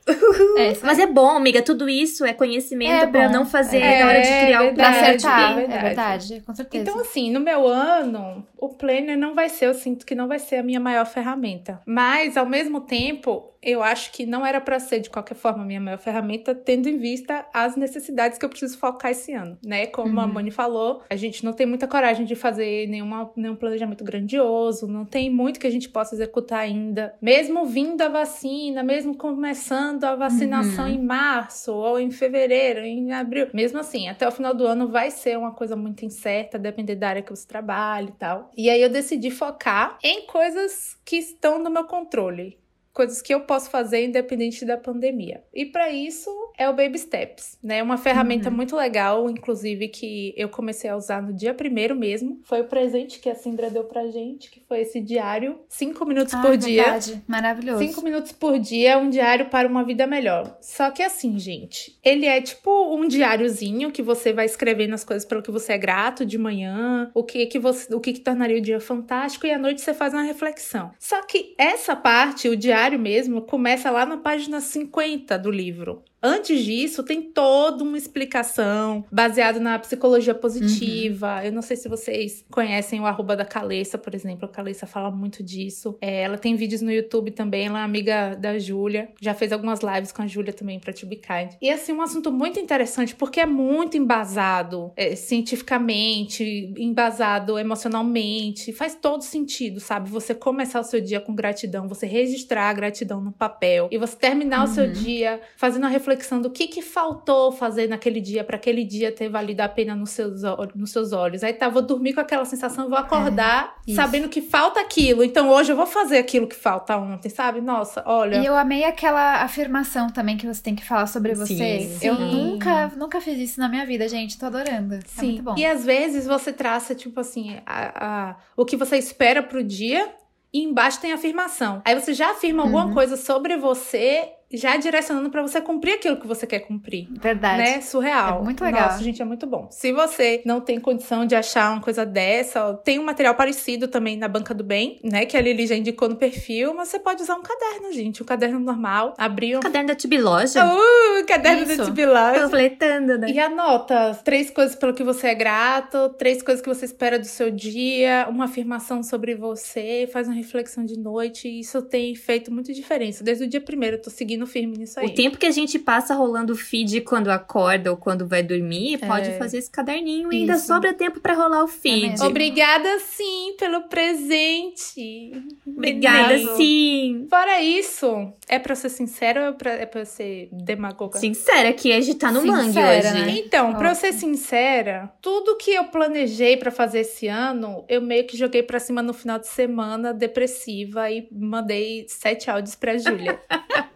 É, 0.58 0.74
Mas 0.84 1.00
é 1.00 1.06
bom, 1.08 1.32
amiga, 1.32 1.62
tudo 1.62 1.90
isso 1.90 2.24
é 2.26 2.34
conhecimento 2.34 2.92
É 3.04 3.08
pra 3.08 3.28
bom. 3.28 3.34
não 3.34 3.46
fazer 3.46 3.78
É, 3.80 4.00
na 4.00 4.08
hora 4.08 4.22
de 4.22 4.28
criar 4.46 4.64
o 4.64 4.74
Pra 4.74 4.92
verdade, 4.92 5.08
acertar, 5.18 5.56
verdade. 5.56 5.78
é 5.80 5.82
verdade, 5.88 6.44
com 6.46 6.54
certeza. 6.56 6.84
Então, 6.90 7.02
assim, 7.02 7.32
no 7.32 7.40
meu 7.40 7.68
ano, 7.68 8.46
o 8.58 8.70
planner 8.70 9.18
não 9.18 9.34
vai 9.36 9.50
ser, 9.50 9.66
eu 9.68 9.74
sinto 9.74 10.06
que 10.06 10.16
não 10.16 10.28
vai 10.28 10.40
ser 10.40 10.58
a 10.58 10.64
minha 10.64 10.80
maior 10.80 11.06
ferramenta. 11.06 11.82
Mas, 11.86 12.38
ao 12.38 12.46
mesmo 12.46 12.82
tempo, 12.82 13.52
eu 13.62 13.82
acho 13.84 14.12
que 14.12 14.26
não 14.26 14.46
era 14.46 14.62
pra 14.62 14.80
ser, 14.80 15.00
de 15.00 15.10
qualquer 15.10 15.36
forma, 15.36 15.64
a 15.64 15.66
minha 15.66 15.82
maior 15.82 15.98
ferramenta, 15.98 16.54
tendo 16.56 16.88
em 16.88 16.98
vista 16.98 17.46
as 17.54 17.76
necessidades 17.76 18.38
que 18.38 18.46
eu 18.46 18.50
preciso 18.50 18.78
focar 18.78 19.12
esse 19.12 19.34
ano, 19.34 19.58
né? 19.64 19.88
Como 19.88 20.20
a 20.20 20.26
Uhum. 20.26 20.34
Moni 20.34 20.52
falou, 20.52 21.02
a 21.10 21.16
gente 21.16 21.44
não 21.44 21.54
tem 21.54 21.66
muita 21.66 21.88
coragem 21.88 22.26
de 22.26 22.36
fazer 22.36 22.88
nenhuma, 22.88 23.32
nenhum 23.36 23.56
planejamento 23.56 23.97
grandioso, 24.04 24.88
não 24.88 25.06
tem 25.06 25.30
muito 25.30 25.60
que 25.60 25.68
a 25.68 25.72
gente 25.72 25.90
possa 25.90 26.16
executar 26.16 26.60
ainda. 26.60 27.16
Mesmo 27.22 27.66
vindo 27.66 28.02
a 28.02 28.10
vacina, 28.10 28.84
mesmo 28.84 29.16
começando 29.16 30.04
a 30.04 30.16
vacinação 30.16 30.86
Uhum. 30.86 30.92
em 30.92 31.02
março, 31.04 31.74
ou 31.74 32.00
em 32.00 32.12
fevereiro, 32.12 32.80
em 32.82 33.12
abril. 33.14 33.48
Mesmo 33.54 33.80
assim, 33.80 34.08
até 34.08 34.28
o 34.28 34.32
final 34.32 34.54
do 34.54 34.66
ano 34.66 34.88
vai 34.88 35.12
ser 35.12 35.38
uma 35.38 35.52
coisa 35.52 35.76
muito 35.76 36.06
incerta, 36.06 36.58
depender 36.60 36.96
da 36.96 37.10
área 37.10 37.22
que 37.22 37.30
você 37.30 37.48
trabalha 37.48 38.10
e 38.10 38.12
tal. 38.14 38.52
E 38.56 38.70
aí 38.70 38.82
eu 38.82 38.90
decidi 38.90 39.32
focar 39.32 39.98
em 40.04 40.26
coisas 40.26 40.98
que 41.06 41.18
estão 41.18 41.60
no 41.62 41.70
meu 41.70 41.84
controle. 41.86 42.58
Coisas 42.94 43.22
que 43.22 43.32
eu 43.34 43.42
posso 43.42 43.70
fazer 43.70 44.04
independente 44.06 44.66
da 44.66 44.76
pandemia. 44.76 45.44
E 45.54 45.66
para 45.66 45.92
isso 45.92 46.30
é 46.58 46.68
o 46.70 46.74
Baby 46.74 46.98
Steps, 46.98 47.58
né? 47.64 47.84
Uma 47.84 47.98
ferramenta 47.98 48.50
Uhum. 48.50 48.56
muito 48.56 48.76
legal, 48.76 49.30
inclusive, 49.30 49.88
que 49.90 50.34
eu 50.36 50.50
comecei 50.50 50.90
a 50.90 50.96
usar 50.98 51.22
no 51.22 51.34
dia 51.34 51.54
primeiro 51.54 51.96
mesmo. 51.96 52.40
Foi 52.44 52.62
o 52.62 52.66
presente 52.66 53.20
que 53.20 53.30
a 53.30 53.36
Sindra 53.36 53.70
deu 53.70 53.84
pra 53.84 54.08
gente, 54.08 54.50
que 54.50 54.60
foi 54.68 54.82
esse 54.82 55.00
diário. 55.00 55.60
Cinco 55.70 56.06
minutos 56.06 56.34
Ah, 56.34 56.42
por 56.42 56.58
dia. 56.58 56.84
verdade. 56.84 57.22
Maravilhoso. 57.28 57.80
Cinco 57.86 58.02
minutos 58.04 58.32
por 58.32 58.58
dia 58.60 58.92
é 58.92 58.98
um 58.98 59.10
diário 59.10 59.46
para 59.50 59.68
uma 59.68 59.84
vida 59.84 60.08
melhor. 60.08 60.58
Só 60.62 60.90
que 60.92 61.04
assim, 61.04 61.38
gente, 61.38 61.98
ele 62.04 62.26
é 62.26 62.42
tipo 62.42 62.96
um 62.96 63.08
diáriozinho 63.08 63.92
que 63.92 64.02
você 64.02 64.34
vai 64.34 64.46
escrevendo 64.46 64.94
as 64.94 65.04
coisas 65.04 65.26
pelo 65.28 65.42
que 65.44 65.52
você 65.52 65.74
é 65.74 65.78
grato 65.78 66.26
de 66.26 66.38
manhã, 66.38 67.12
o 67.14 67.24
que 67.24 67.46
que 67.46 67.60
você, 67.60 67.94
o 67.94 68.00
que, 68.00 68.14
que 68.14 68.20
tornaria 68.22 68.58
o 68.58 68.62
dia 68.62 68.80
fantástico 68.80 69.46
e 69.46 69.52
à 69.52 69.58
noite 69.60 69.82
você 69.82 69.94
faz 69.94 70.14
uma 70.14 70.24
reflexão. 70.24 70.92
Só 70.98 71.22
que 71.24 71.54
essa 71.58 71.96
parte, 71.96 72.50
o 72.50 72.56
diário 72.58 72.98
mesmo, 72.98 73.42
começa 73.44 73.92
lá 73.92 74.06
na 74.06 74.18
página 74.18 74.60
50 74.60 75.38
do 75.38 75.52
livro. 75.52 76.04
Antes 76.22 76.66
disso, 76.66 77.04
tem 77.04 77.22
toda 77.22 77.84
uma 77.84 77.98
explicação 77.98 79.06
baseada 79.12 79.60
na 79.60 79.78
psicologia 79.78 80.34
positiva. 80.34 81.38
Uhum. 81.38 81.44
Eu 81.44 81.52
não 81.52 81.62
sei 81.62 81.78
se 81.78 81.88
vocês 81.88 82.44
conhecem 82.50 83.00
o 83.00 83.06
arroba 83.06 83.36
da 83.36 83.46
Caleça, 83.46 83.98
por 83.98 84.16
exemplo. 84.16 84.46
A 84.46 84.52
Caleça 84.52 84.88
fala 84.88 85.12
muito 85.12 85.44
disso. 85.44 85.98
É, 86.02 86.24
ela 86.24 86.38
tem 86.38 86.56
vídeos 86.56 86.82
no 86.82 86.92
YouTube 86.92 87.32
também, 87.32 87.68
ela 87.68 87.80
é 87.80 87.84
amiga 87.84 88.36
da 88.36 88.58
Júlia. 88.58 89.10
Já 89.22 89.34
fez 89.34 89.52
algumas 89.52 89.82
lives 89.82 90.12
com 90.12 90.24
a 90.24 90.28
Júlia 90.28 90.52
também 90.52 90.80
pra 90.80 90.92
To 90.92 91.06
Be 91.06 91.18
Kind. 91.18 91.54
E 91.62 91.70
assim, 91.70 91.94
um 91.94 92.02
assunto 92.02 92.32
muito 92.32 92.60
interessante, 92.60 93.14
porque 93.14 93.40
é 93.40 93.46
muito 93.46 93.96
embasado 93.96 94.92
é, 94.96 95.16
cientificamente, 95.16 96.74
embasado 96.78 97.60
emocionalmente. 97.60 98.74
Faz 98.74 98.96
todo 98.96 99.22
sentido, 99.22 99.80
sabe? 99.80 100.10
Você 100.10 100.34
começar 100.34 100.80
o 100.80 100.84
seu 100.84 101.00
dia 101.00 101.22
com 101.22 101.36
gratidão, 101.36 101.88
você 101.88 102.08
registrar 102.08 102.70
a 102.70 102.74
gratidão 102.74 103.22
no 103.22 103.32
papel 103.32 103.88
e 103.92 103.98
você 103.98 104.16
terminar 104.16 104.66
uhum. 104.66 104.72
o 104.72 104.74
seu 104.74 104.86
uhum. 104.86 104.94
dia 104.94 105.40
fazendo 105.56 105.86
a 105.86 105.90
reflexão 105.90 106.07
do 106.42 106.50
que 106.50 106.68
que 106.68 106.82
faltou 106.82 107.52
fazer 107.52 107.88
naquele 107.88 108.22
dia 108.22 108.44
para 108.44 108.56
aquele 108.56 108.84
dia 108.84 109.12
ter 109.12 109.30
valido 109.30 109.62
a 109.62 109.70
pena 109.70 109.96
nos 109.96 110.12
seus, 110.12 110.42
nos 110.76 110.92
seus 110.92 111.12
olhos. 111.12 111.44
Aí 111.44 111.54
tá, 111.54 111.70
vou 111.70 111.82
dormir 111.82 112.14
com 112.14 112.22
aquela 112.22 112.46
sensação, 112.46 112.90
vou 112.90 112.98
acordar 112.98 113.76
é, 113.88 113.94
sabendo 113.94 114.30
que 114.30 114.42
falta 114.42 114.80
aquilo. 114.80 115.24
Então 115.24 115.50
hoje 115.50 115.72
eu 115.72 115.76
vou 115.76 115.86
fazer 115.86 116.18
aquilo 116.18 116.48
que 116.48 116.56
falta 116.56 116.98
ontem, 116.98 117.30
sabe? 117.30 117.62
Nossa, 117.62 118.04
olha. 118.06 118.38
E 118.38 118.46
eu 118.46 118.56
amei 118.56 118.84
aquela 118.84 119.44
afirmação 119.44 120.10
também 120.10 120.38
que 120.38 120.48
você 120.48 120.62
tem 120.62 120.76
que 120.76 120.86
falar 120.86 121.08
sobre 121.08 121.34
você. 121.34 121.80
Sim, 121.80 121.98
sim. 122.00 122.08
Eu 122.08 122.16
nunca, 122.16 122.88
nunca 122.96 123.20
fiz 123.20 123.38
isso 123.38 123.60
na 123.60 123.68
minha 123.68 123.86
vida, 123.86 124.08
gente. 124.08 124.38
Tô 124.38 124.46
adorando. 124.46 124.96
É 124.96 125.00
sim. 125.06 125.20
É 125.20 125.24
muito 125.24 125.44
bom. 125.44 125.56
E 125.58 125.66
às 125.66 125.84
vezes 125.86 126.26
você 126.26 126.54
traça, 126.54 126.96
tipo 126.96 127.20
assim, 127.20 127.58
a, 127.66 128.06
a, 128.30 128.36
o 128.56 128.66
que 128.66 128.76
você 128.76 128.98
espera 128.98 129.44
pro 129.44 129.64
dia 129.64 130.10
e 130.54 130.64
embaixo 130.64 131.00
tem 131.00 131.12
afirmação. 131.12 131.82
Aí 131.86 131.94
você 131.94 132.14
já 132.14 132.32
afirma 132.32 132.64
uhum. 132.64 132.78
alguma 132.78 132.94
coisa 132.94 133.18
sobre 133.18 133.58
você 133.58 134.34
já 134.52 134.78
direcionando 134.78 135.30
para 135.30 135.42
você 135.42 135.60
cumprir 135.60 135.96
aquilo 135.96 136.18
que 136.18 136.28
você 136.28 136.48
quer 136.48 136.60
cumprir. 136.60 137.08
Verdade. 137.12 137.58
Né? 137.58 137.82
Surreal. 137.82 138.40
É 138.40 138.44
muito 138.44 138.64
legal. 138.64 138.90
Nossa, 138.90 139.04
gente, 139.04 139.22
é 139.22 139.26
muito 139.26 139.46
bom. 139.46 139.68
Se 139.70 139.92
você 139.92 140.42
não 140.46 140.62
tem 140.62 140.80
condição 140.80 141.26
de 141.26 141.36
achar 141.36 141.72
uma 141.72 141.82
coisa 141.82 142.06
dessa, 142.06 142.74
tem 142.84 143.00
um 143.00 143.04
material 143.04 143.36
parecido 143.36 143.88
também 143.88 144.18
na 144.18 144.28
Banca 144.28 144.54
do 144.54 144.64
Bem, 144.64 145.00
né? 145.04 145.26
Que 145.26 145.36
a 145.36 145.42
Lili 145.42 145.68
já 145.68 145.76
indicou 145.76 146.08
no 146.08 146.16
perfil, 146.16 146.74
mas 146.74 146.90
você 146.90 147.00
pode 147.00 147.22
usar 147.22 147.36
um 147.36 147.42
caderno, 147.42 147.92
gente. 147.92 148.24
Um 148.24 148.26
caderno 148.26 148.60
normal. 148.60 149.14
Abrir 149.18 149.58
um... 149.58 149.60
Caderno 149.60 149.90
da 149.90 149.96
Tibiloja. 149.96 150.66
Uh, 150.66 151.26
caderno 151.26 151.64
Isso. 151.64 151.78
da 151.78 151.86
Tibiloja. 151.86 152.42
Panfletando, 152.42 153.18
né? 153.18 153.30
E 153.30 153.40
anota 153.40 154.18
três 154.24 154.50
coisas 154.50 154.76
pelo 154.76 154.94
que 154.94 155.04
você 155.04 155.28
é 155.28 155.36
grato, 155.36 156.10
três 156.18 156.42
coisas 156.42 156.62
que 156.62 156.70
você 156.70 156.86
espera 156.86 157.20
do 157.20 157.26
seu 157.26 157.52
dia, 157.52 158.28
uma 158.30 158.46
afirmação 158.46 159.04
sobre 159.04 159.36
você, 159.36 160.10
faz 160.12 160.28
uma 160.28 160.36
reflexão 160.36 160.86
de 160.86 160.98
noite. 160.98 161.48
Isso 161.48 161.82
tem 161.82 162.16
feito 162.16 162.52
muita 162.52 162.74
diferença. 162.74 163.24
Desde 163.24 163.44
o 163.44 163.48
dia 163.48 163.62
primeiro 163.62 163.98
eu 163.98 164.02
tô 164.02 164.10
seguindo 164.10 164.37
seguindo 164.38 164.46
firme 164.46 164.78
nisso 164.78 165.00
aí. 165.00 165.08
O 165.08 165.14
tempo 165.14 165.38
que 165.38 165.46
a 165.46 165.52
gente 165.52 165.80
passa 165.80 166.14
rolando 166.14 166.56
feed 166.56 167.02
quando 167.02 167.30
acorda 167.30 167.92
ou 167.92 167.98
quando 167.98 168.28
vai 168.28 168.44
dormir, 168.44 168.96
é. 169.02 169.08
pode 169.08 169.32
fazer 169.38 169.58
esse 169.58 169.70
caderninho 169.70 170.32
e 170.32 170.38
ainda 170.38 170.58
sobra 170.58 170.94
tempo 170.94 171.20
para 171.20 171.34
rolar 171.34 171.64
o 171.64 171.68
feed. 171.68 172.22
É 172.22 172.26
Obrigada 172.26 173.00
sim 173.00 173.56
pelo 173.58 173.84
presente. 173.84 175.32
Obrigada 175.66 176.38
sim. 176.56 177.26
Fora 177.30 177.62
isso, 177.62 178.32
é 178.48 178.60
pra 178.60 178.76
ser 178.76 178.90
sincero 178.90 179.42
ou 179.42 179.48
é 179.48 179.52
pra, 179.54 179.72
é 179.72 179.86
pra 179.86 180.06
ser 180.06 180.50
demagoga? 180.52 181.18
Sincera, 181.20 181.74
que 181.74 181.92
a 181.92 182.02
gente 182.02 182.18
tá 182.18 182.32
no 182.32 182.42
sincera, 182.42 182.64
mangue 182.64 182.80
hoje. 182.80 183.14
Né? 183.14 183.44
Então, 183.46 183.74
pra 183.76 183.90
eu 183.90 183.96
ser 183.96 184.14
sincera, 184.14 185.12
tudo 185.22 185.58
que 185.58 185.72
eu 185.72 185.86
planejei 185.86 186.58
para 186.58 186.72
fazer 186.72 187.00
esse 187.00 187.28
ano, 187.28 187.84
eu 187.88 188.02
meio 188.02 188.26
que 188.26 188.38
joguei 188.38 188.62
pra 188.62 188.80
cima 188.80 189.02
no 189.02 189.14
final 189.14 189.40
de 189.40 189.48
semana, 189.48 190.14
depressiva, 190.14 191.10
e 191.10 191.28
mandei 191.32 192.06
sete 192.08 192.50
áudios 192.50 192.76
pra 192.76 192.98
Júlia. 192.98 193.40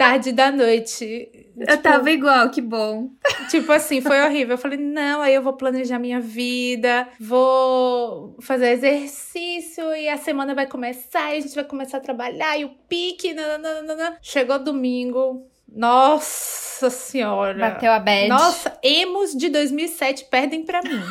tarde 0.00 0.32
da 0.32 0.50
noite. 0.50 1.30
Eu 1.54 1.66
tipo, 1.66 1.82
tava 1.82 2.10
igual, 2.10 2.50
que 2.50 2.62
bom. 2.62 3.10
Tipo 3.50 3.70
assim, 3.70 4.00
foi 4.00 4.18
horrível. 4.22 4.54
Eu 4.54 4.58
falei, 4.58 4.78
não, 4.78 5.20
aí 5.20 5.34
eu 5.34 5.42
vou 5.42 5.52
planejar 5.52 5.98
minha 5.98 6.18
vida, 6.18 7.06
vou 7.20 8.34
fazer 8.40 8.70
exercício 8.70 9.94
e 9.94 10.08
a 10.08 10.16
semana 10.16 10.54
vai 10.54 10.66
começar 10.66 11.34
e 11.34 11.36
a 11.38 11.40
gente 11.40 11.54
vai 11.54 11.64
começar 11.64 11.98
a 11.98 12.00
trabalhar 12.00 12.58
e 12.58 12.64
o 12.64 12.70
pique. 12.88 13.34
Nananana. 13.34 14.16
Chegou 14.22 14.58
domingo. 14.58 15.46
Nossa 15.70 16.88
senhora. 16.88 17.58
Bateu 17.58 17.92
a 17.92 17.98
bad. 17.98 18.28
Nossa, 18.28 18.78
emos 18.82 19.32
de 19.36 19.50
2007 19.50 20.24
perdem 20.30 20.64
pra 20.64 20.80
mim. 20.80 21.02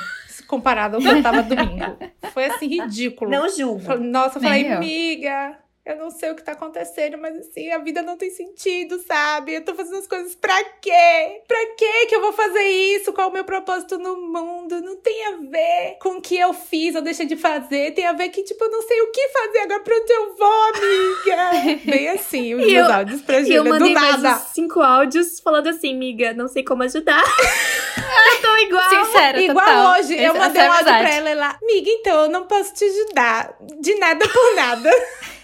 Comparado 0.48 0.96
ao 0.96 1.02
que 1.02 1.08
eu 1.08 1.22
tava 1.22 1.44
domingo. 1.44 1.96
Foi 2.34 2.46
assim, 2.46 2.66
ridículo. 2.66 3.30
Não 3.30 3.48
julgo. 3.48 3.98
Nossa, 4.00 4.40
eu 4.40 4.42
falei, 4.42 4.68
amiga, 4.72 5.60
eu 5.92 5.98
não 5.98 6.12
sei 6.12 6.32
o 6.32 6.36
que 6.36 6.44
tá 6.44 6.52
acontecendo, 6.52 7.18
mas 7.18 7.36
assim, 7.38 7.72
a 7.72 7.80
vida 7.80 8.02
não 8.02 8.18
tem 8.18 8.30
sentido, 8.30 9.00
sabe? 9.08 9.56
Eu 9.56 9.66
tô 9.66 9.74
fazendo 9.74 9.98
as 9.98 10.08
coisas 10.08 10.36
pra 10.36 10.64
quê? 10.82 11.42
Pra 11.48 11.66
quê 11.78 12.06
que 12.08 12.16
eu 12.16 12.22
vou 12.22 12.34
fazer 12.34 12.64
isso? 12.64 13.12
Qual 13.14 13.28
é 13.28 13.30
o 13.30 13.34
meu 13.34 13.44
propósito 13.44 13.98
no 13.98 14.16
mundo? 14.18 14.82
Não 14.82 14.98
tem 14.98 15.26
a 15.28 15.32
ver 15.38 15.98
com 16.02 16.18
o 16.18 16.22
que 16.22 16.38
eu 16.38 16.54
fiz 16.54 16.96
ou 16.96 17.02
deixei 17.02 17.26
de 17.26 17.36
fazer. 17.36 17.92
Tem 17.94 18.06
a 18.06 18.14
ver 18.14 18.30
que, 18.30 18.44
tipo, 18.44 18.64
eu 18.64 18.72
não 18.72 18.82
sei 18.82 19.02
o 19.02 19.12
que 19.12 19.30
fazer 19.30 19.60
agora 19.60 19.80
pra 19.80 19.96
onde 19.96 20.12
eu 20.12 20.36
vou, 20.36 20.64
amiga. 20.64 21.80
Bem 21.92 22.10
assim, 22.10 22.56
os 22.56 22.66
meus 22.66 22.88
eu, 22.88 22.94
áudios 22.94 23.22
pra 23.22 23.40
Júlia, 23.42 23.58
eu 23.58 23.66
mandei 23.66 23.94
do 23.94 24.00
nada. 24.00 24.30
Mais 24.30 24.42
cinco 24.54 24.80
áudios 24.82 25.40
falando 25.40 25.68
assim, 25.68 25.94
amiga, 25.94 26.34
não 26.34 26.48
sei 26.48 26.64
como 26.64 26.84
ajudar. 26.84 27.24
eu 27.26 28.42
tô 28.42 28.58
igual. 28.58 28.90
Sincera, 29.06 29.42
Igual 29.42 29.66
total. 29.66 30.00
hoje, 30.00 30.22
eu 30.22 30.34
mandei 30.36 30.62
um 30.64 30.72
áudio 30.72 30.84
pra 30.86 31.10
ela 31.16 31.34
lá. 31.36 31.60
Amiga, 31.62 31.90
então, 31.90 32.24
eu 32.24 32.30
não 32.30 32.46
posso 32.46 32.74
te 32.74 32.86
ajudar. 32.86 33.56
De 33.80 33.96
nada 33.96 34.28
por 34.28 34.56
nada. 34.56 34.90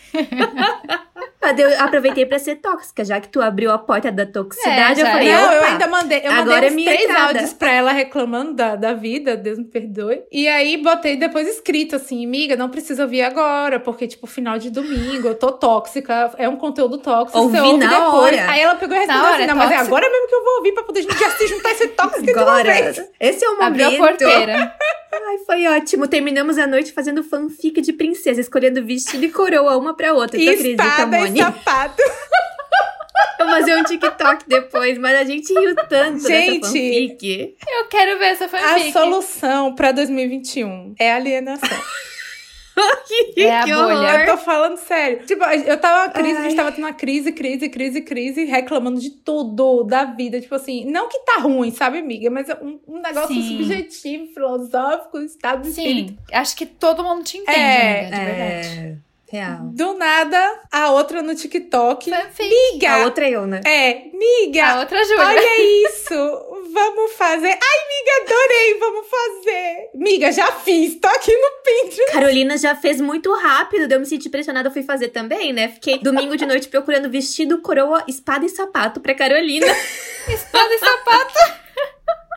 eu 1.57 1.83
aproveitei 1.83 2.25
pra 2.25 2.39
ser 2.39 2.55
tóxica, 2.55 3.05
já 3.05 3.19
que 3.21 3.29
tu 3.29 3.39
abriu 3.41 3.71
a 3.71 3.77
porta 3.77 4.11
da 4.11 4.25
toxicidade. 4.25 5.01
É, 5.01 5.03
eu 5.03 5.07
falei, 5.07 5.31
não, 5.31 5.53
eu 5.53 5.63
ainda 5.63 5.87
mandei, 5.87 6.21
eu 6.23 6.31
Agora 6.31 6.69
mandei 6.69 6.85
é 6.87 6.95
três 6.95 7.09
entrada. 7.09 7.27
áudios 7.27 7.53
pra 7.53 7.71
ela 7.71 7.91
reclamando 7.91 8.53
da, 8.53 8.75
da 8.75 8.93
vida, 8.93 9.37
Deus 9.37 9.59
me 9.59 9.65
perdoe. 9.65 10.23
E 10.31 10.47
aí 10.47 10.77
botei 10.77 11.15
depois 11.15 11.47
escrito 11.47 11.95
assim, 11.95 12.25
amiga, 12.25 12.55
não 12.55 12.69
precisa 12.69 13.03
ouvir 13.03 13.21
agora, 13.21 13.79
porque, 13.79 14.07
tipo, 14.07 14.25
final 14.25 14.57
de 14.57 14.69
domingo, 14.71 15.27
eu 15.27 15.35
tô 15.35 15.51
tóxica, 15.51 16.31
é 16.37 16.49
um 16.49 16.55
conteúdo 16.55 16.97
tóxico, 16.97 17.37
ouvi 17.37 17.57
você 17.57 17.63
ouve 17.63 17.85
na 17.85 17.89
depois. 17.89 18.33
Hora. 18.33 18.51
Aí 18.51 18.61
ela 18.61 18.75
pegou 18.75 18.95
e 18.95 18.99
respondeu 18.99 19.25
assim, 19.25 19.45
não, 19.45 19.55
mas 19.55 19.71
é 19.71 19.75
agora 19.77 20.09
mesmo 20.09 20.27
que 20.27 20.35
eu 20.35 20.43
vou 20.43 20.55
ouvir 20.57 20.71
pra 20.73 20.83
poder 20.83 21.03
já 21.03 21.29
se 21.31 21.47
juntar 21.47 21.71
e 21.71 21.75
ser 21.75 21.87
tóxica 21.89 22.41
agora. 22.41 22.63
de 22.63 22.69
uma 22.71 22.91
vez. 22.91 23.09
Esse 23.19 23.45
é 23.45 23.49
o 23.49 23.51
momento. 23.51 23.67
Abriu 23.67 23.87
a 23.87 23.97
porteira. 24.07 24.75
Ai, 25.27 25.37
foi 25.45 25.65
ótimo. 25.67 26.07
Terminamos 26.07 26.57
a 26.57 26.67
noite 26.67 26.91
fazendo 26.91 27.23
fanfic 27.23 27.79
de 27.81 27.93
princesa, 27.93 28.41
escolhendo 28.41 28.83
vestido 28.85 29.23
e 29.23 29.31
coroa 29.31 29.77
uma 29.77 29.95
pra 29.95 30.04
outra. 30.13 30.39
Tu 30.39 30.49
acredita, 30.49 31.05
Moni? 31.05 31.39
E 31.39 31.43
sapato. 31.43 32.01
Vou 33.37 33.47
fazer 33.47 33.75
um 33.75 33.83
TikTok 33.83 34.45
depois, 34.47 34.97
mas 34.97 35.19
a 35.19 35.23
gente 35.23 35.53
riu 35.53 35.75
tanto 35.87 36.27
gente, 36.27 36.61
dessa 36.61 36.73
fanfic. 36.73 37.55
Eu 37.67 37.87
quero 37.87 38.17
ver 38.17 38.25
essa 38.25 38.47
fanfic. 38.47 38.89
A 38.89 38.91
solução 38.91 39.75
pra 39.75 39.91
2021 39.91 40.95
é 40.99 41.13
alienação. 41.13 41.69
é 43.37 43.59
a 43.59 43.65
bolha. 43.65 44.21
Eu 44.21 44.25
tô 44.25 44.37
falando 44.37 44.77
sério. 44.77 45.25
Tipo, 45.25 45.43
eu 45.45 45.77
tava 45.79 46.11
crise, 46.11 46.37
Ai. 46.37 46.37
a 46.37 46.43
gente 46.43 46.55
tava 46.55 46.71
tendo 46.71 46.83
uma 46.85 46.93
crise, 46.93 47.31
crise, 47.31 47.69
crise, 47.69 48.01
crise, 48.01 48.45
reclamando 48.45 48.99
de 48.99 49.11
tudo 49.11 49.83
da 49.83 50.05
vida. 50.05 50.39
Tipo 50.41 50.55
assim, 50.55 50.85
não 50.85 51.07
que 51.07 51.19
tá 51.19 51.39
ruim, 51.39 51.71
sabe, 51.71 51.99
amiga? 51.99 52.29
Mas 52.29 52.49
é 52.49 52.55
um, 52.61 52.79
um 52.87 53.01
negócio 53.01 53.33
Sim. 53.33 53.57
subjetivo, 53.57 54.33
filosófico, 54.33 55.19
estado 55.19 55.61
de 55.61 55.71
Sim, 55.71 55.87
espírito. 55.87 56.23
acho 56.31 56.55
que 56.55 56.65
todo 56.65 57.03
mundo 57.03 57.23
te 57.23 57.37
entende, 57.37 57.59
é, 57.59 57.99
amiga, 57.99 58.15
de 58.15 58.21
é... 58.21 58.25
verdade. 58.25 59.04
Real. 59.27 59.59
Do 59.73 59.95
nada, 59.95 60.61
a 60.71 60.91
outra 60.91 61.21
no 61.23 61.33
TikTok. 61.33 62.09
Fanfic. 62.09 62.47
Miga! 62.49 62.91
A 62.91 63.05
outra 63.05 63.27
eu, 63.29 63.47
né? 63.47 63.59
É, 63.65 64.05
miga! 64.13 64.65
A 64.65 64.79
outra 64.79 65.03
Júlia. 65.03 65.25
Olha 65.25 65.41
isso! 65.89 66.15
Vamos 66.71 67.13
fazer. 67.13 67.47
Ai, 67.47 67.79
miga, 67.89 68.33
adorei, 68.33 68.79
vamos 68.79 69.07
fazer. 69.07 69.89
Miga, 69.95 70.31
já 70.31 70.51
fiz, 70.51 70.99
tô 70.99 71.07
aqui 71.07 71.31
no 71.35 71.49
Pinterest. 71.63 72.11
Carolina 72.11 72.57
já 72.57 72.75
fez 72.75 72.99
muito 73.01 73.33
rápido, 73.33 73.91
eu 73.91 73.99
me 73.99 74.05
senti 74.05 74.29
pressionada, 74.29 74.67
eu 74.67 74.73
fui 74.73 74.83
fazer 74.83 75.07
também, 75.07 75.53
né? 75.53 75.69
Fiquei 75.69 75.99
domingo 75.99 76.35
de 76.35 76.45
noite 76.45 76.67
procurando 76.67 77.09
vestido, 77.09 77.61
coroa, 77.61 78.03
espada 78.07 78.45
e 78.45 78.49
sapato 78.49 78.99
pra 78.99 79.15
Carolina. 79.15 79.65
espada 80.27 80.73
e 80.73 80.79
sapato? 80.79 81.64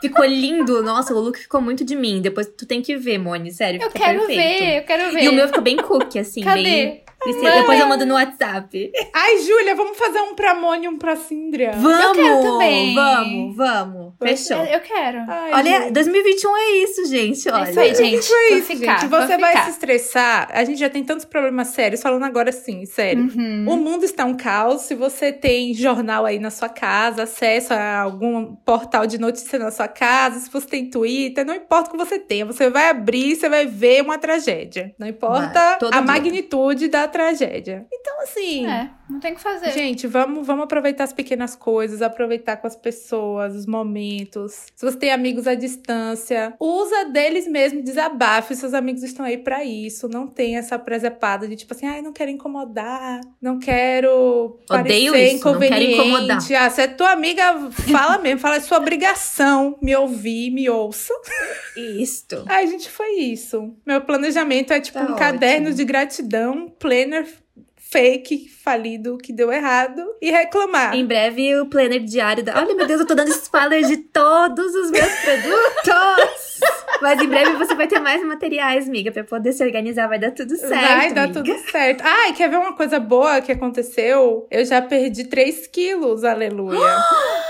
Ficou 0.01 0.25
lindo. 0.25 0.83
Nossa, 0.83 1.15
o 1.15 1.21
look 1.21 1.39
ficou 1.39 1.61
muito 1.61 1.85
de 1.85 1.97
mim. 1.97 2.21
Depois 2.21 2.47
tu 2.47 2.67
tem 2.67 2.83
que 2.83 2.97
ver, 2.97 3.19
Moni. 3.19 3.53
Sério, 3.53 3.83
eu 3.83 3.91
quero 3.91 4.27
perfeito. 4.27 4.39
ver, 4.39 4.79
eu 4.79 4.83
quero 4.85 5.13
ver. 5.13 5.23
E 5.25 5.29
o 5.29 5.33
meu 5.33 5.47
ficou 5.47 5.63
bem 5.63 5.77
cookie, 5.77 6.19
assim. 6.19 6.43
Cadê? 6.43 6.63
Bem... 6.63 7.09
Depois 7.27 7.81
eu 7.81 7.89
mando 7.89 8.07
no 8.07 8.15
WhatsApp. 8.15 8.93
Ai, 9.13 9.39
Júlia, 9.39 9.75
vamos 9.75 9.99
fazer 9.99 10.21
um 10.21 10.35
pra 10.35 10.55
Moni 10.55 10.87
e 10.87 10.89
um 10.89 10.97
pra 10.97 11.17
Cindria. 11.17 11.73
Vamos! 11.73 12.17
Eu 12.17 12.25
quero 12.25 12.43
também. 12.43 12.95
Vamos, 12.95 13.57
vamos. 13.57 14.13
Fechou. 14.23 14.65
Eu, 14.65 14.81
quero. 14.81 15.25
Ai, 15.29 15.53
Olha, 15.53 15.81
gente. 15.83 15.93
2021 15.95 16.57
é 16.57 16.71
isso, 16.71 17.07
gente. 17.07 17.51
Olha. 17.51 17.67
É 17.67 17.71
isso 17.71 17.81
aí, 17.81 17.95
gente. 17.95 18.29
Vou 18.29 18.59
isso, 18.59 18.67
ficar, 18.67 19.01
gente. 19.01 19.11
Você 19.11 19.37
vai 19.37 19.51
ficar. 19.51 19.65
se 19.65 19.71
estressar. 19.71 20.49
A 20.53 20.65
gente 20.65 20.79
já 20.79 20.89
tem 20.89 21.03
tantos 21.03 21.25
problemas 21.25 21.69
sérios, 21.69 22.01
falando 22.01 22.23
agora 22.23 22.53
sim, 22.53 22.87
sério. 22.87 23.25
Uhum. 23.25 23.65
O 23.69 23.77
mundo 23.77 24.05
está 24.05 24.25
um 24.25 24.37
caos. 24.37 24.83
Se 24.83 24.95
você 24.95 25.33
tem 25.33 25.75
jornal 25.75 26.25
aí 26.25 26.39
na 26.39 26.51
sua 26.51 26.69
casa, 26.69 27.25
acesso 27.25 27.75
a 27.75 27.99
algum 27.99 28.55
portal 28.55 29.07
de 29.07 29.19
notícia 29.19 29.59
na 29.59 29.73
sua 29.73 29.88
casa, 29.89 30.39
se 30.41 30.51
você 30.51 30.67
tem 30.67 30.91
Twitter, 30.91 31.45
não 31.45 31.55
importa 31.55 31.89
o 31.89 31.93
que 31.93 31.99
você 31.99 32.19
tenha, 32.19 32.47
você 32.47 32.71
vai 32.71 32.89
abrir, 32.89 33.37
você 33.37 33.49
vai 33.49 33.67
ver 33.67 34.03
uma 34.03 34.19
tragédia. 34.19 34.95
Não 34.99 35.07
importa 35.07 35.79
Vai, 35.81 35.89
a 35.89 35.91
dia. 35.91 36.01
magnitude 36.03 36.89
da 36.89 37.09
tragédia. 37.09 37.87
Então, 37.93 38.21
assim. 38.23 38.67
É, 38.67 38.91
não 39.09 39.19
tem 39.21 39.33
o 39.33 39.35
que 39.37 39.41
fazer. 39.41 39.73
Gente, 39.73 40.07
vamos, 40.07 40.47
vamos 40.47 40.65
aproveitar 40.65 41.05
as 41.05 41.13
pequenas 41.13 41.57
coisas, 41.57 42.03
aproveitar 42.03 42.57
com 42.59 42.67
as 42.67 42.77
pessoas, 42.77 43.55
os 43.55 43.67
momentos. 43.67 44.67
Se 44.77 44.85
você 44.85 44.97
tem 44.97 45.11
amigos 45.11 45.47
à 45.47 45.55
distância, 45.55 46.55
usa 46.61 47.07
deles 47.07 47.49
mesmo, 47.49 47.83
desabafe. 47.83 48.55
Seus 48.55 48.75
amigos 48.75 49.03
estão 49.03 49.25
aí 49.25 49.39
pra 49.39 49.65
isso. 49.65 50.09
Não 50.09 50.27
tem 50.27 50.57
essa 50.57 50.79
presepada 50.79 51.49
de 51.49 51.57
tipo 51.57 51.73
assim, 51.75 51.87
ai, 51.87 52.03
não 52.03 52.13
quero 52.13 52.31
incomodar, 52.31 53.21
não 53.41 53.59
quero 53.59 54.59
Odeio 54.71 55.13
parecer 55.13 55.35
isso, 55.35 55.45
não 55.53 55.59
quero 55.59 55.75
inconveniente. 55.83 55.93
incomodar. 55.93 56.39
Ah, 56.59 56.71
se 56.71 56.83
é 56.83 56.87
tua 56.89 57.13
amiga, 57.13 57.71
fala 57.71 58.19
mesmo, 58.19 58.41
fala, 58.41 58.57
é 58.57 58.61
sua 58.61 58.79
obrigação 58.79 59.78
me 59.83 59.95
ouvir, 59.97 60.51
me 60.51 60.69
ouça. 60.69 61.13
Isto. 61.77 62.45
Ai, 62.49 62.67
gente, 62.67 62.91
foi 62.91 63.13
isso. 63.21 63.75
Meu 63.87 64.01
planejamento 64.01 64.73
é 64.73 64.81
tipo 64.81 64.99
Tá 64.99 65.05
um 65.05 65.17
caderno 65.17 65.67
ótimo. 65.67 65.77
de 65.77 65.85
gratidão, 65.85 66.69
planner 66.79 67.27
fake, 67.91 68.51
falido, 68.51 69.17
que 69.17 69.33
deu 69.33 69.51
errado, 69.51 70.05
e 70.21 70.31
reclamar. 70.31 70.95
Em 70.95 71.07
breve, 71.07 71.59
o 71.59 71.67
planner 71.67 72.01
diário 72.05 72.43
da. 72.45 72.59
Olha, 72.59 72.75
meu 72.75 72.87
Deus, 72.87 73.01
eu 73.01 73.07
tô 73.07 73.15
dando 73.15 73.31
spoiler 73.31 73.83
de 73.87 73.97
todos 73.97 74.75
os 74.75 74.91
meus 74.91 75.13
produtos! 75.21 76.61
Mas 77.01 77.21
em 77.23 77.29
breve 77.29 77.53
você 77.53 77.75
vai 77.75 77.87
ter 77.87 78.01
mais 78.01 78.23
materiais, 78.25 78.89
amiga, 78.89 79.13
pra 79.13 79.23
poder 79.25 79.53
se 79.53 79.65
organizar. 79.65 80.09
Vai 80.09 80.19
dar 80.19 80.33
tudo 80.33 80.57
certo. 80.57 80.71
Vai 80.73 81.13
dar 81.15 81.25
amiga. 81.25 81.43
tudo 81.45 81.71
certo. 81.71 82.03
Ai, 82.05 82.33
quer 82.33 82.51
ver 82.51 82.57
uma 82.59 82.75
coisa 82.75 82.99
boa 82.99 83.41
que 83.41 83.53
aconteceu? 83.53 84.47
Eu 84.51 84.65
já 84.65 84.83
perdi 84.83 85.25
3 85.25 85.67
quilos, 85.69 86.25
aleluia. 86.25 86.79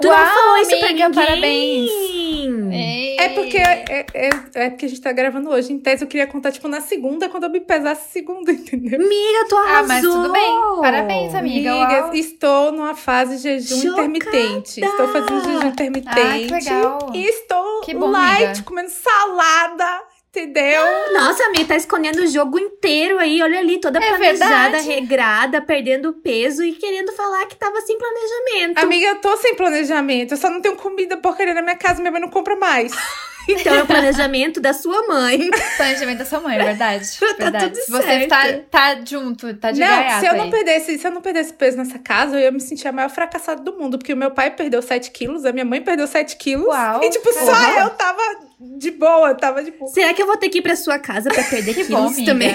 Tu 0.00 0.06
não 0.08 0.14
Uau, 0.14 0.26
falou 0.26 0.56
isso 0.58 0.78
pra 0.78 0.88
ninguém. 0.88 1.12
parabéns. 1.12 1.90
Ei. 1.90 3.16
É 3.18 3.28
porque 3.30 3.56
é, 3.56 4.06
é, 4.14 4.30
é 4.54 4.70
porque 4.70 4.84
a 4.86 4.88
gente 4.88 5.00
tá 5.00 5.10
gravando 5.12 5.48
hoje. 5.50 5.72
Em 5.72 5.78
tese, 5.78 6.04
eu 6.04 6.08
queria 6.08 6.26
contar, 6.26 6.52
tipo, 6.52 6.68
na 6.68 6.80
segunda, 6.82 7.28
quando 7.28 7.44
eu 7.44 7.50
me 7.50 7.60
pesasse 7.60 8.12
segunda, 8.12 8.52
entendeu? 8.52 9.00
Amiga, 9.00 9.46
tu 9.48 9.56
Ah, 9.56 9.60
arrasou! 9.62 9.88
mas 9.88 10.02
tudo 10.02 10.32
bem. 10.32 10.54
Parabéns, 10.80 11.34
amiga. 11.34 11.74
Uau. 11.74 12.14
estou 12.14 12.72
numa 12.72 12.94
fase 12.94 13.36
de 13.36 13.42
jejum 13.60 13.80
Chocada. 13.90 14.02
intermitente. 14.08 14.80
Estou 14.80 15.08
fazendo 15.08 15.44
jejum 15.44 15.68
intermitente. 15.68 16.18
Ah, 16.20 16.38
que 16.38 16.52
legal. 16.52 16.98
E 17.14 17.24
estou 17.24 17.80
Que 17.80 17.94
bom, 17.94 18.10
light, 18.10 18.62
comendo 18.64 18.90
salada, 18.90 20.02
entendeu? 20.40 20.82
Nossa, 21.12 21.44
amiga, 21.44 21.64
tá 21.66 21.76
escondendo 21.76 22.20
o 22.22 22.26
jogo 22.26 22.58
inteiro 22.58 23.18
aí. 23.18 23.42
Olha 23.42 23.58
ali, 23.58 23.80
toda 23.80 23.98
É 23.98 24.08
planejada, 24.08 24.70
verdade. 24.78 24.88
regrada, 24.88 25.62
perdendo 25.62 26.12
peso 26.12 26.62
e 26.64 26.72
querendo 26.72 27.12
falar 27.12 27.46
que 27.46 27.56
tava 27.56 27.80
sem 27.80 27.96
planejamento. 27.98 28.78
Amiga, 28.78 29.06
eu 29.08 29.16
tô 29.16 29.36
sem 29.36 29.54
planejamento. 29.54 30.32
Eu 30.32 30.36
só 30.36 30.50
não 30.50 30.60
tenho 30.60 30.76
comida 30.76 31.16
porcaria 31.16 31.54
na 31.54 31.62
minha 31.62 31.76
casa. 31.76 32.00
Minha 32.00 32.12
mãe 32.12 32.20
não 32.20 32.30
compra 32.30 32.56
mais. 32.56 32.92
Então 33.48 33.76
é 33.76 33.82
o 33.84 33.86
planejamento 33.86 34.60
da 34.60 34.72
sua 34.72 35.06
mãe. 35.06 35.48
Planejamento 35.76 36.18
da 36.18 36.24
sua 36.24 36.40
mãe, 36.40 36.58
é 36.58 36.64
verdade. 36.64 37.08
Tá 37.38 37.44
verdade. 37.44 37.66
tudo 37.74 37.76
Se 37.84 37.90
você 37.92 38.02
certo. 38.02 38.28
tá, 38.28 38.44
tá 38.68 39.00
junto, 39.08 39.54
tá 39.54 39.70
de 39.70 39.78
não, 39.78 40.18
se 40.18 40.26
eu 40.26 40.34
não 40.34 40.44
aí. 40.46 40.50
perdesse, 40.50 40.98
se 40.98 41.06
eu 41.06 41.12
não 41.12 41.20
perdesse 41.22 41.52
peso 41.52 41.76
nessa 41.76 41.96
casa, 41.96 42.34
eu 42.34 42.40
ia 42.40 42.50
me 42.50 42.58
sentir 42.60 42.88
a 42.88 42.92
maior 42.92 43.08
fracassada 43.08 43.62
do 43.62 43.72
mundo. 43.78 43.98
Porque 43.98 44.12
o 44.12 44.16
meu 44.16 44.32
pai 44.32 44.50
perdeu 44.50 44.82
7 44.82 45.12
quilos, 45.12 45.44
a 45.44 45.52
minha 45.52 45.64
mãe 45.64 45.80
perdeu 45.80 46.08
7 46.08 46.36
quilos. 46.36 46.66
Uau, 46.66 47.04
e, 47.04 47.08
tipo, 47.10 47.32
só 47.32 47.78
eu 47.78 47.90
tava 47.90 48.20
de 48.60 48.90
boa, 48.90 49.34
tava 49.34 49.62
de 49.62 49.70
boa. 49.72 49.90
Será 49.90 50.14
que 50.14 50.22
eu 50.22 50.26
vou 50.26 50.36
ter 50.36 50.48
que 50.48 50.58
ir 50.58 50.62
pra 50.62 50.76
sua 50.76 50.98
casa 50.98 51.28
pra 51.30 51.42
perder 51.44 51.74
Que 51.74 51.84
quilos 51.84 52.00
bom, 52.02 52.06
amiga. 52.08 52.24
também? 52.32 52.54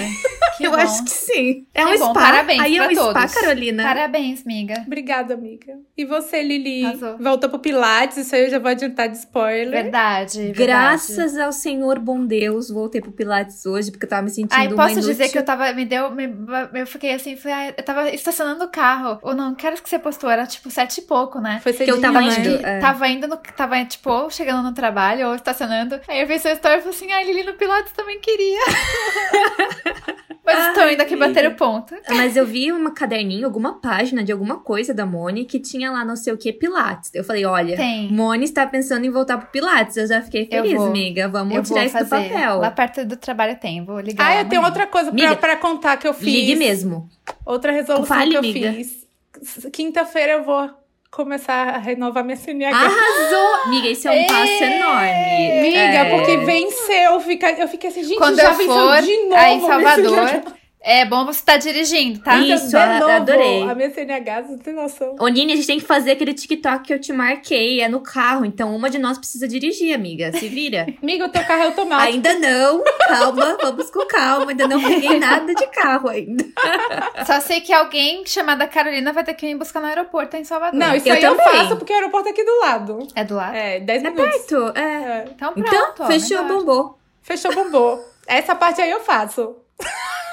Que 0.58 0.64
eu 0.66 0.70
bom. 0.72 0.76
acho 0.76 1.04
que 1.04 1.10
sim. 1.10 1.66
É 1.72 1.84
Que 1.84 1.90
um 1.94 1.98
bom, 1.98 2.10
spa. 2.10 2.20
parabéns 2.20 2.60
Aí 2.60 2.76
é 2.76 2.82
um 2.82 2.86
pra 2.86 2.94
spa, 2.94 3.12
todos. 3.20 3.34
Carolina. 3.34 3.82
Parabéns, 3.84 4.42
amiga. 4.44 4.82
Obrigada, 4.86 5.34
amiga. 5.34 5.78
E 5.96 6.04
você, 6.04 6.42
Lili? 6.42 6.84
Arrasou. 6.84 7.18
Voltou 7.18 7.48
pro 7.50 7.58
Pilates, 7.58 8.16
isso 8.18 8.34
aí 8.34 8.44
eu 8.44 8.50
já 8.50 8.58
vou 8.58 8.70
adiantar 8.70 9.08
de 9.08 9.16
spoiler. 9.18 9.70
Verdade. 9.70 10.38
verdade. 10.38 10.58
Graças 10.66 11.38
ao 11.38 11.52
Senhor 11.52 11.98
bom 11.98 12.24
Deus, 12.26 12.68
voltei 12.68 13.00
pro 13.00 13.12
Pilates 13.12 13.64
hoje, 13.64 13.90
porque 13.90 14.04
eu 14.04 14.10
tava 14.10 14.22
me 14.22 14.30
sentindo 14.30 14.52
Ai, 14.58 14.66
uma 14.68 14.76
posso 14.76 14.92
inútil. 14.94 15.10
dizer 15.10 15.28
que 15.30 15.38
eu 15.38 15.44
tava, 15.44 15.72
me 15.72 15.84
deu, 15.84 16.10
me- 16.10 16.28
eu 16.74 16.86
fiquei 16.86 17.12
assim, 17.14 17.36
falei, 17.36 17.56
ai, 17.56 17.74
eu 17.76 17.82
tava 17.84 18.10
estacionando 18.10 18.64
o 18.64 18.68
carro, 18.68 19.18
ou 19.22 19.34
não, 19.34 19.54
que 19.54 19.66
horas 19.66 19.80
que 19.80 19.88
você 19.88 19.98
postou? 19.98 20.28
Era 20.30 20.46
tipo 20.46 20.70
sete 20.70 20.98
e 20.98 21.02
pouco, 21.02 21.40
né? 21.40 21.60
Foi 21.62 21.72
eu 21.72 21.76
cedinho, 21.76 22.00
tava 22.00 22.20
né? 22.20 22.26
indo. 22.38 22.66
É. 22.66 22.78
Tava 22.80 23.08
indo 23.08 23.26
no, 23.26 23.36
tava, 23.36 23.82
tipo, 23.84 24.28
chegando 24.30 24.62
no 24.62 24.72
trabalho, 24.74 25.28
ou 25.28 25.34
estacionando. 25.34 25.91
Aí 26.08 26.20
eu 26.20 26.26
vi 26.26 26.38
sua 26.38 26.52
história 26.52 26.78
e 26.78 26.80
falei 26.80 26.96
assim, 26.96 27.12
ai, 27.12 27.24
Lili 27.24 27.44
no 27.44 27.54
Pilates 27.54 27.92
também 27.92 28.20
queria. 28.20 28.60
Mas 30.44 30.58
Ai, 30.58 30.68
estou 30.70 30.90
indo 30.90 31.00
aqui 31.00 31.14
bater 31.16 31.46
o 31.46 31.54
ponto. 31.54 31.94
Mas 32.08 32.36
eu 32.36 32.44
vi 32.44 32.72
uma 32.72 32.90
caderninho, 32.90 33.46
alguma 33.46 33.80
página 33.80 34.24
de 34.24 34.32
alguma 34.32 34.58
coisa 34.58 34.92
da 34.92 35.06
Moni 35.06 35.44
que 35.44 35.60
tinha 35.60 35.90
lá 35.90 36.04
não 36.04 36.16
sei 36.16 36.32
o 36.32 36.36
que 36.36 36.52
Pilates. 36.52 37.14
Eu 37.14 37.22
falei, 37.22 37.44
olha, 37.44 37.76
Tem. 37.76 38.10
Moni 38.10 38.44
está 38.44 38.66
pensando 38.66 39.06
em 39.06 39.10
voltar 39.10 39.38
pro 39.38 39.46
Pilates. 39.50 39.96
Eu 39.96 40.06
já 40.08 40.20
fiquei 40.20 40.46
feliz, 40.46 40.74
vou. 40.74 40.88
amiga. 40.88 41.28
Vamos 41.28 41.54
eu 41.54 41.62
tirar 41.62 41.76
vou 41.76 41.84
isso 41.86 41.98
do 41.98 42.06
fazer. 42.06 42.28
papel. 42.30 42.58
Lá 42.58 42.70
perto 42.72 43.04
do 43.04 43.16
trabalho 43.16 43.56
tem, 43.56 43.84
vou 43.84 44.00
ligar. 44.00 44.26
Ah, 44.26 44.40
eu 44.40 44.48
tenho 44.48 44.64
outra 44.64 44.86
coisa 44.86 45.12
pra 45.36 45.56
contar 45.56 45.96
que 45.96 46.08
eu 46.08 46.12
fiz. 46.14 46.26
Ligue 46.26 46.56
mesmo. 46.56 47.08
Outra 47.46 47.70
resolução 47.70 48.06
Fale, 48.06 48.30
que 48.30 48.36
eu 48.36 48.40
amiga. 48.40 48.72
fiz. 48.72 49.06
Quinta-feira 49.72 50.32
eu 50.32 50.44
vou 50.44 50.81
começar 51.12 51.68
a 51.68 51.78
renovar 51.78 52.24
minha 52.24 52.36
CNH. 52.36 52.74
Arrasou! 52.74 53.54
Amiga, 53.66 53.88
esse 53.88 54.08
é 54.08 54.10
um 54.10 54.26
passo 54.26 54.64
enorme. 54.64 55.58
Amiga, 55.60 55.78
É. 55.78 56.04
porque 56.16 56.36
venceu. 56.38 57.20
Fica, 57.20 57.50
eu 57.52 57.68
fiquei 57.68 57.90
assim, 57.90 58.02
gente, 58.02 58.16
Quando 58.16 58.36
já 58.36 58.44
eu 58.50 58.54
venceu 58.54 58.74
for 58.74 59.02
de 59.02 59.16
novo. 59.24 59.34
aí 59.34 59.54
em 59.54 59.60
Salvador. 59.60 60.42
É 60.84 61.04
bom 61.04 61.24
você 61.24 61.38
estar 61.40 61.56
dirigindo, 61.58 62.18
tá? 62.20 62.36
Isso. 62.38 62.76
A- 62.76 62.98
novo, 63.00 63.12
adorei. 63.12 63.62
A 63.62 63.74
minha 63.74 63.90
CNH, 63.92 64.42
você 64.42 64.50
não 64.52 64.58
tem 64.58 64.74
noção. 64.74 65.16
Ô, 65.20 65.28
Nini, 65.28 65.52
a 65.52 65.56
gente 65.56 65.66
tem 65.66 65.78
que 65.78 65.84
fazer 65.86 66.12
aquele 66.12 66.34
TikTok 66.34 66.84
que 66.84 66.92
eu 66.94 67.00
te 67.00 67.12
marquei. 67.12 67.80
É 67.80 67.88
no 67.88 68.00
carro. 68.00 68.44
Então, 68.44 68.74
uma 68.74 68.90
de 68.90 68.98
nós 68.98 69.16
precisa 69.18 69.46
dirigir, 69.46 69.94
amiga. 69.94 70.32
Se 70.32 70.48
vira. 70.48 70.86
Amiga, 71.02 71.26
o 71.26 71.28
teu 71.28 71.44
carro 71.44 71.62
é 71.62 71.66
automático. 71.66 72.12
ainda 72.12 72.34
não. 72.38 72.82
Calma, 73.08 73.56
vamos 73.60 73.90
com 73.90 74.06
calma. 74.06 74.50
Ainda 74.50 74.66
não 74.68 74.80
peguei 74.82 75.18
nada 75.18 75.54
de 75.54 75.66
carro 75.68 76.08
ainda. 76.08 76.44
Só 77.26 77.40
sei 77.40 77.60
que 77.60 77.72
alguém 77.72 78.24
chamada 78.26 78.66
Carolina 78.66 79.12
vai 79.12 79.24
ter 79.24 79.34
que 79.34 79.46
me 79.46 79.54
buscar 79.54 79.80
no 79.80 79.86
aeroporto 79.86 80.36
em 80.36 80.44
Salvador. 80.44 80.78
Não, 80.78 80.94
isso 80.94 81.08
Eu 81.08 81.14
aí 81.14 81.22
eu 81.22 81.36
também. 81.36 81.52
faço 81.60 81.76
porque 81.76 81.92
o 81.92 81.96
aeroporto 81.96 82.28
é 82.28 82.30
aqui 82.32 82.44
do 82.44 82.58
lado. 82.60 82.98
É 83.14 83.24
do 83.24 83.34
lado? 83.34 83.54
É, 83.56 83.80
10 83.80 84.04
É 84.04 84.10
minutos. 84.10 84.36
perto. 84.46 84.78
É. 84.78 84.82
É. 84.82 85.24
Então 85.34 85.52
pronto. 85.52 85.68
Então, 85.68 85.94
ó, 86.00 86.06
fechou, 86.06 86.42
melhor. 86.42 86.58
bombou. 86.58 86.98
Fechou, 87.22 87.54
bombou. 87.54 88.00
Essa 88.26 88.54
parte 88.54 88.80
aí 88.80 88.90
eu 88.90 89.00
faço. 89.00 89.56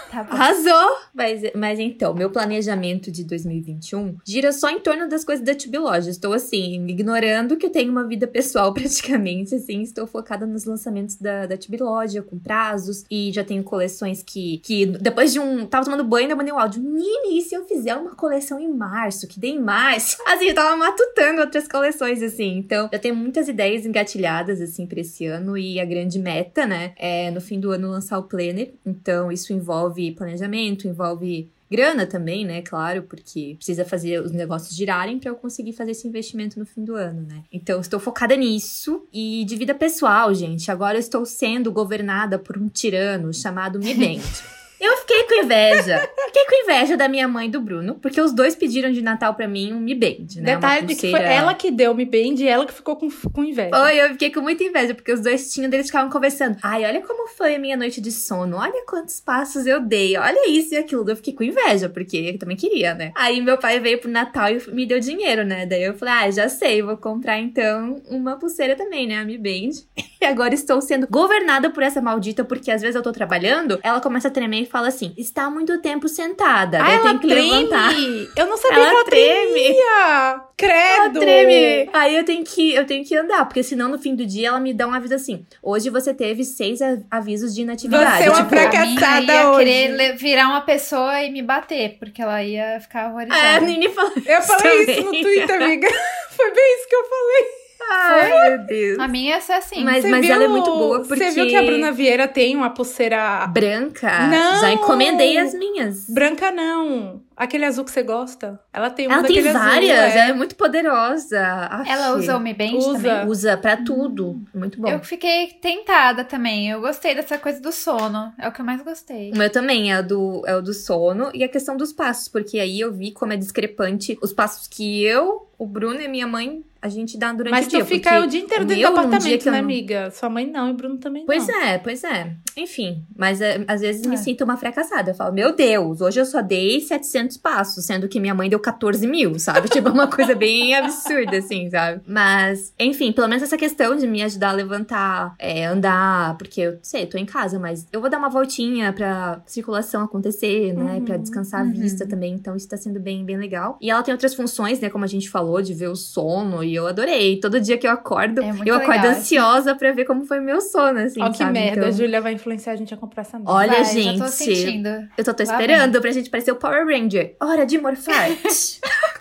Tá 0.09 0.23
bom. 0.23 0.33
Arrasou! 0.33 0.97
Mas, 1.13 1.41
mas 1.55 1.79
então, 1.79 2.13
meu 2.13 2.31
planejamento 2.31 3.11
de 3.11 3.23
2021 3.23 4.17
gira 4.25 4.51
só 4.51 4.69
em 4.69 4.79
torno 4.79 5.07
das 5.07 5.23
coisas 5.23 5.45
da 5.45 5.53
Tube 5.53 5.77
Loja. 5.77 6.09
Estou, 6.09 6.33
assim, 6.33 6.87
ignorando 6.87 7.55
que 7.57 7.65
eu 7.65 7.69
tenho 7.69 7.91
uma 7.91 8.07
vida 8.07 8.27
pessoal 8.27 8.73
praticamente, 8.73 9.53
assim. 9.53 9.81
Estou 9.81 10.07
focada 10.07 10.47
nos 10.47 10.65
lançamentos 10.65 11.15
da, 11.15 11.45
da 11.45 11.57
Tube 11.57 11.77
Loja, 11.77 12.23
com 12.23 12.39
prazos. 12.39 13.05
E 13.09 13.31
já 13.31 13.43
tenho 13.43 13.63
coleções 13.63 14.23
que, 14.23 14.57
que 14.59 14.85
depois 14.85 15.31
de 15.31 15.39
um... 15.39 15.65
Tava 15.67 15.85
tomando 15.85 16.03
banho, 16.03 16.23
ainda 16.23 16.35
mandei 16.35 16.53
um 16.53 16.59
áudio. 16.59 16.81
Nini, 16.81 17.37
e 17.37 17.41
se 17.41 17.53
eu 17.55 17.65
fizer 17.65 17.95
uma 17.95 18.15
coleção 18.15 18.59
em 18.59 18.67
março? 18.67 19.27
Que 19.27 19.39
dê 19.39 19.49
em 19.49 19.61
março? 19.61 20.17
Assim, 20.25 20.45
eu 20.45 20.55
tava 20.55 20.75
matutando 20.75 21.41
outras 21.41 21.67
coleções, 21.67 22.21
assim. 22.21 22.57
Então, 22.57 22.89
já 22.91 22.99
tenho 22.99 23.15
muitas 23.15 23.47
ideias 23.47 23.85
engatilhadas, 23.85 24.61
assim, 24.61 24.85
pra 24.85 25.01
esse 25.01 25.25
ano. 25.25 25.57
E 25.57 25.79
a 25.79 25.85
grande 25.85 26.19
meta, 26.19 26.65
né, 26.65 26.93
é 26.97 27.31
no 27.31 27.41
fim 27.41 27.59
do 27.59 27.71
ano 27.71 27.89
lançar 27.89 28.19
o 28.19 28.23
Planner. 28.23 28.73
Então, 28.85 29.31
isso 29.31 29.51
envolve 29.51 29.98
planejamento, 30.15 30.87
envolve 30.87 31.49
grana 31.69 32.05
também, 32.05 32.45
né? 32.45 32.61
Claro, 32.61 33.03
porque 33.03 33.55
precisa 33.57 33.85
fazer 33.85 34.21
os 34.21 34.31
negócios 34.31 34.75
girarem 34.75 35.19
pra 35.19 35.29
eu 35.29 35.35
conseguir 35.35 35.73
fazer 35.73 35.91
esse 35.91 36.07
investimento 36.07 36.59
no 36.59 36.65
fim 36.65 36.83
do 36.83 36.95
ano, 36.95 37.21
né? 37.21 37.43
Então, 37.51 37.79
estou 37.79 37.99
focada 37.99 38.35
nisso. 38.35 39.07
E 39.13 39.45
de 39.45 39.55
vida 39.55 39.75
pessoal, 39.75 40.33
gente, 40.33 40.71
agora 40.71 40.97
eu 40.97 40.99
estou 40.99 41.25
sendo 41.25 41.71
governada 41.71 42.39
por 42.39 42.57
um 42.57 42.67
tirano 42.67 43.33
chamado 43.33 43.79
Mi 43.79 43.93
Band. 43.93 44.21
Eu 44.79 44.95
fiquei 44.97 45.23
com 45.23 45.43
inveja. 45.43 46.09
Fiquei 46.27 46.45
com 46.45 46.63
inveja 46.63 46.95
da 46.95 47.07
minha 47.07 47.27
mãe 47.27 47.47
e 47.47 47.51
do 47.51 47.59
Bruno, 47.59 47.95
porque 47.95 48.21
os 48.21 48.31
dois 48.31 48.55
pediram 48.55 48.91
de 48.91 49.01
Natal 49.01 49.33
pra 49.33 49.47
mim 49.47 49.73
um 49.73 49.79
Mi 49.79 49.93
Band, 49.93 50.41
né? 50.41 50.55
Detalhe 50.55 50.95
que 50.95 51.11
foi 51.11 51.21
ela 51.21 51.53
que 51.53 51.69
deu 51.69 51.91
o 51.91 51.95
Mi 51.95 52.05
Band 52.05 52.35
e 52.37 52.47
ela 52.47 52.65
que 52.65 52.73
ficou 52.73 52.95
com, 52.95 53.09
com 53.09 53.43
inveja. 53.43 53.71
Oi, 53.75 54.01
eu 54.01 54.09
fiquei 54.09 54.31
com 54.31 54.41
muita 54.41 54.63
inveja, 54.63 54.95
porque 54.95 55.11
os 55.11 55.21
dois 55.21 55.51
tinham, 55.51 55.69
eles 55.71 55.87
ficavam 55.87 56.09
conversando. 56.09 56.57
Ai, 56.63 56.85
olha 56.85 57.01
como 57.01 57.27
foi 57.27 57.55
a 57.55 57.59
minha 57.59 57.75
noite 57.75 57.99
de 57.99 58.11
sono, 58.11 58.57
olha 58.57 58.85
quantos 58.85 59.19
passos 59.19 59.65
eu 59.65 59.81
dei, 59.81 60.17
olha 60.17 60.49
isso 60.49 60.73
e 60.73 60.77
aquilo. 60.77 61.09
Eu 61.09 61.15
fiquei 61.15 61.33
com 61.33 61.43
inveja, 61.43 61.89
porque 61.89 62.31
eu 62.33 62.39
também 62.39 62.55
queria, 62.55 62.93
né? 62.93 63.11
Aí 63.15 63.41
meu 63.41 63.57
pai 63.57 63.79
veio 63.79 63.99
pro 63.99 64.09
Natal 64.09 64.49
e 64.49 64.71
me 64.71 64.85
deu 64.85 64.99
dinheiro, 64.99 65.43
né? 65.43 65.65
Daí 65.65 65.83
eu 65.83 65.93
falei, 65.95 66.13
ah, 66.13 66.31
já 66.31 66.47
sei, 66.47 66.81
vou 66.81 66.95
comprar 66.95 67.37
então 67.37 68.01
uma 68.09 68.37
pulseira 68.37 68.75
também, 68.75 69.07
né? 69.07 69.17
A 69.17 69.25
Mi 69.25 69.37
Band. 69.37 69.71
E 70.21 70.25
agora 70.25 70.53
estou 70.53 70.81
sendo 70.81 71.07
governada 71.07 71.69
por 71.69 71.81
essa 71.81 72.01
maldita, 72.01 72.43
porque 72.43 72.69
às 72.69 72.81
vezes 72.81 72.93
eu 72.93 73.01
tô 73.01 73.09
trabalhando, 73.09 73.79
ela 73.81 74.01
começa 74.01 74.27
a 74.27 74.31
tremer 74.31 74.63
e 74.63 74.65
fala 74.69 74.87
assim: 74.89 75.13
está 75.17 75.49
muito 75.49 75.79
tempo 75.81 76.07
sentada. 76.07 76.79
Ah, 76.83 76.95
eu 76.95 77.01
tenho 77.01 77.19
que 77.19 77.27
treme? 77.27 77.51
levantar. 77.51 77.93
Eu 78.35 78.47
não 78.47 78.57
sabia 78.57 78.77
Ela 78.77 78.89
que 78.89 78.95
ela 78.95 79.05
treme. 79.05 79.51
tremia. 79.53 80.41
Credo. 80.57 80.77
Ela 80.77 81.09
treme. 81.19 81.89
Aí 81.93 82.15
eu 82.15 82.23
tenho 82.25 82.43
que 82.43 82.73
eu 82.75 82.85
tenho 82.85 83.05
que 83.05 83.15
andar, 83.15 83.45
porque 83.45 83.63
senão 83.63 83.87
no 83.89 83.97
fim 83.97 84.15
do 84.15 84.25
dia 84.25 84.49
ela 84.49 84.59
me 84.59 84.73
dá 84.73 84.87
um 84.87 84.93
aviso 84.93 85.15
assim: 85.15 85.45
hoje 85.61 85.89
você 85.89 86.13
teve 86.13 86.43
seis 86.43 86.79
avisos 87.09 87.53
de 87.55 87.61
inatividade. 87.61 88.17
Você 88.23 88.23
é 88.23 88.29
uma 88.31 88.37
tipo, 88.37 88.49
fracassada 88.49 89.33
ia 89.33 89.49
hoje. 89.51 89.65
querer 89.65 90.15
virar 90.17 90.47
uma 90.47 90.61
pessoa 90.61 91.21
e 91.23 91.31
me 91.31 91.41
bater, 91.41 91.97
porque 91.99 92.21
ela 92.21 92.43
ia 92.43 92.79
ficar 92.79 93.09
horrorizada. 93.09 93.39
É, 93.39 93.55
a 93.57 93.59
Nini 93.61 93.89
falou. 93.89 94.11
Eu 94.25 94.41
falei 94.41 94.81
isso 94.83 95.03
no. 95.03 95.11
Twitter, 95.11 95.61
amiga. 95.63 95.87
Foi 96.35 96.51
bem 96.53 96.75
isso 96.77 96.87
que 96.87 96.95
eu 96.95 97.03
falei. 97.03 97.58
Ai, 97.91 98.49
meu 98.49 98.65
Deus. 98.65 98.99
A 98.99 99.07
minha 99.07 99.39
ser 99.41 99.53
assim. 99.53 99.83
Mas- 99.83 100.03
ela 100.05 100.19
viu- 100.21 100.33
é 100.41 100.47
muito 100.47 100.71
boa 100.71 100.99
porque- 100.99 101.15
Você 101.25 101.31
viu 101.31 101.47
que 101.47 101.55
a 101.55 101.63
Bruna 101.63 101.91
Vieira 101.91 102.27
tem 102.27 102.55
uma 102.55 102.69
pulseira 102.69 103.45
Branca? 103.47 104.27
Não! 104.27 104.61
Já 104.61 104.71
encomendei 104.71 105.37
as 105.37 105.53
minhas. 105.53 106.05
branca, 106.09 106.51
não. 106.51 107.21
Aquele 107.39 107.63
azul 107.65 107.85
que 107.85 107.91
você 107.91 108.03
gosta. 108.03 108.59
Ela 108.73 108.89
tem 108.89 109.07
uma 109.07 109.15
Ela 109.19 109.23
tem 109.27 109.41
várias, 109.41 109.97
azul. 109.97 110.11
ela 110.11 110.25
é. 110.27 110.29
é 110.29 110.33
muito 110.33 110.55
poderosa. 110.55 111.41
Aff. 111.41 111.89
Ela 111.89 112.13
usa 112.15 112.35
o 112.35 112.39
Mi 112.39 112.53
Band 112.53 112.73
Usa. 112.75 112.93
também? 112.93 113.27
Usa 113.27 113.57
pra 113.57 113.77
tudo. 113.77 114.41
Muito 114.53 114.79
bom. 114.81 114.89
Eu 114.89 114.99
fiquei 114.99 115.47
tentada 115.61 116.23
também. 116.25 116.69
Eu 116.69 116.81
gostei 116.81 117.15
dessa 117.15 117.37
coisa 117.37 117.61
do 117.61 117.71
sono. 117.71 118.33
É 118.37 118.47
o 118.47 118.51
que 118.51 118.59
eu 118.61 118.65
mais 118.65 118.81
gostei. 118.81 119.31
O 119.31 119.37
meu 119.37 119.49
também 119.49 119.91
é 119.91 119.99
o, 119.99 120.03
do, 120.07 120.43
é 120.45 120.55
o 120.55 120.61
do 120.61 120.73
sono 120.73 121.31
e 121.33 121.43
a 121.43 121.47
questão 121.47 121.77
dos 121.77 121.93
passos, 121.93 122.27
porque 122.27 122.59
aí 122.59 122.79
eu 122.79 122.91
vi 122.91 123.11
como 123.11 123.31
é 123.33 123.37
discrepante 123.37 124.17
os 124.21 124.33
passos 124.33 124.67
que 124.67 125.03
eu, 125.03 125.47
o 125.57 125.65
Bruno 125.65 125.99
e 126.01 126.07
minha 126.07 126.27
mãe, 126.27 126.63
a 126.81 126.87
gente 126.87 127.17
dá 127.17 127.33
durante 127.33 127.51
Mas 127.51 127.65
o 127.67 127.69
dia. 127.69 127.79
tu 127.79 127.85
fica 127.85 128.21
o 128.21 128.27
dia 128.27 128.39
inteiro 128.39 128.63
dentro 128.63 128.75
do 128.75 128.77
dia 128.77 128.87
apartamento, 128.87 129.45
eu 129.47 129.51
né, 129.51 129.57
não- 129.57 129.65
amiga? 129.65 130.11
Sua 130.11 130.29
mãe 130.29 130.45
não 130.49 130.69
e 130.69 130.73
Bruno 130.73 130.97
também 130.97 131.25
Pois 131.25 131.45
não. 131.45 131.61
é, 131.61 131.77
pois 131.77 132.03
é. 132.05 132.31
Enfim, 132.55 133.03
mas 133.17 133.41
é, 133.41 133.63
às 133.67 133.81
vezes 133.81 134.05
me 134.05 134.13
É. 134.15 134.17
sinto 134.17 134.45
uma 134.45 134.55
fracassada. 134.55 135.11
Eu 135.11 135.15
falo, 135.15 135.33
meu 135.33 135.53
Deus, 135.53 135.99
hoje 135.99 136.21
eu 136.21 136.25
só 136.25 136.41
dei 136.41 136.79
700 136.79 137.28
passos, 137.37 137.85
sendo 137.85 138.07
que 138.07 138.19
minha 138.19 138.33
mãe 138.33 138.49
deu 138.49 138.59
14 138.59 139.05
mil, 139.07 139.37
sabe? 139.39 139.69
tipo, 139.69 139.89
uma 139.89 140.07
coisa 140.07 140.35
bem 140.35 140.73
absurda, 140.75 141.37
assim, 141.37 141.69
sabe? 141.69 142.01
Mas, 142.07 142.73
enfim, 142.79 143.11
pelo 143.11 143.27
menos 143.27 143.43
essa 143.43 143.57
questão 143.57 143.95
de 143.95 144.07
me 144.07 144.21
ajudar 144.23 144.49
a 144.49 144.53
levantar, 144.53 145.33
é, 145.39 145.65
andar, 145.65 146.37
porque 146.37 146.61
eu 146.61 146.79
sei, 146.81 147.05
tô 147.05 147.17
em 147.17 147.25
casa, 147.25 147.59
mas 147.59 147.87
eu 147.91 148.01
vou 148.01 148.09
dar 148.09 148.17
uma 148.17 148.29
voltinha 148.29 148.91
pra 148.93 149.41
circulação 149.45 150.03
acontecer, 150.03 150.73
né? 150.73 150.95
Uhum, 150.95 151.05
Pra 151.05 151.17
descansar 151.17 151.63
uhum. 151.63 151.69
a 151.69 151.73
vista 151.73 152.07
também. 152.07 152.33
Então, 152.33 152.55
isso 152.55 152.67
tá 152.67 152.77
sendo 152.77 152.99
bem, 152.99 153.23
bem 153.25 153.37
legal. 153.37 153.77
E 153.81 153.89
ela 153.89 154.03
tem 154.03 154.13
outras 154.13 154.33
funções, 154.35 154.79
né? 154.79 154.89
Como 154.89 155.03
a 155.03 155.07
gente 155.07 155.29
falou, 155.29 155.61
de 155.61 155.73
ver 155.73 155.87
o 155.89 155.95
sono, 155.95 156.63
e 156.63 156.75
eu 156.75 156.87
adorei. 156.87 157.39
Todo 157.39 157.59
dia 157.59 157.77
que 157.77 157.87
eu 157.87 157.91
acordo, 157.91 158.41
É 158.41 158.49
eu 158.65 158.75
acordo 158.75 159.01
legal, 159.01 159.11
ansiosa 159.11 159.75
pra 159.75 159.91
ver 159.91 160.05
como 160.05 160.25
foi 160.25 160.39
o 160.39 160.43
meu 160.43 160.61
sono, 160.61 160.99
assim, 160.99 161.21
Ó, 161.21 161.29
que 161.31 161.37
sabe? 161.37 161.53
merda. 161.53 161.77
Então- 161.77 161.89
A 161.89 161.91
Júlia 161.91 162.21
vai 162.21 162.33
influenciar 162.33 162.73
a 162.73 162.75
gente 162.75 162.93
a 162.93 162.97
comprar 162.97 163.21
essa 163.21 163.37
merda. 163.37 163.51
Olha, 163.51 163.69
Vai, 163.83 163.85
gente. 163.85 164.17
Já 164.19 164.25
tô 164.25 164.31
sentindo. 164.31 164.89
Eu 165.17 165.23
tô, 165.23 165.33
tô 165.33 165.43
esperando 165.43 165.99
pra 166.01 166.11
gente 166.11 166.29
parecer 166.29 166.51
o 166.51 166.55
Power 166.55 166.85
Ranger. 166.85 167.18
Hora 167.39 167.65
de 167.65 167.77
morfar. 167.79 168.29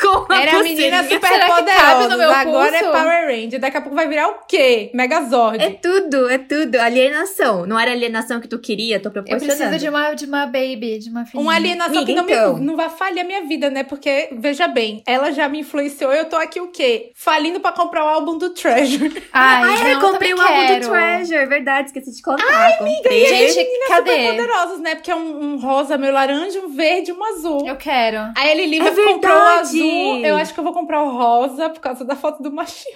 Com 0.01 0.19
uma 0.27 0.41
Era 0.41 0.59
a 0.61 0.63
menina 0.63 1.03
super 1.03 1.47
poderosa. 1.47 2.33
Agora 2.37 2.77
é? 2.77 2.83
Power 2.85 3.27
Ranger. 3.27 3.59
Daqui 3.61 3.77
a 3.77 3.81
pouco 3.81 3.97
vai 3.97 4.07
virar 4.09 4.29
o 4.29 4.35
quê? 4.47 4.91
Megazord. 4.95 5.63
É 5.63 5.71
tudo, 5.71 6.31
é 6.31 6.39
tudo. 6.39 6.77
Alienação. 6.77 7.67
Não 7.67 7.79
era 7.79 7.91
alienação 7.91 8.41
que 8.41 8.47
tu 8.47 8.59
queria, 8.61 9.01
tô 9.01 9.09
Eu 9.09 9.13
proporcionando. 9.15 9.57
preciso 9.59 9.79
de 9.79 9.89
uma, 9.89 10.15
de 10.15 10.25
uma 10.27 10.47
baby, 10.47 10.99
de 10.99 11.11
uma 11.11 11.25
filhinha. 11.27 11.43
Uma 11.43 11.55
alienação 11.57 11.97
Amiga, 12.03 12.07
que 12.07 12.15
não, 12.15 12.25
então. 12.29 12.55
me, 12.59 12.65
não 12.65 12.77
vai 12.77 12.89
falhar 12.91 13.25
a 13.25 13.27
minha 13.27 13.45
vida, 13.45 13.71
né? 13.71 13.83
Porque, 13.83 14.29
veja 14.33 14.69
bem, 14.69 15.03
ela 15.05 15.33
já 15.33 15.49
me 15.49 15.61
influenciou 15.61 16.13
eu 16.13 16.27
tô 16.27 16.37
aqui 16.37 16.61
o 16.61 16.69
quê? 16.69 17.11
Falindo 17.17 17.59
pra 17.59 17.73
comprar 17.73 18.05
o 18.05 18.09
álbum 18.09 18.39
do 18.39 18.51
Treasure. 18.51 19.21
Ai, 19.33 19.63
Ah, 19.65 19.81
é, 19.81 19.83
não, 19.83 19.89
eu 19.91 20.01
comprei 20.01 20.33
o 20.33 20.41
álbum 20.41 20.55
quero. 20.67 20.85
do 20.87 20.91
Treasure, 20.91 21.47
verdade, 21.47 21.89
esqueci 21.89 22.15
de 22.15 22.23
contar. 22.23 22.45
Ai, 22.49 22.77
comprei. 22.79 23.27
Gente, 23.27 23.53
Super 23.55 23.89
cadê? 23.89 24.31
poderosos, 24.31 24.79
né? 24.81 24.95
Porque 24.95 25.11
é 25.11 25.17
um, 25.17 25.55
um 25.55 25.57
rosa, 25.59 25.99
meio 25.99 26.13
laranja, 26.13 26.61
um 26.61 26.69
verde 26.69 27.11
e 27.11 27.15
um 27.15 27.25
azul. 27.25 27.67
Eu 27.67 27.75
quero. 27.77 27.88
Aí 28.37 28.51
ele 28.51 28.67
Lívia 28.67 28.91
É 28.91 29.05
comprou 29.05 29.37
o 29.37 29.43
azul. 29.43 30.19
Eu 30.25 30.37
acho 30.37 30.53
que 30.55 30.61
eu 30.61 30.65
vou 30.65 30.73
comprar 30.73 31.03
o 31.03 31.11
rosa 31.17 31.71
por 31.71 31.81
causa 31.81 32.05
da 32.05 32.15
foto 32.17 32.43
do 32.43 32.53
machinho. 32.53 32.95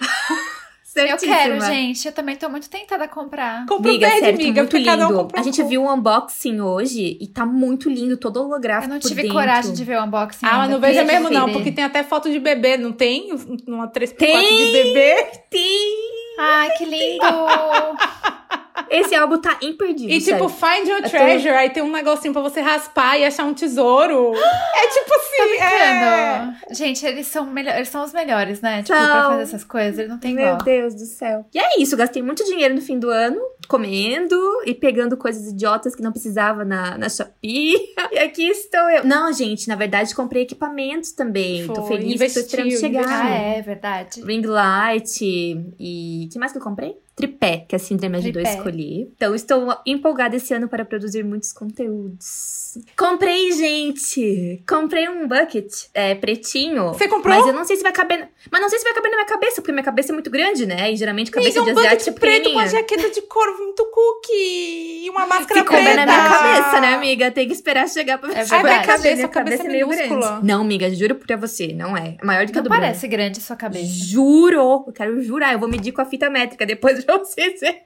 Eu 0.95 1.07
Certíssima. 1.17 1.35
quero, 1.35 1.59
gente. 1.61 2.05
Eu 2.05 2.11
também 2.11 2.35
tô 2.35 2.47
muito 2.49 2.69
tentada 2.69 3.05
a 3.05 3.07
comprar. 3.07 3.65
Compra 3.65 3.87
o 3.87 3.95
Amiga, 3.95 4.07
verde, 4.07 4.21
tá 4.21 4.29
amiga, 4.29 4.61
muito 4.61 4.69
porque 4.69 4.85
cada 4.85 5.05
um 5.05 5.09
lindo. 5.09 5.19
compra 5.23 5.39
A 5.39 5.41
um 5.41 5.43
gente 5.43 5.63
viu 5.63 5.83
o 5.83 5.91
unboxing 5.91 6.61
hoje 6.61 7.17
e 7.19 7.27
tá 7.27 7.47
muito 7.47 7.89
lindo, 7.89 8.15
todo 8.15 8.39
holográfico 8.43 8.91
Eu 8.91 8.93
não 8.93 8.99
tive 8.99 9.27
coragem 9.27 9.73
de 9.73 9.83
ver 9.83 9.97
o 9.97 10.03
unboxing. 10.03 10.45
Ah, 10.45 10.57
mas 10.59 10.69
não 10.69 10.79
veja 10.79 11.03
mesmo 11.03 11.31
não, 11.31 11.51
porque 11.51 11.71
tem 11.71 11.83
até 11.83 12.03
foto 12.03 12.29
de 12.29 12.37
bebê, 12.39 12.77
não 12.77 12.91
tem? 12.91 13.31
Uma 13.67 13.87
3x4 13.87 14.15
Tem. 14.17 14.55
de 14.55 14.71
bebê. 14.71 15.15
Tem! 15.49 15.97
Ai, 16.39 16.69
que 16.77 16.85
lindo! 16.85 17.25
Esse 18.89 19.13
álbum 19.15 19.37
tá 19.39 19.57
imperdível, 19.61 20.15
E 20.15 20.19
tipo, 20.19 20.49
sério. 20.49 20.49
find 20.49 20.87
your 20.87 20.97
Eu 20.97 21.03
tô- 21.03 21.09
treasure, 21.09 21.49
aí 21.53 21.69
tem 21.69 21.83
um 21.83 21.91
negocinho 21.91 22.33
pra 22.33 22.41
você 22.41 22.61
raspar 22.61 23.17
e 23.17 23.25
achar 23.25 23.45
um 23.45 23.53
tesouro. 23.53 24.33
é 24.35 24.87
tipo 24.87 25.13
assim, 25.15 25.57
é... 25.59 26.39
Brincando. 26.39 26.57
Gente, 26.75 27.05
eles 27.05 27.27
são, 27.27 27.45
melhor, 27.45 27.75
eles 27.75 27.89
são 27.89 28.03
os 28.03 28.13
melhores, 28.13 28.61
né? 28.61 28.83
Tipo, 28.83 28.97
São. 28.97 29.05
pra 29.07 29.23
fazer 29.29 29.41
essas 29.43 29.63
coisas. 29.63 29.97
Eles 29.99 30.09
não 30.09 30.17
tem 30.19 30.33
Meu 30.33 30.45
igual. 30.45 30.57
Deus 30.63 30.93
do 30.95 31.05
céu. 31.05 31.45
E 31.53 31.59
é 31.59 31.79
isso, 31.81 31.95
gastei 31.97 32.21
muito 32.21 32.43
dinheiro 32.45 32.73
no 32.75 32.81
fim 32.81 32.97
do 32.99 33.09
ano, 33.09 33.39
comendo 33.67 34.35
e 34.65 34.73
pegando 34.73 35.15
coisas 35.17 35.47
idiotas 35.47 35.95
que 35.95 36.01
não 36.01 36.11
precisava 36.11 36.63
na, 36.65 36.97
na 36.97 37.09
Shopee. 37.09 37.75
E 38.13 38.19
aqui 38.19 38.47
estou 38.47 38.89
eu. 38.91 39.03
Não, 39.05 39.31
gente, 39.33 39.67
na 39.67 39.75
verdade 39.75 40.13
comprei 40.13 40.43
equipamentos 40.43 41.11
também. 41.13 41.65
Tô 41.67 41.83
Foi, 41.83 41.97
feliz 41.97 42.21
que 42.21 42.33
tô 42.33 42.39
esperando 42.41 42.67
investiu, 42.67 42.87
chegar. 42.89 43.25
Ah, 43.25 43.29
é 43.29 43.61
verdade. 43.61 44.21
Ring 44.21 44.41
light 44.45 45.19
e... 45.23 46.27
que 46.31 46.37
mais 46.37 46.51
que 46.51 46.57
eu 46.59 46.61
comprei? 46.61 46.95
Tripé, 47.15 47.65
que 47.67 47.75
a 47.75 47.79
Cindy 47.79 48.09
me 48.09 48.17
ajudou 48.17 48.41
a 48.41 48.43
Tripé. 48.43 48.57
escolher. 48.57 49.11
Então, 49.15 49.35
estou 49.35 49.75
empolgada 49.85 50.35
esse 50.35 50.53
ano 50.53 50.67
para 50.67 50.85
produzir 50.85 51.23
muitos 51.23 51.53
conteúdos. 51.53 52.62
Comprei, 52.97 53.51
gente! 53.51 54.63
Comprei 54.67 55.07
um 55.09 55.27
bucket 55.27 55.71
é, 55.93 56.15
pretinho. 56.15 56.89
Você 56.89 57.07
comprou? 57.07 57.35
Mas 57.37 57.47
eu 57.47 57.53
não 57.53 57.65
sei 57.65 57.75
se 57.77 57.83
vai 57.83 57.91
caber. 57.91 58.19
na- 58.19 58.27
Mas 58.51 58.61
não 58.61 58.69
sei 58.69 58.79
se 58.79 58.83
vai 58.85 58.93
caber 58.93 59.09
na 59.11 59.17
minha 59.17 59.27
cabeça, 59.27 59.61
porque 59.61 59.71
minha 59.71 59.83
cabeça 59.83 60.11
é 60.11 60.13
muito 60.13 60.29
grande, 60.29 60.65
né? 60.65 60.91
E 60.91 60.95
geralmente 60.95 61.31
cabeça 61.31 61.59
Amiga, 61.59 61.71
um 61.71 61.73
de 61.73 61.79
asiático 61.87 62.11
bucket 62.11 62.17
é 62.17 62.19
preto 62.41 62.53
com 62.53 62.59
a 62.59 62.67
jaqueta 62.67 63.09
de 63.09 63.21
couro 63.23 63.57
muito 63.57 63.83
cookie 63.85 65.03
e 65.05 65.09
uma 65.09 65.25
máscara 65.25 65.59
Se 65.61 65.65
couber 65.65 65.83
preta. 65.83 66.05
na 66.05 66.05
minha 66.05 66.29
cabeça, 66.29 66.81
né, 66.81 66.93
amiga? 66.95 67.31
Tem 67.31 67.47
que 67.47 67.53
esperar 67.53 67.87
chegar 67.87 68.17
pra 68.17 68.29
É 68.31 68.43
ver. 68.43 68.49
verdade. 68.49 68.63
Caber, 68.63 68.85
cabeça, 68.85 69.15
minha 69.15 69.25
a 69.25 69.29
cabeça 69.29 69.57
cabeça 69.57 69.63
é 69.63 69.71
meio 69.71 69.87
minúscula. 69.87 70.27
grande. 70.31 70.45
Não, 70.47 70.61
amiga, 70.61 70.89
juro 70.93 71.15
pra 71.15 71.35
você, 71.37 71.67
não 71.73 71.95
é. 71.97 72.17
É 72.21 72.25
maior 72.25 72.45
do 72.45 72.51
que 72.51 72.57
a 72.57 72.61
Não 72.61 72.63
do 72.63 72.69
Bruno. 72.69 72.83
parece 72.83 73.07
grande 73.07 73.41
sua 73.41 73.55
cabeça. 73.55 73.85
Juro! 73.85 74.83
Eu 74.87 74.93
quero 74.93 75.21
jurar, 75.21 75.53
eu 75.53 75.59
vou 75.59 75.69
medir 75.69 75.91
com 75.91 76.01
a 76.01 76.05
fita 76.05 76.29
métrica 76.29 76.65
depois 76.65 77.03
pra 77.05 77.17
vocês 77.17 77.59
verem. 77.59 77.81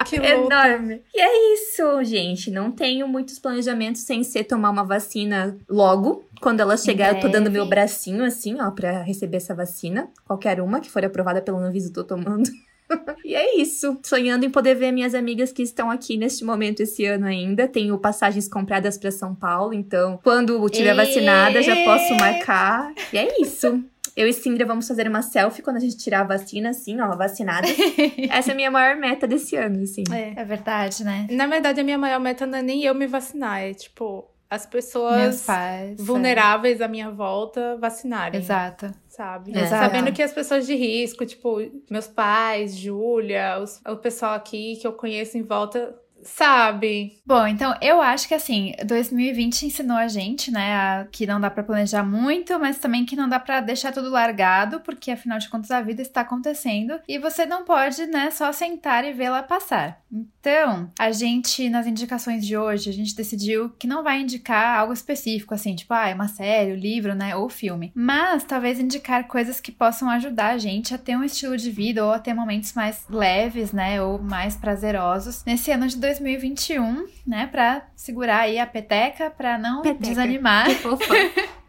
Que. 0.06 0.16
Enorme. 0.16 1.02
E 1.14 1.20
é 1.20 1.54
isso, 1.54 2.02
gente. 2.04 2.50
Não 2.50 2.70
tenho 2.70 3.06
muitos 3.06 3.38
planejamentos 3.38 4.02
sem 4.02 4.24
ser 4.24 4.44
tomar 4.44 4.70
uma 4.70 4.84
vacina 4.84 5.56
logo. 5.68 6.24
Quando 6.40 6.60
ela 6.60 6.76
chegar, 6.76 7.14
eu 7.14 7.20
tô 7.20 7.28
dando 7.28 7.50
meu 7.50 7.66
bracinho 7.66 8.24
assim, 8.24 8.60
ó, 8.60 8.70
pra 8.70 9.02
receber 9.02 9.36
essa 9.36 9.54
vacina. 9.54 10.08
Qualquer 10.24 10.60
uma 10.60 10.80
que 10.80 10.90
for 10.90 11.04
aprovada 11.04 11.42
pela 11.42 11.58
Anvisa, 11.58 11.88
eu 11.88 11.92
tô 11.92 12.04
tomando. 12.04 12.50
e 13.24 13.34
é 13.34 13.60
isso. 13.60 13.98
Sonhando 14.02 14.44
em 14.44 14.50
poder 14.50 14.74
ver 14.74 14.92
minhas 14.92 15.14
amigas 15.14 15.52
que 15.52 15.62
estão 15.62 15.90
aqui 15.90 16.16
neste 16.16 16.44
momento 16.44 16.80
esse 16.80 17.04
ano 17.04 17.26
ainda. 17.26 17.68
Tenho 17.68 17.98
passagens 17.98 18.48
compradas 18.48 18.96
pra 18.98 19.10
São 19.10 19.34
Paulo, 19.34 19.74
então 19.74 20.18
quando 20.22 20.68
tiver 20.68 20.92
Ê! 20.92 20.96
vacinada 20.96 21.62
já 21.62 21.76
posso 21.84 22.14
marcar. 22.14 22.92
E 23.12 23.18
é 23.18 23.40
isso. 23.40 23.84
Eu 24.16 24.26
e 24.26 24.32
Sindra 24.32 24.66
vamos 24.66 24.86
fazer 24.86 25.08
uma 25.08 25.22
selfie 25.22 25.62
quando 25.62 25.76
a 25.76 25.80
gente 25.80 25.96
tirar 25.96 26.20
a 26.20 26.24
vacina, 26.24 26.70
assim, 26.70 27.00
ó, 27.00 27.16
vacinada. 27.16 27.66
Essa 28.30 28.50
é 28.50 28.52
a 28.52 28.56
minha 28.56 28.70
maior 28.70 28.96
meta 28.96 29.26
desse 29.26 29.56
ano, 29.56 29.82
assim. 29.82 30.04
É. 30.12 30.40
É 30.40 30.44
verdade, 30.44 31.04
né? 31.04 31.26
Na 31.30 31.46
verdade, 31.46 31.80
a 31.80 31.84
minha 31.84 31.98
maior 31.98 32.20
meta 32.20 32.46
não 32.46 32.58
é 32.58 32.62
nem 32.62 32.82
eu 32.84 32.94
me 32.94 33.06
vacinar, 33.06 33.60
é 33.60 33.74
tipo, 33.74 34.28
as 34.50 34.66
pessoas 34.66 35.44
pais. 35.44 36.00
é. 36.00 36.02
vulneráveis 36.02 36.80
à 36.80 36.88
minha 36.88 37.10
volta 37.10 37.76
vacinarem. 37.80 38.40
Exato. 38.40 38.92
Sabe? 39.08 39.52
Exato. 39.52 39.84
Sabendo 39.84 40.12
que 40.12 40.22
as 40.22 40.32
pessoas 40.32 40.66
de 40.66 40.74
risco, 40.74 41.24
tipo, 41.24 41.58
meus 41.88 42.08
pais, 42.08 42.76
Júlia, 42.76 43.62
o 43.86 43.96
pessoal 43.96 44.34
aqui 44.34 44.76
que 44.76 44.86
eu 44.86 44.92
conheço 44.92 45.38
em 45.38 45.42
volta, 45.42 45.94
sabe? 46.24 47.20
Bom, 47.26 47.46
então 47.46 47.74
eu 47.80 48.00
acho 48.00 48.26
que 48.28 48.34
assim, 48.34 48.72
2020 48.84 49.66
ensinou 49.66 49.96
a 49.96 50.08
gente, 50.08 50.50
né, 50.50 50.74
a- 50.74 51.06
que 51.10 51.26
não 51.26 51.40
dá 51.40 51.50
pra 51.50 51.62
planejar 51.62 52.02
muito, 52.04 52.58
mas 52.58 52.78
também 52.78 53.04
que 53.04 53.16
não 53.16 53.28
dá 53.28 53.38
pra 53.38 53.60
deixar 53.60 53.92
tudo 53.92 54.10
largado, 54.10 54.80
porque 54.80 55.10
afinal 55.10 55.38
de 55.38 55.48
contas 55.48 55.70
a 55.70 55.80
vida 55.80 56.02
está 56.02 56.20
acontecendo 56.22 56.98
e 57.08 57.18
você 57.18 57.46
não 57.46 57.64
pode, 57.64 58.06
né, 58.06 58.30
só 58.30 58.52
sentar 58.52 59.04
e 59.04 59.12
vê-la 59.12 59.42
passar. 59.42 60.00
Então, 60.12 60.90
a 60.98 61.12
gente 61.12 61.68
nas 61.68 61.86
indicações 61.86 62.44
de 62.46 62.56
hoje, 62.56 62.90
a 62.90 62.92
gente 62.92 63.14
decidiu 63.14 63.70
que 63.78 63.86
não 63.86 64.02
vai 64.02 64.20
indicar 64.20 64.78
algo 64.78 64.92
específico 64.92 65.54
assim, 65.54 65.74
tipo, 65.76 65.92
ah, 65.94 66.08
é 66.08 66.14
uma 66.14 66.28
série, 66.28 66.72
um 66.72 66.76
livro, 66.76 67.14
né, 67.14 67.36
ou 67.36 67.48
filme, 67.48 67.92
mas 67.94 68.44
talvez 68.44 68.80
indicar 68.80 69.26
coisas 69.28 69.60
que 69.60 69.70
possam 69.72 70.08
ajudar 70.10 70.48
a 70.54 70.58
gente 70.58 70.94
a 70.94 70.98
ter 70.98 71.16
um 71.16 71.24
estilo 71.24 71.56
de 71.56 71.70
vida 71.70 72.04
ou 72.04 72.12
a 72.12 72.18
ter 72.18 72.34
momentos 72.34 72.72
mais 72.72 73.04
leves, 73.08 73.72
né, 73.72 74.00
ou 74.02 74.18
mais 74.20 74.56
prazerosos 74.56 75.44
nesse 75.44 75.70
ano 75.70 75.86
de 75.86 75.96
2021, 76.10 77.06
né, 77.26 77.46
Pra 77.46 77.86
segurar 77.94 78.40
aí 78.40 78.58
a 78.58 78.66
peteca, 78.66 79.30
pra 79.30 79.56
não 79.56 79.82
Peteca. 79.82 80.08
desanimar. 80.08 80.66
Que 80.66 80.74
fofa. 80.74 81.14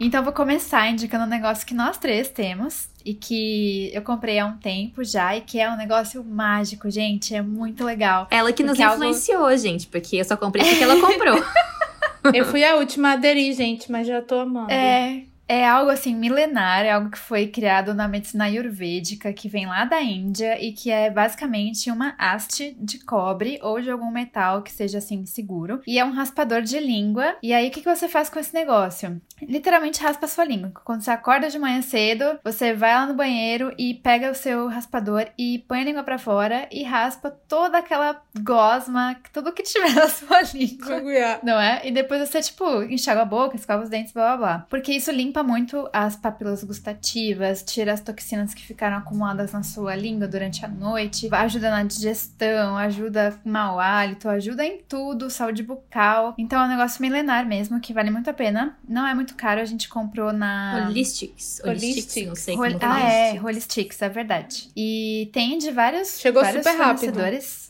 Então 0.00 0.24
vou 0.24 0.32
começar 0.32 0.88
indicando 0.88 1.24
um 1.24 1.28
negócio 1.28 1.64
que 1.64 1.74
nós 1.74 1.96
três 1.96 2.28
temos 2.28 2.88
e 3.04 3.14
que 3.14 3.88
eu 3.94 4.02
comprei 4.02 4.36
há 4.36 4.46
um 4.46 4.56
tempo 4.56 5.04
já 5.04 5.36
e 5.36 5.42
que 5.42 5.60
é 5.60 5.70
um 5.70 5.76
negócio 5.76 6.24
mágico, 6.24 6.90
gente. 6.90 7.32
É 7.36 7.40
muito 7.40 7.84
legal. 7.84 8.26
Ela 8.28 8.52
que 8.52 8.64
nos 8.64 8.80
influenciou, 8.80 9.44
algo... 9.44 9.56
gente, 9.56 9.86
porque 9.86 10.16
eu 10.16 10.24
só 10.24 10.36
comprei 10.36 10.68
porque 10.68 10.82
ela 10.82 11.00
comprou. 11.00 11.40
eu 12.34 12.44
fui 12.46 12.64
a 12.64 12.76
última 12.76 13.10
a 13.10 13.12
aderir, 13.12 13.54
gente, 13.54 13.92
mas 13.92 14.08
já 14.08 14.20
tô 14.20 14.40
amando. 14.40 14.72
É, 14.72 15.22
é 15.48 15.66
algo 15.66 15.90
assim 15.90 16.14
milenar, 16.14 16.84
é 16.84 16.90
algo 16.92 17.10
que 17.10 17.18
foi 17.18 17.46
criado 17.46 17.94
na 17.94 18.08
medicina 18.08 18.44
ayurvédica, 18.44 19.32
que 19.32 19.48
vem 19.48 19.66
lá 19.66 19.84
da 19.84 20.00
Índia 20.00 20.62
e 20.62 20.72
que 20.72 20.90
é 20.90 21.10
basicamente 21.10 21.90
uma 21.90 22.14
haste 22.18 22.76
de 22.80 22.98
cobre 23.04 23.58
ou 23.62 23.80
de 23.80 23.90
algum 23.90 24.10
metal 24.10 24.62
que 24.62 24.72
seja 24.72 24.98
assim 24.98 25.26
seguro. 25.26 25.80
E 25.86 25.98
é 25.98 26.04
um 26.04 26.12
raspador 26.12 26.62
de 26.62 26.78
língua. 26.78 27.36
E 27.42 27.52
aí 27.52 27.68
o 27.68 27.70
que, 27.70 27.80
que 27.80 27.94
você 27.94 28.08
faz 28.08 28.30
com 28.30 28.38
esse 28.38 28.54
negócio? 28.54 29.20
Literalmente 29.42 30.02
raspa 30.02 30.26
a 30.26 30.28
sua 30.28 30.44
língua. 30.44 30.72
Quando 30.84 31.02
você 31.02 31.10
acorda 31.10 31.50
de 31.50 31.58
manhã 31.58 31.82
cedo, 31.82 32.38
você 32.42 32.72
vai 32.72 32.94
lá 32.94 33.06
no 33.06 33.14
banheiro 33.14 33.74
e 33.76 33.94
pega 33.94 34.30
o 34.30 34.34
seu 34.34 34.68
raspador 34.68 35.26
e 35.36 35.58
põe 35.68 35.80
a 35.80 35.84
língua 35.84 36.02
para 36.02 36.18
fora 36.18 36.68
e 36.70 36.82
raspa 36.82 37.30
toda 37.30 37.78
aquela 37.78 38.22
gosma, 38.40 39.16
tudo 39.32 39.52
que 39.52 39.62
tiver 39.62 39.92
na 39.94 40.08
sua 40.08 40.42
língua. 40.54 40.86
Não 41.42 41.60
é? 41.60 41.82
E 41.84 41.90
depois 41.90 42.26
você, 42.26 42.40
tipo, 42.40 42.82
enxaga 42.84 43.22
a 43.22 43.26
boca, 43.26 43.56
escova 43.56 43.82
os 43.82 43.88
dentes, 43.90 44.12
blá 44.12 44.36
blá 44.36 44.36
blá. 44.36 44.66
Porque 44.70 44.92
isso 44.92 45.10
limpa 45.10 45.31
muito 45.40 45.88
as 45.92 46.16
papilas 46.16 46.64
gustativas, 46.64 47.62
tira 47.62 47.92
as 47.92 48.00
toxinas 48.00 48.52
que 48.52 48.66
ficaram 48.66 48.96
acumuladas 48.96 49.52
na 49.52 49.62
sua 49.62 49.94
língua 49.94 50.26
durante 50.26 50.64
a 50.64 50.68
noite, 50.68 51.28
ajuda 51.30 51.70
na 51.70 51.84
digestão, 51.84 52.76
ajuda 52.76 53.38
com 53.42 53.48
mau 53.48 53.78
hálito, 53.78 54.28
ajuda 54.28 54.64
em 54.64 54.82
tudo, 54.88 55.30
saúde 55.30 55.62
bucal. 55.62 56.34
Então 56.36 56.60
é 56.60 56.64
um 56.64 56.68
negócio 56.68 57.00
milenar 57.00 57.46
mesmo, 57.46 57.78
que 57.78 57.92
vale 57.92 58.10
muito 58.10 58.28
a 58.28 58.32
pena. 58.32 58.76
Não 58.88 59.06
é 59.06 59.14
muito 59.14 59.36
caro, 59.36 59.60
a 59.60 59.64
gente 59.64 59.88
comprou 59.88 60.32
na... 60.32 60.88
Holistics. 60.88 61.60
Holistics, 61.64 62.26
não 62.26 62.34
sei 62.34 62.56
Hol... 62.56 62.72
como 62.72 62.78
Ah, 62.82 63.00
é, 63.00 63.40
Holistics, 63.40 64.02
é 64.02 64.08
verdade. 64.08 64.70
E 64.76 65.30
tem 65.32 65.56
de 65.58 65.70
vários 65.70 66.18
Chegou 66.18 66.42
vários 66.42 66.64
super 66.64 66.76
rápido. 66.76 67.20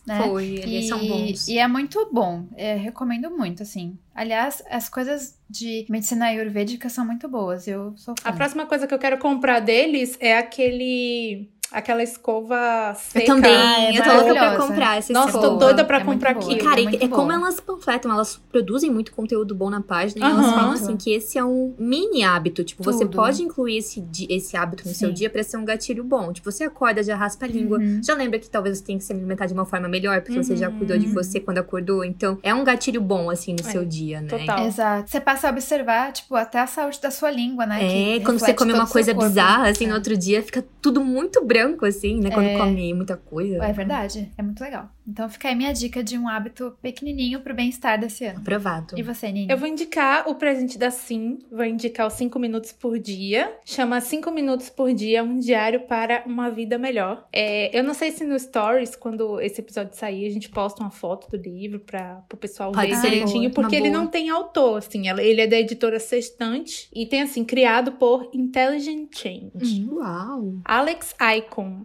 Né? 0.06 0.22
Foi, 0.24 0.46
eles 0.46 0.86
e... 0.86 0.88
são 0.88 0.98
bons. 0.98 1.48
E 1.48 1.58
é 1.58 1.68
muito 1.68 2.08
bom, 2.12 2.46
é, 2.56 2.74
recomendo 2.74 3.30
muito, 3.30 3.62
assim. 3.62 3.98
Aliás, 4.14 4.62
as 4.70 4.88
coisas 4.88 5.38
de 5.48 5.86
medicina 5.88 6.26
ayurvédica 6.26 6.88
são 6.88 7.04
muito 7.04 7.28
boas. 7.28 7.66
Eu 7.66 7.96
sou 7.96 8.14
fã. 8.20 8.28
A 8.28 8.32
próxima 8.32 8.66
coisa 8.66 8.86
que 8.86 8.92
eu 8.94 8.98
quero 8.98 9.18
comprar 9.18 9.60
deles 9.60 10.16
é 10.20 10.36
aquele 10.36 11.50
aquela 11.72 12.02
escova 12.02 12.94
seca. 12.94 13.20
Eu 13.20 13.26
também, 13.26 13.52
é 13.52 13.98
eu 13.98 14.02
tô 14.02 14.12
louca 14.12 14.34
pra 14.34 14.56
comprar 14.56 14.98
essa 14.98 15.12
Nossa, 15.12 15.28
escova. 15.28 15.48
tô 15.48 15.56
doida 15.56 15.84
pra 15.84 15.98
é 15.98 16.04
comprar 16.04 16.30
aqui. 16.30 16.56
Cara, 16.56 16.80
é, 16.80 17.04
é 17.04 17.08
como 17.08 17.32
elas 17.32 17.60
panfletam, 17.60 18.12
elas 18.12 18.40
produzem 18.50 18.90
muito 18.90 19.12
conteúdo 19.12 19.54
bom 19.54 19.70
na 19.70 19.80
página 19.80 20.26
uhum. 20.26 20.32
e 20.32 20.34
elas 20.34 20.54
falam 20.54 20.72
assim 20.72 20.96
que 20.96 21.10
esse 21.12 21.38
é 21.38 21.44
um 21.44 21.74
mini 21.78 22.22
hábito. 22.22 22.62
Tipo, 22.62 22.82
Tudo. 22.82 22.96
você 22.96 23.06
pode 23.06 23.42
incluir 23.42 23.78
esse, 23.78 24.04
esse 24.28 24.56
hábito 24.56 24.86
no 24.86 24.92
Sim. 24.92 24.98
seu 24.98 25.12
dia 25.12 25.30
pra 25.30 25.42
ser 25.42 25.56
um 25.56 25.64
gatilho 25.64 26.04
bom. 26.04 26.32
Tipo, 26.32 26.50
você 26.50 26.64
acorda, 26.64 27.02
já 27.02 27.16
raspa 27.16 27.46
a 27.46 27.48
língua, 27.48 27.78
uhum. 27.78 28.00
já 28.02 28.14
lembra 28.14 28.38
que 28.38 28.48
talvez 28.48 28.78
você 28.78 28.84
tenha 28.84 28.98
que 28.98 29.04
se 29.04 29.12
alimentar 29.12 29.46
de 29.46 29.54
uma 29.54 29.64
forma 29.64 29.88
melhor, 29.88 30.20
porque 30.20 30.36
uhum. 30.36 30.44
você 30.44 30.56
já 30.56 30.70
cuidou 30.70 30.98
de 30.98 31.06
uhum. 31.06 31.14
você 31.14 31.40
quando 31.40 31.58
acordou. 31.58 32.04
Então, 32.04 32.38
é 32.42 32.54
um 32.54 32.64
gatilho 32.64 33.00
bom, 33.00 33.30
assim, 33.30 33.54
no 33.58 33.66
é, 33.66 33.70
seu 33.70 33.84
dia, 33.84 34.20
né? 34.20 34.28
Total. 34.28 34.66
Exato. 34.66 35.10
Você 35.10 35.20
passa 35.20 35.48
a 35.48 35.50
observar, 35.50 36.12
tipo, 36.12 36.34
até 36.34 36.60
a 36.60 36.66
saúde 36.66 37.00
da 37.00 37.10
sua 37.10 37.30
língua, 37.30 37.66
né? 37.66 38.16
É, 38.16 38.20
quando 38.20 38.38
você 38.38 38.52
come 38.54 38.72
uma 38.72 38.86
coisa 38.86 39.14
bizarra, 39.14 39.68
assim, 39.68 39.84
é. 39.84 39.88
no 39.88 39.94
outro 39.94 40.16
dia, 40.16 40.42
fica 40.42 40.64
tudo 40.80 41.02
muito 41.02 41.44
branco, 41.44 41.61
assim, 41.82 42.20
né? 42.20 42.30
Quando 42.30 42.46
é... 42.46 42.58
come 42.58 42.94
muita 42.94 43.16
coisa. 43.16 43.64
É 43.64 43.72
verdade, 43.72 44.30
é 44.36 44.42
muito 44.42 44.60
legal. 44.60 44.90
Então 45.06 45.28
fica 45.28 45.48
aí 45.48 45.54
minha 45.54 45.72
dica 45.72 46.02
de 46.02 46.16
um 46.16 46.28
hábito 46.28 46.76
pequenininho 46.80 47.40
pro 47.40 47.54
bem-estar 47.54 47.98
desse 47.98 48.24
ano. 48.24 48.38
Aprovado. 48.38 48.98
E 48.98 49.02
você, 49.02 49.32
Nini? 49.32 49.50
Eu 49.50 49.58
vou 49.58 49.68
indicar 49.68 50.28
o 50.28 50.34
presente 50.34 50.78
da 50.78 50.90
Sim, 50.90 51.38
vou 51.50 51.64
indicar 51.64 52.06
os 52.06 52.12
5 52.14 52.38
minutos 52.38 52.72
por 52.72 52.98
dia. 52.98 53.52
Chama 53.64 54.00
5 54.00 54.30
minutos 54.30 54.70
por 54.70 54.92
dia, 54.92 55.22
um 55.24 55.38
diário 55.38 55.80
para 55.80 56.22
uma 56.26 56.50
vida 56.50 56.78
melhor. 56.78 57.26
É, 57.32 57.76
eu 57.76 57.82
não 57.82 57.94
sei 57.94 58.12
se 58.12 58.24
no 58.24 58.38
Stories, 58.38 58.94
quando 58.94 59.40
esse 59.40 59.60
episódio 59.60 59.96
sair, 59.96 60.26
a 60.26 60.30
gente 60.30 60.48
posta 60.48 60.82
uma 60.82 60.90
foto 60.90 61.28
do 61.30 61.36
livro 61.36 61.80
para 61.80 62.22
o 62.32 62.36
pessoal 62.36 62.72
Pode 62.72 62.94
ver 62.94 63.00
direitinho, 63.00 63.50
porque 63.50 63.76
ele 63.76 63.90
não 63.90 64.06
tem 64.06 64.30
autor, 64.30 64.78
assim, 64.78 65.08
ele 65.08 65.40
é 65.40 65.46
da 65.46 65.58
editora 65.58 65.98
Sextante 65.98 66.88
e 66.94 67.06
tem, 67.06 67.22
assim, 67.22 67.44
criado 67.44 67.92
por 67.92 68.30
Intelligent 68.32 69.08
Change. 69.12 69.50
Hum, 69.82 69.96
uau! 69.98 70.54
Alex 70.64 71.14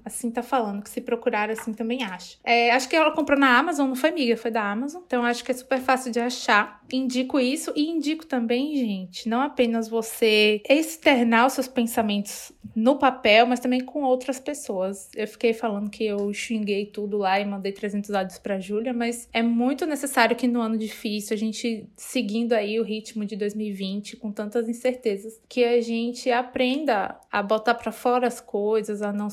Assim, 0.06 0.32
tá 0.32 0.42
falando 0.42 0.82
que 0.82 0.90
se 0.90 1.02
procurar 1.02 1.50
assim 1.50 1.74
também 1.74 2.04
acha. 2.04 2.38
É, 2.44 2.72
acho 2.72 2.88
que 2.88 2.96
ela 2.96 3.12
comprou 3.12 3.38
na 3.38 3.58
Amazon, 3.58 3.90
não 3.90 3.96
foi 3.96 4.10
amiga, 4.10 4.38
foi 4.38 4.52
da 4.52 4.64
Amazon. 4.64 5.02
Então 5.06 5.26
acho 5.26 5.44
que 5.44 5.52
é 5.52 5.56
super 5.56 5.80
fácil 5.80 6.12
de 6.12 6.20
achar. 6.20 6.82
Indico 6.92 7.40
isso 7.40 7.74
e 7.76 7.90
indico 7.90 8.26
também, 8.26 8.76
gente, 8.78 9.28
não 9.28 9.42
apenas 9.42 9.90
você 9.90 10.62
externar 10.70 11.48
os 11.48 11.54
seus 11.54 11.68
pensamentos 11.68 12.52
no 12.76 12.98
papel, 12.98 13.46
mas 13.46 13.60
também 13.60 13.82
com 13.82 14.04
outras 14.04 14.40
pessoas. 14.40 15.10
Eu 15.16 15.28
fiquei 15.28 15.52
falando 15.54 15.90
que 15.90 16.06
eu 16.06 16.32
xinguei 16.34 16.86
tudo 16.86 17.18
lá 17.18 17.40
e 17.40 17.46
mandei 17.46 17.72
300 17.72 18.12
áudios 18.12 18.40
pra 18.40 18.60
Júlia, 18.60 18.94
mas 18.94 19.28
é 19.34 19.42
muito 19.42 19.86
necessário 19.86 20.36
que 20.36 20.48
no 20.48 20.62
ano 20.62 20.78
difícil, 20.78 21.34
a 21.34 21.38
gente 21.38 21.90
seguindo 21.96 22.54
aí 22.54 22.80
o 22.80 22.84
ritmo 22.84 23.26
de 23.26 23.36
2020 23.36 24.18
com 24.18 24.32
tantas 24.32 24.70
incertezas, 24.70 25.42
que 25.50 25.64
a 25.64 25.82
gente 25.82 26.32
aprenda 26.32 27.20
a 27.32 27.42
botar 27.42 27.74
para 27.74 27.92
fora 27.92 28.28
as 28.28 28.40
coisas, 28.40 29.02
a 29.02 29.12
não 29.12 29.30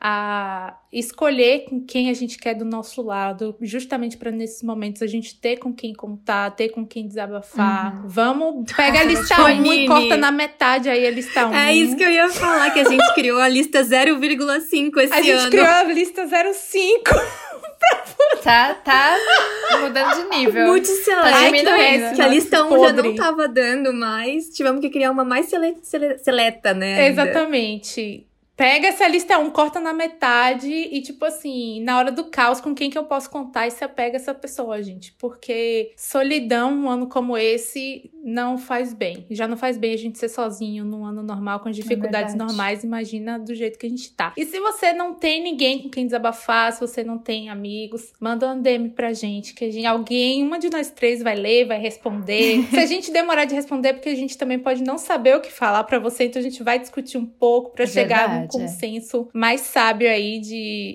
a 0.00 0.78
escolher 0.92 1.64
com 1.68 1.84
quem 1.84 2.10
a 2.10 2.14
gente 2.14 2.38
quer 2.38 2.54
do 2.54 2.64
nosso 2.64 3.02
lado, 3.02 3.56
justamente 3.60 4.16
para 4.16 4.30
nesses 4.30 4.62
momentos 4.62 5.02
a 5.02 5.06
gente 5.06 5.38
ter 5.40 5.56
com 5.58 5.72
quem 5.72 5.92
contar, 5.92 6.50
ter 6.52 6.68
com 6.70 6.86
quem 6.86 7.06
desabafar. 7.06 7.96
Uhum. 7.96 8.08
Vamos, 8.08 8.72
pega 8.76 9.00
a 9.00 9.04
lista 9.04 9.44
1 9.44 9.72
e 9.72 9.86
corta 9.86 10.16
na 10.16 10.30
metade 10.30 10.88
aí 10.88 11.06
a 11.06 11.10
lista 11.10 11.46
1. 11.46 11.54
É 11.54 11.74
isso 11.74 11.96
que 11.96 12.04
eu 12.04 12.10
ia 12.10 12.28
falar, 12.28 12.70
que 12.70 12.80
a 12.80 12.88
gente 12.88 13.14
criou 13.14 13.40
a 13.40 13.48
lista 13.48 13.82
0,5 13.82 14.20
esse 14.20 14.78
ano. 14.78 15.12
A 15.12 15.22
gente 15.22 15.32
ano. 15.32 15.50
criou 15.50 15.66
a 15.66 15.82
lista 15.84 16.26
0,5. 16.26 17.54
Tá, 18.42 18.74
tá 18.74 19.16
mudando 19.80 20.16
de 20.16 20.36
nível. 20.36 20.66
Muito 20.66 20.86
select. 20.86 21.64
Tá 21.64 22.14
que 22.14 22.22
a 22.22 22.28
lista 22.28 22.64
1 22.64 22.80
já 22.80 22.92
não 22.92 23.14
tava 23.14 23.48
dando 23.48 23.92
mais. 23.92 24.48
Tivemos 24.50 24.80
que 24.80 24.90
criar 24.90 25.10
uma 25.10 25.24
mais 25.24 25.46
sele 25.46 25.76
seleta, 25.82 26.74
né? 26.74 27.06
Ainda. 27.06 27.22
Exatamente. 27.22 28.26
Pega 28.56 28.88
essa 28.88 29.08
lista 29.08 29.36
1, 29.36 29.50
corta 29.50 29.80
na 29.80 29.92
metade 29.92 30.70
e, 30.70 31.00
tipo 31.02 31.24
assim, 31.24 31.82
na 31.82 31.98
hora 31.98 32.12
do 32.12 32.24
caos, 32.24 32.60
com 32.60 32.72
quem 32.72 32.88
que 32.88 32.96
eu 32.96 33.04
posso 33.04 33.28
contar 33.28 33.66
e 33.66 33.70
se 33.70 33.82
apega 33.82 34.16
essa 34.16 34.32
pessoa, 34.32 34.80
gente. 34.80 35.12
Porque 35.18 35.92
solidão, 35.96 36.72
um 36.72 36.88
ano 36.88 37.08
como 37.08 37.36
esse, 37.36 38.12
não 38.24 38.56
faz 38.56 38.94
bem. 38.94 39.26
Já 39.30 39.48
não 39.48 39.56
faz 39.56 39.76
bem 39.76 39.92
a 39.92 39.98
gente 39.98 40.18
ser 40.18 40.28
sozinho 40.28 40.84
num 40.84 41.04
ano 41.04 41.22
normal, 41.22 41.58
com 41.58 41.68
as 41.68 41.76
é 41.76 41.82
dificuldades 41.82 42.34
é 42.34 42.36
normais. 42.36 42.84
Imagina 42.84 43.38
do 43.38 43.54
jeito 43.54 43.76
que 43.76 43.86
a 43.86 43.88
gente 43.88 44.12
tá. 44.12 44.32
E 44.36 44.46
se 44.46 44.60
você 44.60 44.92
não 44.92 45.14
tem 45.14 45.42
ninguém 45.42 45.82
com 45.82 45.90
quem 45.90 46.06
desabafar, 46.06 46.72
se 46.72 46.80
você 46.80 47.02
não 47.02 47.18
tem 47.18 47.50
amigos, 47.50 48.12
manda 48.20 48.48
um 48.52 48.62
DM 48.62 48.90
pra 48.90 49.12
gente, 49.12 49.52
que 49.52 49.64
a 49.64 49.70
gente, 49.70 49.84
alguém, 49.84 50.44
uma 50.44 50.60
de 50.60 50.70
nós 50.70 50.90
três 50.90 51.22
vai 51.22 51.34
ler, 51.34 51.66
vai 51.66 51.80
responder. 51.80 52.62
se 52.70 52.78
a 52.78 52.86
gente 52.86 53.10
demorar 53.10 53.46
de 53.46 53.54
responder, 53.54 53.88
é 53.88 53.92
porque 53.94 54.10
a 54.10 54.14
gente 54.14 54.38
também 54.38 54.60
pode 54.60 54.82
não 54.84 54.96
saber 54.96 55.36
o 55.36 55.40
que 55.40 55.50
falar 55.50 55.82
para 55.82 55.98
você, 55.98 56.24
então 56.24 56.38
a 56.38 56.42
gente 56.42 56.62
vai 56.62 56.78
discutir 56.78 57.18
um 57.18 57.26
pouco 57.26 57.70
para 57.70 57.84
é 57.84 57.88
chegar 57.88 58.43
verdade, 58.46 58.72
consenso 58.72 59.28
é. 59.34 59.38
mais 59.38 59.60
sábio 59.62 60.08
aí 60.08 60.40
de 60.40 60.94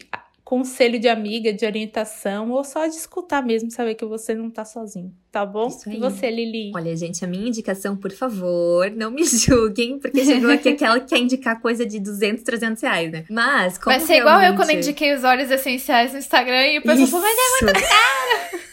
conselho 0.50 0.98
de 0.98 1.08
amiga, 1.08 1.54
de 1.54 1.64
orientação, 1.64 2.50
ou 2.50 2.64
só 2.64 2.88
de 2.88 2.96
escutar 2.96 3.46
mesmo, 3.46 3.70
saber 3.70 3.94
que 3.94 4.04
você 4.04 4.34
não 4.34 4.50
tá 4.50 4.66
sozinho, 4.66 5.14
tá 5.32 5.46
bom? 5.46 5.70
E 5.86 5.98
você, 5.98 6.32
Lili? 6.32 6.72
Olha, 6.74 6.98
gente, 6.98 7.24
a 7.24 7.28
minha 7.28 7.48
indicação, 7.48 7.96
por 7.96 8.12
favor, 8.12 8.90
não 8.90 9.12
me 9.12 9.22
julguem, 9.30 10.00
porque 10.00 10.26
chegou 10.26 10.50
aqui 10.50 10.70
aquela 10.70 11.00
que 11.00 11.06
quer 11.06 11.20
indicar 11.20 11.62
coisa 11.62 11.86
de 11.86 12.00
200, 12.00 12.42
300 12.44 12.82
reais, 12.82 13.12
né? 13.12 13.26
Mas, 13.30 13.78
como 13.78 13.96
Vai 13.96 14.00
ser 14.00 14.14
realmente... 14.14 14.38
igual 14.38 14.52
eu 14.52 14.56
quando 14.56 14.76
indiquei 14.76 15.14
os 15.14 15.24
óleos 15.24 15.52
essenciais 15.52 16.14
no 16.14 16.18
Instagram 16.18 16.66
e 16.66 16.80
o 16.80 16.82
pessoal 16.82 17.08
falou, 17.08 17.28
mas 17.28 17.38
é 17.38 17.66
muito 17.66 17.88
caro! 17.88 18.64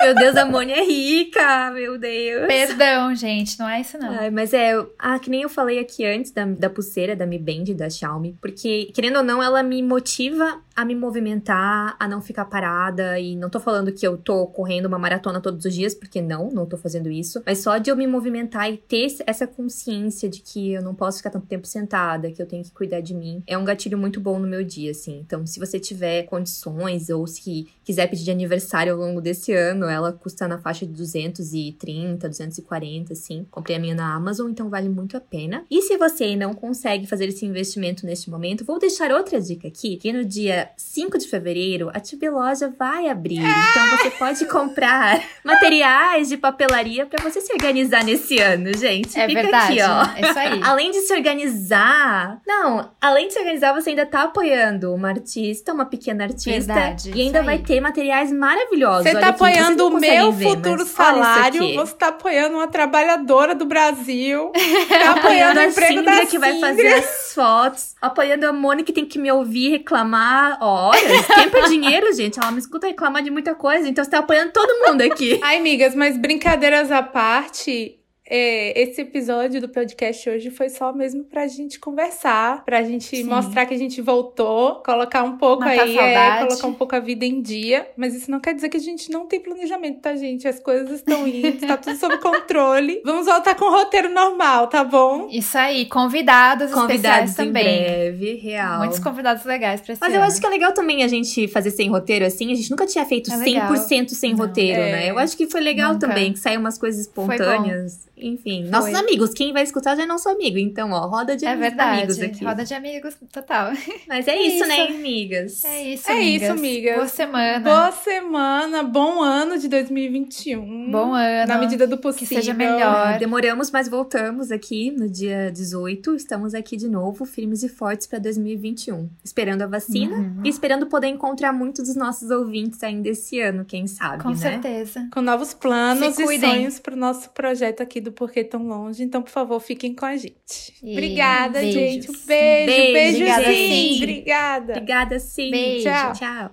Meu 0.00 0.14
Deus, 0.14 0.36
a 0.36 0.44
Mônia 0.44 0.76
é 0.76 0.84
rica, 0.84 1.70
meu 1.72 1.98
Deus. 1.98 2.46
Perdão, 2.46 3.14
gente, 3.14 3.58
não 3.58 3.68
é 3.68 3.80
isso 3.80 3.98
não. 3.98 4.10
Ai, 4.10 4.30
mas 4.30 4.52
é, 4.52 4.72
ah, 4.98 5.18
que 5.18 5.30
nem 5.30 5.42
eu 5.42 5.48
falei 5.48 5.78
aqui 5.78 6.04
antes 6.04 6.30
da, 6.30 6.44
da 6.44 6.70
pulseira 6.70 7.16
da 7.16 7.26
Mi 7.26 7.38
Band, 7.38 7.74
da 7.74 7.88
Xiaomi, 7.88 8.36
porque, 8.40 8.90
querendo 8.94 9.16
ou 9.16 9.22
não, 9.22 9.42
ela 9.42 9.62
me 9.62 9.82
motiva 9.82 10.60
a 10.76 10.84
me 10.84 10.94
movimentar, 10.94 11.96
a 11.98 12.06
não 12.06 12.20
ficar 12.20 12.44
parada. 12.44 13.18
E 13.18 13.34
não 13.34 13.48
tô 13.48 13.58
falando 13.58 13.90
que 13.90 14.06
eu 14.06 14.18
tô 14.18 14.46
correndo 14.46 14.84
uma 14.84 14.98
maratona 14.98 15.40
todos 15.40 15.64
os 15.64 15.74
dias, 15.74 15.94
porque 15.94 16.20
não, 16.20 16.50
não 16.50 16.66
tô 16.66 16.76
fazendo 16.76 17.10
isso. 17.10 17.42
Mas 17.46 17.62
só 17.62 17.78
de 17.78 17.90
eu 17.90 17.96
me 17.96 18.06
movimentar 18.06 18.70
e 18.70 18.76
ter 18.76 19.06
essa 19.26 19.46
consciência 19.46 20.28
de 20.28 20.40
que 20.40 20.74
eu 20.74 20.82
não 20.82 20.94
posso 20.94 21.18
ficar 21.18 21.30
tanto 21.30 21.46
tempo 21.46 21.66
sentada, 21.66 22.30
que 22.30 22.42
eu 22.42 22.46
tenho 22.46 22.62
que 22.62 22.70
cuidar 22.70 23.00
de 23.00 23.14
mim, 23.14 23.42
é 23.46 23.56
um 23.56 23.64
gatilho 23.64 23.96
muito 23.96 24.20
bom 24.20 24.38
no 24.38 24.46
meu 24.46 24.62
dia, 24.62 24.90
assim. 24.90 25.18
Então, 25.24 25.46
se 25.46 25.58
você 25.58 25.80
tiver 25.80 26.24
condições 26.24 27.08
ou 27.08 27.26
se 27.26 27.66
quiser 27.82 28.08
pedir 28.08 28.24
de 28.24 28.30
aniversário 28.30 28.92
ao 28.92 28.98
longo 28.98 29.20
desse 29.20 29.54
ano, 29.54 29.85
acessível. 29.86 29.88
Ela 29.88 30.12
custa 30.12 30.48
na 30.48 30.58
faixa 30.58 30.86
de 30.86 30.92
230, 30.92 32.28
240, 32.28 33.12
assim. 33.12 33.46
Comprei 33.50 33.76
a 33.76 33.78
minha 33.78 33.94
na 33.94 34.14
Amazon, 34.14 34.50
então 34.50 34.68
vale 34.68 34.88
muito 34.88 35.16
a 35.16 35.20
pena. 35.20 35.64
E 35.70 35.82
se 35.82 35.96
você 35.96 36.36
não 36.36 36.54
consegue 36.54 37.06
fazer 37.06 37.28
esse 37.28 37.46
investimento 37.46 38.04
neste 38.04 38.30
momento, 38.30 38.64
vou 38.64 38.78
deixar 38.78 39.10
outra 39.10 39.40
dica 39.40 39.68
aqui, 39.68 39.96
que 39.96 40.12
no 40.12 40.24
dia 40.24 40.70
5 40.76 41.18
de 41.18 41.28
fevereiro, 41.28 41.90
a 41.94 42.00
Tibi 42.00 42.28
Loja 42.28 42.72
vai 42.76 43.08
abrir. 43.08 43.38
Então 43.38 43.96
você 43.96 44.10
pode 44.10 44.44
comprar 44.50 45.22
materiais 45.44 46.28
de 46.28 46.36
papelaria 46.36 47.06
para 47.06 47.22
você 47.22 47.40
se 47.40 47.52
organizar 47.52 48.04
nesse 48.04 48.38
ano, 48.38 48.76
gente. 48.76 49.18
É 49.18 49.28
Fica 49.28 49.42
verdade. 49.42 49.80
aqui, 49.80 49.82
ó. 49.82 50.16
É 50.16 50.30
isso 50.30 50.38
aí. 50.38 50.60
Além 50.64 50.90
de 50.90 51.00
se 51.00 51.14
organizar. 51.14 52.40
Não, 52.46 52.90
além 53.00 53.28
de 53.28 53.34
se 53.34 53.38
organizar, 53.38 53.72
você 53.72 53.90
ainda 53.90 54.06
tá 54.06 54.24
apoiando 54.24 54.92
uma 54.92 55.08
artista, 55.08 55.72
uma 55.72 55.84
pequena 55.84 56.24
artista. 56.24 56.74
Verdade, 56.74 57.12
e 57.14 57.20
ainda 57.20 57.42
vai 57.42 57.58
ter 57.58 57.80
materiais 57.80 58.32
maravilhosos. 58.32 59.04
Você 59.04 59.12
tá 59.12 59.28
aqui, 59.28 59.38
vocês 59.76 59.82
apoiando 59.82 59.82
não 59.82 59.88
o 59.88 59.90
conseguem 59.92 60.18
meu 60.18 60.32
ver, 60.32 60.48
futuro 60.48 60.86
salário, 60.86 61.74
você 61.74 61.94
tá 61.94 62.08
apoiando 62.08 62.56
uma 62.56 62.68
trabalhadora 62.68 63.54
do 63.54 63.66
Brasil, 63.66 64.52
tá 64.88 65.12
apoiando 65.12 65.60
o 65.60 65.62
emprego 65.62 66.02
da 66.02 66.26
que 66.26 66.38
vai 66.38 66.58
fazer 66.58 66.94
as 66.94 67.32
fotos, 67.34 67.94
apoiando 68.00 68.46
a 68.46 68.52
Mônica 68.52 68.86
que 68.86 68.92
tem 68.92 69.04
que 69.04 69.18
me 69.18 69.30
ouvir 69.30 69.70
reclamar 69.70 70.62
horas. 70.62 71.26
Tempo 71.26 71.56
é 71.56 71.62
dinheiro, 71.68 72.12
gente. 72.14 72.38
Ela 72.38 72.52
me 72.52 72.58
escuta 72.58 72.86
reclamar 72.86 73.22
de 73.22 73.30
muita 73.30 73.54
coisa, 73.54 73.88
então 73.88 74.04
você 74.04 74.10
tá 74.10 74.18
apoiando 74.18 74.52
todo 74.52 74.86
mundo 74.86 75.02
aqui. 75.02 75.40
Ai, 75.42 75.58
amigas, 75.58 75.94
mas 75.94 76.16
brincadeiras 76.16 76.90
à 76.90 77.02
parte, 77.02 77.95
é, 78.28 78.80
esse 78.82 79.02
episódio 79.02 79.60
do 79.60 79.68
podcast 79.68 80.28
hoje 80.28 80.50
foi 80.50 80.68
só 80.68 80.92
mesmo 80.92 81.24
pra 81.24 81.46
gente 81.46 81.78
conversar, 81.78 82.64
pra 82.64 82.82
gente 82.82 83.04
Sim. 83.18 83.24
mostrar 83.24 83.66
que 83.66 83.74
a 83.74 83.78
gente 83.78 84.00
voltou, 84.00 84.82
colocar 84.84 85.22
um 85.22 85.36
pouco 85.38 85.60
Matar 85.64 85.82
aí, 85.82 85.96
a 85.98 86.02
é, 86.02 86.14
saudade. 86.14 86.46
colocar 86.48 86.66
um 86.66 86.74
pouco 86.74 86.96
a 86.96 87.00
vida 87.00 87.24
em 87.24 87.40
dia. 87.40 87.88
Mas 87.96 88.14
isso 88.14 88.30
não 88.30 88.40
quer 88.40 88.54
dizer 88.54 88.68
que 88.68 88.76
a 88.76 88.80
gente 88.80 89.10
não 89.10 89.26
tem 89.26 89.38
planejamento, 89.40 90.00
tá, 90.00 90.14
gente? 90.16 90.48
As 90.48 90.58
coisas 90.58 90.90
estão 90.90 91.26
indo, 91.26 91.66
tá 91.66 91.76
tudo 91.76 91.96
sob 91.96 92.18
controle. 92.18 93.00
Vamos 93.06 93.26
voltar 93.26 93.54
com 93.54 93.64
o 93.66 93.70
roteiro 93.70 94.12
normal, 94.12 94.66
tá 94.66 94.82
bom? 94.82 95.28
Isso 95.30 95.56
aí, 95.56 95.86
convidados, 95.86 96.72
Convidados 96.72 97.30
especiais 97.30 97.32
em 97.32 97.34
também. 97.34 97.82
breve, 97.84 98.34
real. 98.36 98.78
Muitos 98.80 98.98
convidados 98.98 99.44
legais 99.44 99.80
pra 99.80 99.92
esse 99.92 100.00
Mas 100.00 100.12
eu 100.12 100.20
ano. 100.20 100.28
acho 100.30 100.40
que 100.40 100.46
é 100.46 100.50
legal 100.50 100.72
também 100.72 101.04
a 101.04 101.08
gente 101.08 101.46
fazer 101.48 101.70
sem 101.70 101.88
roteiro 101.88 102.24
assim. 102.24 102.50
A 102.50 102.54
gente 102.56 102.70
nunca 102.70 102.86
tinha 102.86 103.04
feito 103.04 103.30
É 103.32 103.36
legal. 103.36 103.72
100% 103.72 104.10
sem 104.10 104.32
Não. 104.32 104.38
roteiro, 104.38 104.80
É. 104.80 104.92
né? 104.92 105.10
Eu 105.10 105.18
acho 105.18 105.36
que 105.36 105.46
foi 105.46 105.60
legal 105.60 105.92
Nunca. 105.92 106.08
também, 106.08 106.32
que 106.32 106.38
saiu 106.40 106.58
umas 106.58 106.76
coisas 106.76 107.06
Foi 107.14 107.24
bom. 107.26 107.32
espontâneas. 107.32 108.06
Enfim, 108.16 108.62
Foi. 108.62 108.70
nossos 108.70 108.94
amigos. 108.94 109.34
Quem 109.34 109.52
vai 109.52 109.62
escutar 109.62 109.94
já 109.96 110.04
é 110.04 110.06
nosso 110.06 110.28
amigo. 110.28 110.56
Então, 110.58 110.90
ó, 110.92 111.06
roda 111.06 111.36
de 111.36 111.44
É 111.44 111.50
amigos 111.52 111.68
verdade. 111.68 112.24
aqui. 112.24 112.44
Roda 112.44 112.64
de 112.64 112.74
amigos 112.74 113.14
total. 113.32 113.72
Mas 114.08 114.26
é, 114.26 114.30
É 114.32 114.42
isso, 114.42 114.56
isso. 114.56 114.66
né, 114.68 114.86
amigas? 114.88 115.64
É 115.64 115.82
isso, 115.92 116.10
É 116.10 116.14
amigas. 116.14 116.42
isso, 116.42 116.52
amigas. 116.52 116.94
Boa 116.96 117.08
semana. 117.08 117.60
Boa 117.60 117.92
semana, 117.92 118.82
bom 118.82 119.22
ano 119.22 119.58
de 119.58 119.68
2021. 119.68 120.90
Bom 120.90 121.14
ano. 121.14 121.46
Na 121.48 121.58
medida 121.58 121.86
do 121.86 121.96
Que 121.96 122.02
possível. 122.02 122.36
seja 122.38 122.54
melhor. 122.54 123.18
Demoramos, 123.18 123.70
mas 123.70 123.88
voltamos 123.88 124.50
aqui 124.50 124.90
no 124.90 125.08
dia 125.08 125.50
18. 125.52 126.14
Estamos 126.14 126.54
aqui 126.54 126.76
de 126.76 126.88
novo, 126.88 127.24
firmes 127.24 127.62
e 127.62 127.68
fortes 127.68 128.06
para 128.06 128.18
2021. 128.18 129.08
Esperando 129.24 129.62
a 129.62 129.66
vacina 129.66 130.16
Uhum. 130.16 130.40
e 130.44 130.48
esperando 130.48 130.86
poder 130.86 131.08
encontrar 131.08 131.52
muitos 131.52 131.86
dos 131.86 131.96
nossos 131.96 132.30
ouvintes 132.30 132.82
ainda 132.82 133.08
esse 133.08 133.40
ano, 133.40 133.64
quem 133.64 133.86
sabe, 133.86 134.22
Com 134.22 134.30
né? 134.30 134.36
certeza. 134.36 135.08
Com 135.12 135.20
novos 135.20 135.52
planos 135.52 136.18
e 136.18 136.38
sonhos 136.38 136.78
pro 136.78 136.96
nosso 136.96 137.30
projeto 137.30 137.82
aqui 137.82 138.00
do 138.06 138.12
Porquê 138.12 138.42
Tão 138.44 138.66
Longe. 138.66 139.02
Então, 139.02 139.20
por 139.22 139.30
favor, 139.30 139.60
fiquem 139.60 139.94
com 139.94 140.06
a 140.06 140.16
gente. 140.16 140.72
E 140.82 140.92
Obrigada, 140.92 141.60
beijos. 141.60 141.80
gente. 141.80 142.10
Um 142.10 142.26
beijo, 142.26 142.66
Beijo, 142.66 142.92
beijo, 142.92 143.16
obrigada, 143.16 143.44
sim. 143.52 143.68
sim. 143.68 143.96
Obrigada. 143.96 144.72
Obrigada, 144.72 145.18
sim. 145.18 145.50
Beijo. 145.50 145.84
Tchau. 145.88 146.12
Tchau. 146.12 146.50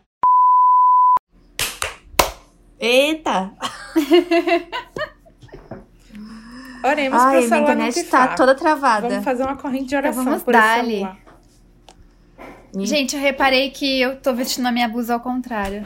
Eita! 2.79 3.53
Oremos 6.83 7.21
Ai, 7.21 7.37
pro 7.39 7.47
celular 7.47 7.75
não 7.75 7.87
internet 7.87 8.09
tá 8.09 8.35
toda 8.35 8.53
travada. 8.55 9.07
Vamos 9.07 9.23
fazer 9.23 9.43
uma 9.43 9.55
corrente 9.55 9.85
de 9.85 9.95
oração 9.95 10.25
vamos 10.25 10.43
por 10.43 10.53
esse 10.53 10.73
celular. 10.73 11.17
Gente, 12.79 13.15
eu 13.15 13.21
reparei 13.21 13.69
que 13.69 14.01
eu 14.01 14.19
tô 14.19 14.33
vestindo 14.33 14.67
a 14.67 14.71
minha 14.71 14.87
blusa 14.89 15.13
ao 15.13 15.19
contrário. 15.21 15.85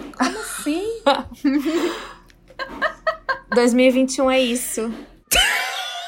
Sim. 0.64 0.84
2021 3.54 4.32
é 4.32 4.40
isso. 4.40 4.92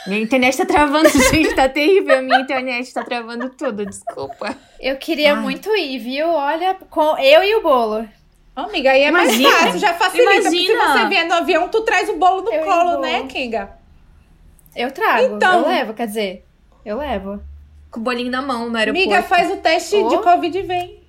Minha 0.07 0.21
internet 0.21 0.57
tá 0.57 0.65
travando, 0.65 1.09
gente, 1.31 1.53
tá 1.55 1.67
terrível. 1.69 2.21
Minha 2.23 2.39
internet 2.39 2.91
tá 2.93 3.03
travando 3.03 3.49
tudo, 3.49 3.85
desculpa. 3.85 4.55
Eu 4.79 4.97
queria 4.97 5.33
Ai. 5.35 5.41
muito 5.41 5.69
ir, 5.75 5.99
viu? 5.99 6.27
Olha, 6.29 6.75
com 6.89 7.17
eu 7.17 7.43
e 7.43 7.55
o 7.55 7.61
bolo. 7.61 8.07
Ô, 8.55 8.61
amiga, 8.61 8.91
aí 8.91 9.03
é 9.03 9.09
Imagina. 9.09 9.49
mais 9.49 9.61
fácil, 9.63 9.79
já 9.79 9.93
facilita. 9.93 10.31
Porque 10.31 10.49
se 10.49 10.65
Imagina. 10.71 10.93
você 11.03 11.09
vier 11.09 11.27
no 11.27 11.33
avião, 11.35 11.69
tu 11.69 11.81
traz 11.81 12.09
o 12.09 12.15
bolo 12.17 12.41
no 12.41 12.51
Eu 12.51 12.63
colo, 12.65 12.91
bolo. 12.91 13.01
né, 13.01 13.23
Kinga? 13.27 13.69
Eu 14.75 14.91
trago. 14.91 15.35
Então. 15.35 15.61
Eu 15.61 15.67
levo, 15.67 15.93
quer 15.93 16.07
dizer, 16.07 16.45
eu 16.85 16.97
levo. 16.97 17.41
Com 17.91 17.99
o 17.99 18.03
bolinho 18.03 18.31
na 18.31 18.41
mão 18.41 18.69
no 18.69 18.77
aeroporto. 18.77 19.07
Amiga, 19.09 19.23
faz 19.27 19.51
o 19.51 19.57
teste 19.57 19.95
Ô. 19.95 20.09
de 20.09 20.17
Covid 20.19 20.57
e 20.57 20.61
vem. 20.61 20.99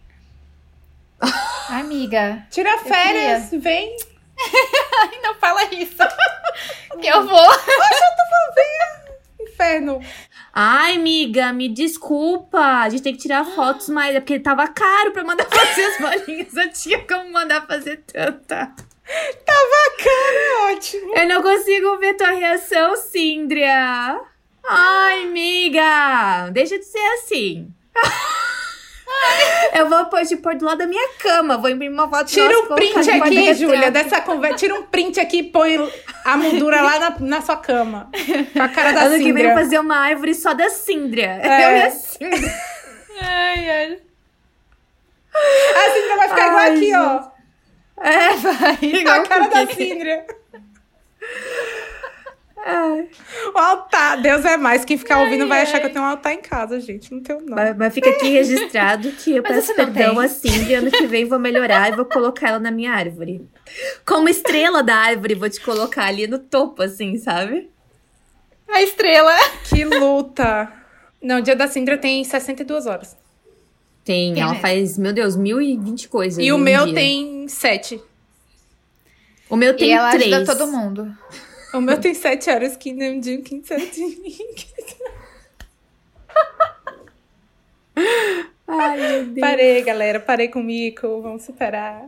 Amiga, 1.69 2.47
Tira 2.51 2.79
férias, 2.79 3.51
vem. 3.53 3.97
não 5.23 5.35
fala 5.37 5.65
isso. 5.75 5.97
que 7.01 7.07
eu 7.07 7.27
vou. 7.27 7.49
Inferno. 9.41 10.01
Ai, 10.53 10.97
amiga, 10.97 11.53
me 11.53 11.69
desculpa. 11.69 12.59
A 12.59 12.89
gente 12.89 13.03
tem 13.03 13.15
que 13.15 13.23
tirar 13.23 13.45
fotos, 13.45 13.89
mas 13.89 14.15
é 14.15 14.21
porque 14.21 14.41
tava 14.41 14.67
caro 14.69 15.13
pra 15.13 15.25
mandar 15.25 15.47
fazer 15.51 15.85
as 15.85 15.99
bolinhas. 15.99 16.55
Eu 16.55 16.73
tinha 16.73 17.07
como 17.07 17.31
mandar 17.33 17.67
fazer 17.67 17.99
tanta. 18.07 18.73
É 20.09 20.73
ótimo. 20.73 21.17
Eu 21.17 21.29
não 21.29 21.43
consigo 21.43 21.99
ver 21.99 22.15
tua 22.15 22.31
reação, 22.31 22.97
Síndria. 22.97 24.21
Ai, 24.69 25.25
amiga, 25.25 26.51
deixa 26.53 26.79
de 26.79 26.85
ser 26.85 27.07
assim. 27.15 27.73
Eu 29.75 29.89
vou 29.89 30.07
pôr, 30.07 30.25
te 30.25 30.37
pôr 30.37 30.55
do 30.57 30.65
lado 30.65 30.79
da 30.79 30.87
minha 30.87 31.09
cama. 31.19 31.57
Vou 31.57 31.71
imprimir 31.71 31.93
uma 31.93 32.09
foto 32.09 32.27
Tira 32.27 32.49
nossa, 32.49 32.73
um 32.73 32.75
print 32.75 33.11
aqui, 33.11 33.55
Júlia, 33.55 33.91
dessa 33.91 34.21
conversa. 34.21 34.57
Tira 34.57 34.75
um 34.75 34.83
print 34.83 35.21
aqui 35.21 35.39
e 35.39 35.43
põe 35.45 35.77
a 36.25 36.37
moldura 36.37 36.81
lá 36.81 36.99
na, 36.99 37.17
na 37.21 37.41
sua 37.41 37.57
cama. 37.57 38.11
Com 38.53 38.63
a 38.63 38.69
cara 38.69 38.93
da 38.93 39.03
Ano 39.03 39.19
que 39.19 39.33
vem 39.33 39.45
eu 39.45 39.55
fazer 39.55 39.79
uma 39.79 39.97
árvore 39.97 40.35
só 40.35 40.55
da 40.55 40.71
Síndria. 40.71 41.41
É. 41.43 41.65
Eu 41.71 41.77
e 41.77 41.83
a 41.83 41.91
Síndria. 41.91 42.55
Ai, 43.21 43.71
ai. 43.71 43.99
A 45.35 45.95
Cindra 45.95 46.17
vai 46.17 46.29
ficar 46.29 46.43
Ai, 46.43 46.77
igual 46.77 46.77
aqui, 46.77 46.95
ó. 46.95 47.31
É, 48.03 48.37
vai. 48.37 49.19
A 49.19 49.23
cara 49.23 49.49
da 49.49 49.67
cookie. 49.67 49.95
Ai. 52.65 53.09
O 53.55 53.59
altar. 53.59 54.21
Deus 54.21 54.45
é 54.45 54.57
mais. 54.57 54.85
Quem 54.85 54.99
ficar 54.99 55.21
ouvindo 55.23 55.47
vai 55.49 55.63
achar 55.63 55.81
que 55.81 55.87
eu 55.87 55.93
tenho 55.93 56.05
um 56.05 56.09
altar 56.09 56.33
em 56.35 56.41
casa, 56.43 56.79
gente. 56.81 57.13
Não 57.13 57.23
tenho, 57.23 57.41
não. 57.41 57.57
Mas, 57.57 57.77
mas 57.77 57.95
fica 57.95 58.11
aqui 58.11 58.29
registrado 58.29 59.11
que 59.13 59.37
eu 59.37 59.43
Mas 59.49 59.53
peço 59.67 59.75
perdão 59.75 60.15
tem. 60.17 60.25
a 60.25 60.29
Cindy. 60.29 60.75
Ano 60.75 60.91
que 60.91 61.07
vem 61.07 61.25
vou 61.25 61.39
melhorar 61.39 61.93
e 61.93 61.97
vou 61.97 62.05
colocar 62.05 62.51
ela 62.51 62.59
na 62.59 62.71
minha 62.71 62.93
árvore. 62.93 63.49
Como 64.05 64.29
estrela 64.29 64.83
da 64.83 64.95
árvore, 64.97 65.35
vou 65.35 65.49
te 65.49 65.61
colocar 65.61 66.05
ali 66.07 66.27
no 66.27 66.39
topo, 66.39 66.83
assim, 66.83 67.17
sabe? 67.17 67.71
A 68.69 68.83
estrela. 68.83 69.33
Que 69.69 69.85
luta. 69.85 70.71
Não, 71.23 71.39
o 71.39 71.43
dia 71.43 71.57
da 71.57 71.67
Cindra 71.69 71.97
tem 71.99 72.23
62 72.25 72.87
horas. 72.87 73.17
Tem, 74.05 74.33
Tem 74.33 74.43
ela 74.43 74.53
mesmo. 74.53 74.63
faz, 74.63 74.97
meu 74.99 75.13
Deus, 75.13 75.37
mil 75.37 75.61
e 75.61 75.77
vinte 75.77 76.09
coisas. 76.09 76.43
E 76.43 76.51
o 76.53 76.59
meu 76.59 76.85
dia. 76.87 76.95
tem 76.95 77.47
7. 77.49 78.01
O 79.49 79.57
meu 79.57 79.77
tem 79.77 79.89
e 79.89 79.93
ela 79.93 80.11
três. 80.11 80.33
ajuda 80.33 80.57
todo 80.57 80.71
mundo. 80.71 81.13
O 81.75 81.81
meu 81.81 82.01
tem 82.01 82.15
7 82.15 82.51
horas 82.51 82.77
que 82.77 82.93
nem 82.93 83.17
um 83.17 83.21
dia 83.21 83.39
um 83.39 83.43
15 83.43 83.75
Ai, 88.67 88.97
meu 88.99 89.25
Deus. 89.27 89.41
Parei, 89.41 89.83
galera. 89.83 90.21
Parei 90.21 90.49
com 90.49 90.61
o 90.61 90.65
mico. 90.65 91.21
Vamos 91.23 91.43
superar. 91.43 92.05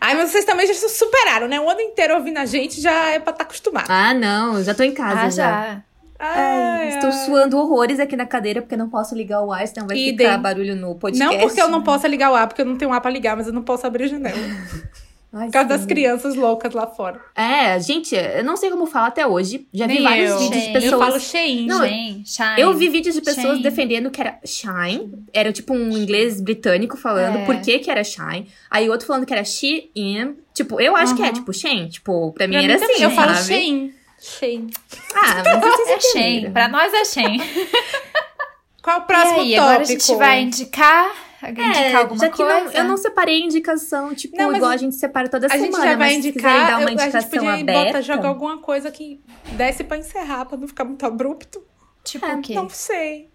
Ai, 0.00 0.14
mas 0.14 0.30
vocês 0.30 0.44
também 0.44 0.66
já 0.66 0.74
superaram, 0.74 1.48
né? 1.48 1.58
O 1.60 1.68
ano 1.70 1.80
inteiro 1.80 2.14
ouvindo 2.14 2.38
a 2.38 2.44
gente 2.46 2.80
já 2.80 3.10
é 3.10 3.18
pra 3.18 3.32
estar 3.32 3.44
acostumado. 3.44 3.86
Ah, 3.90 4.12
não, 4.12 4.62
já 4.62 4.74
tô 4.74 4.82
em 4.82 4.92
casa 4.92 5.20
Ah, 5.20 5.30
já. 5.30 5.50
já. 5.50 5.82
Ai, 6.18 6.88
estou 6.88 7.12
suando 7.12 7.58
horrores 7.58 8.00
aqui 8.00 8.16
na 8.16 8.24
cadeira 8.24 8.62
porque 8.62 8.76
não 8.76 8.88
posso 8.88 9.14
ligar 9.14 9.42
o 9.42 9.52
ar, 9.52 9.66
senão 9.68 9.86
vai 9.86 9.98
Idem. 9.98 10.26
ficar 10.26 10.38
barulho 10.38 10.74
no 10.74 10.94
podcast. 10.94 11.34
Não 11.36 11.46
porque 11.46 11.60
eu 11.60 11.68
não 11.68 11.82
possa 11.82 12.08
ligar 12.08 12.30
o 12.30 12.34
ar, 12.34 12.46
porque 12.46 12.62
eu 12.62 12.66
não 12.66 12.76
tenho 12.76 12.90
ar 12.92 13.00
pra 13.02 13.10
ligar, 13.10 13.36
mas 13.36 13.46
eu 13.46 13.52
não 13.52 13.62
posso 13.62 13.86
abrir 13.86 14.04
a 14.04 14.08
janela. 14.08 14.36
Ai, 15.38 15.46
Por 15.48 15.52
causa 15.52 15.68
das 15.68 15.80
sim. 15.82 15.86
crianças 15.88 16.34
loucas 16.34 16.72
lá 16.72 16.86
fora. 16.86 17.20
É, 17.34 17.78
gente, 17.78 18.14
eu 18.14 18.42
não 18.42 18.56
sei 18.56 18.70
como 18.70 18.86
falar 18.86 19.08
até 19.08 19.26
hoje. 19.26 19.68
Já 19.74 19.86
vi 19.86 20.02
vários 20.02 20.30
eu. 20.30 20.38
vídeos 20.38 20.62
de 20.64 20.72
pessoas. 20.72 20.92
Eu 20.92 20.98
falo. 20.98 21.12
Não, 21.12 21.20
Shine, 21.20 22.22
shine. 22.26 22.54
Eu 22.58 22.74
vi 22.74 22.88
vídeos 22.88 23.14
de 23.14 23.20
pessoas 23.20 23.60
defendendo 23.60 24.10
que 24.10 24.20
era 24.20 24.38
shine. 24.44 25.12
Era 25.34 25.52
tipo 25.52 25.74
um 25.74 25.90
inglês 25.96 26.40
britânico 26.40 26.96
falando 26.96 27.38
É. 27.38 27.44
por 27.44 27.56
que 27.60 27.78
que 27.80 27.90
era 27.90 28.02
shine. 28.02 28.48
Aí 28.70 28.88
outro 28.88 29.06
falando 29.06 29.26
que 29.26 29.32
era 29.34 29.44
she, 29.44 29.90
in. 29.94 30.36
Tipo, 30.54 30.80
eu 30.80 30.96
acho 30.96 31.14
que 31.14 31.22
é 31.22 31.26
Uhum. 31.26 31.32
tipo 31.34 31.52
Shein. 31.52 31.88
Tipo, 31.88 32.32
pra 32.32 32.46
mim 32.48 32.54
Pra 32.54 32.62
era 32.62 32.78
mim 32.78 32.84
assim, 32.92 33.02
eu 33.02 33.10
falo 33.10 33.34
sabe? 33.34 33.44
chein. 33.46 33.94
Chein. 34.18 34.70
Ah, 35.14 35.42
mas 35.44 35.60
vocês 35.60 35.88
É 35.90 35.92
entenderam. 35.96 36.00
Shen. 36.44 36.50
Pra 36.52 36.68
nós 36.68 36.94
é 36.94 37.04
Shen. 37.04 37.38
Qual 38.82 39.00
o 39.00 39.02
próximo 39.02 39.40
e 39.40 39.40
aí, 39.40 39.56
tópico? 39.56 39.62
agora 39.68 39.82
a 39.82 39.84
gente 39.84 40.14
vai 40.14 40.40
indicar 40.42 41.10
indicar 41.50 41.96
alguma 41.96 42.20
já 42.20 42.28
que 42.30 42.36
coisa? 42.36 42.60
não, 42.60 42.70
eu 42.72 42.84
não 42.84 42.96
separei 42.96 43.42
indicação, 43.42 44.14
tipo, 44.14 44.36
Não, 44.36 44.54
igual 44.54 44.70
a 44.70 44.76
gente 44.76 44.94
separa 44.96 45.28
toda 45.28 45.46
A 45.46 45.50
semana. 45.50 45.66
gente 45.72 45.82
já 45.82 45.96
vai 45.96 46.14
indicar, 46.14 46.66
dar 46.66 46.78
uma 46.78 46.82
eu- 46.82 46.86
a 46.86 46.90
gente 46.90 47.02
indicação 47.02 47.30
podia 47.30 47.54
aberta. 47.54 47.84
botar, 47.86 48.00
jogar 48.02 48.28
alguma 48.28 48.58
coisa 48.58 48.90
que 48.90 49.20
desse 49.52 49.84
pra 49.84 49.96
encerrar, 49.98 50.44
pra 50.46 50.56
não 50.58 50.66
ficar 50.68 50.84
muito 50.84 51.04
abrupto. 51.06 51.62
Tipo 52.04 52.24
É, 52.26 52.34
o 52.34 52.40
quê? 52.42 52.54
Não 52.54 52.68
sei. 52.68 53.28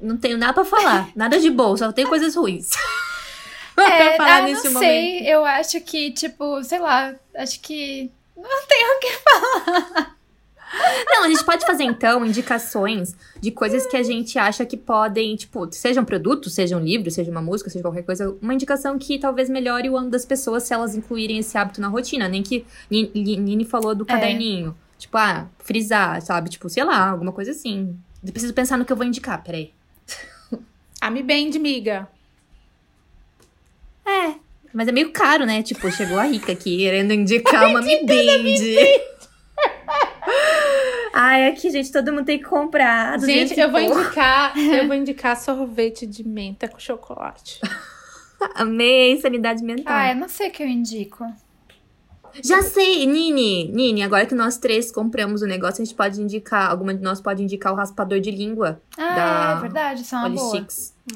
Não 0.00 0.16
tenho 0.16 0.38
nada 0.38 0.54
pra 0.54 0.64
falar. 0.64 1.08
Nada 1.14 1.38
de 1.38 1.50
bom, 1.50 1.76
só 1.76 1.92
tem 1.92 2.06
coisas 2.06 2.34
ruins. 2.34 2.70
É, 3.78 4.08
pra 4.08 4.16
falar 4.18 4.36
ah, 4.36 4.42
nesse 4.42 4.64
não 4.66 4.72
momento. 4.74 4.88
sei, 4.90 5.26
eu 5.26 5.42
acho 5.42 5.80
que, 5.80 6.10
tipo, 6.10 6.62
sei 6.62 6.78
lá, 6.78 7.14
acho 7.34 7.58
que 7.60 8.10
não 8.36 8.66
tem 8.66 8.84
o 8.84 9.00
que 9.00 10.10
Não, 11.06 11.24
a 11.24 11.28
gente 11.28 11.44
pode 11.44 11.66
fazer 11.66 11.82
então 11.84 12.24
indicações 12.24 13.14
de 13.40 13.50
coisas 13.50 13.86
que 13.86 13.96
a 13.96 14.02
gente 14.02 14.38
acha 14.38 14.64
que 14.64 14.76
podem, 14.76 15.34
tipo, 15.34 15.68
sejam 15.72 16.04
produtos, 16.04 16.54
sejam 16.54 16.78
livros, 16.80 17.14
seja 17.14 17.30
uma 17.30 17.42
música, 17.42 17.68
seja 17.68 17.82
qualquer 17.82 18.02
coisa, 18.02 18.36
uma 18.40 18.54
indicação 18.54 18.98
que 18.98 19.18
talvez 19.18 19.48
melhore 19.50 19.90
o 19.90 19.96
ano 19.96 20.10
das 20.10 20.24
pessoas 20.24 20.62
se 20.62 20.72
elas 20.72 20.94
incluírem 20.94 21.38
esse 21.38 21.58
hábito 21.58 21.80
na 21.80 21.88
rotina. 21.88 22.28
Nem 22.28 22.42
que 22.42 22.64
Ni- 22.88 23.10
Ni- 23.14 23.36
Nini 23.36 23.64
falou 23.64 23.94
do 23.94 24.04
caderninho. 24.06 24.76
Tipo, 24.98 25.16
ah, 25.16 25.48
frisar, 25.58 26.20
sabe? 26.22 26.50
Tipo, 26.50 26.68
sei 26.68 26.84
lá, 26.84 27.08
alguma 27.10 27.32
coisa 27.32 27.50
assim. 27.50 27.96
Eu 28.24 28.30
preciso 28.32 28.52
pensar 28.54 28.76
no 28.76 28.84
que 28.84 28.92
eu 28.92 28.96
vou 28.96 29.06
indicar, 29.06 29.42
peraí. 29.42 29.72
A 31.00 31.10
Me 31.10 31.22
Band, 31.22 31.58
miga. 31.58 32.06
É. 34.06 34.34
Mas 34.72 34.86
é 34.88 34.92
meio 34.92 35.10
caro, 35.10 35.44
né? 35.46 35.62
Tipo, 35.62 35.90
chegou 35.90 36.18
a 36.18 36.24
Rica 36.24 36.52
aqui 36.52 36.76
querendo 36.78 37.12
indicar 37.12 37.66
uma 37.68 37.80
Mi 37.80 38.04
Band. 38.04 39.19
Ai, 41.22 41.48
aqui, 41.48 41.70
gente, 41.70 41.92
todo 41.92 42.12
mundo 42.12 42.24
tem 42.24 42.38
que 42.38 42.44
comprar. 42.44 43.18
200 43.18 43.48
Gente, 43.50 43.60
eu 43.60 43.70
vou 43.70 43.80
indicar, 43.80 44.56
eu 44.58 44.86
vou 44.86 44.96
indicar 44.96 45.36
sorvete 45.36 46.06
de 46.06 46.26
menta 46.26 46.66
com 46.66 46.78
chocolate. 46.78 47.60
Amei, 48.54 49.20
sanidade 49.20 49.62
mental. 49.62 49.92
Ah, 49.94 50.10
eu 50.12 50.16
não 50.16 50.28
sei 50.28 50.48
o 50.48 50.50
que 50.50 50.62
eu 50.62 50.66
indico. 50.66 51.24
Já 52.42 52.62
sei, 52.62 53.06
Nini, 53.06 53.68
Nini, 53.72 54.02
agora 54.02 54.24
que 54.24 54.34
nós 54.34 54.56
três 54.56 54.90
compramos 54.92 55.42
o 55.42 55.46
negócio, 55.46 55.82
a 55.82 55.84
gente 55.84 55.94
pode 55.96 56.22
indicar, 56.22 56.70
alguma 56.70 56.94
de 56.94 57.02
nós 57.02 57.20
pode 57.20 57.42
indicar 57.42 57.72
o 57.72 57.76
raspador 57.76 58.20
de 58.20 58.30
língua 58.30 58.80
Ah, 58.96 59.14
Da 59.14 59.56
é 59.58 59.60
verdade, 59.60 60.02
isso 60.02 60.14
é 60.14 60.18
uma 60.18 60.28
boa. 60.30 60.66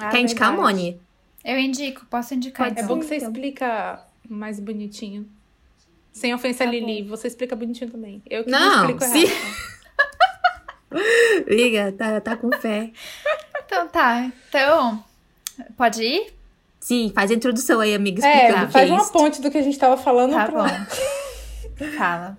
Ah, 0.01 0.09
Quer 0.11 0.21
indicar, 0.21 0.51
verdade. 0.51 0.75
Moni? 0.75 1.01
Eu 1.45 1.59
indico, 1.59 2.05
posso 2.07 2.35
indicar 2.35 2.67
Pode 2.67 2.81
É 2.81 2.83
então. 2.83 2.95
bom 2.97 3.01
que 3.01 3.07
você 3.07 3.17
Então. 3.17 3.29
explica 3.31 4.03
mais 4.29 4.59
bonitinho. 4.61 5.27
Sem 6.13 6.35
ofensa, 6.35 6.65
Tá 6.65 6.71
Lili. 6.71 7.03
Você 7.05 7.29
explica 7.29 7.55
bonitinho 7.57 7.91
também. 7.91 8.21
Eu 8.29 8.45
que 8.45 8.51
Não, 8.51 8.59
não, 8.61 8.81
explico 8.91 9.05
se- 9.05 9.25
errado. 9.25 9.75
Liga, 11.47 11.93
tá, 11.97 12.21
tá 12.21 12.37
com 12.37 12.51
fé. 12.53 12.91
Então 13.65 13.89
tá, 13.89 14.31
então, 14.49 15.05
pode 15.77 16.03
ir? 16.03 16.35
Sim, 16.81 17.11
faz 17.15 17.31
a 17.31 17.35
introdução 17.35 17.81
aí, 17.81 17.95
amiga, 17.95 18.27
É, 18.27 18.69
faz 18.69 18.91
é 18.91 18.93
uma 18.93 19.11
ponte 19.11 19.41
do 19.41 19.51
que 19.51 19.57
a 19.57 19.63
gente 19.63 19.79
tava 19.79 19.97
falando 19.97 20.33
Tá 20.33 20.49
bom. 20.49 20.67
Fala. 21.97 22.39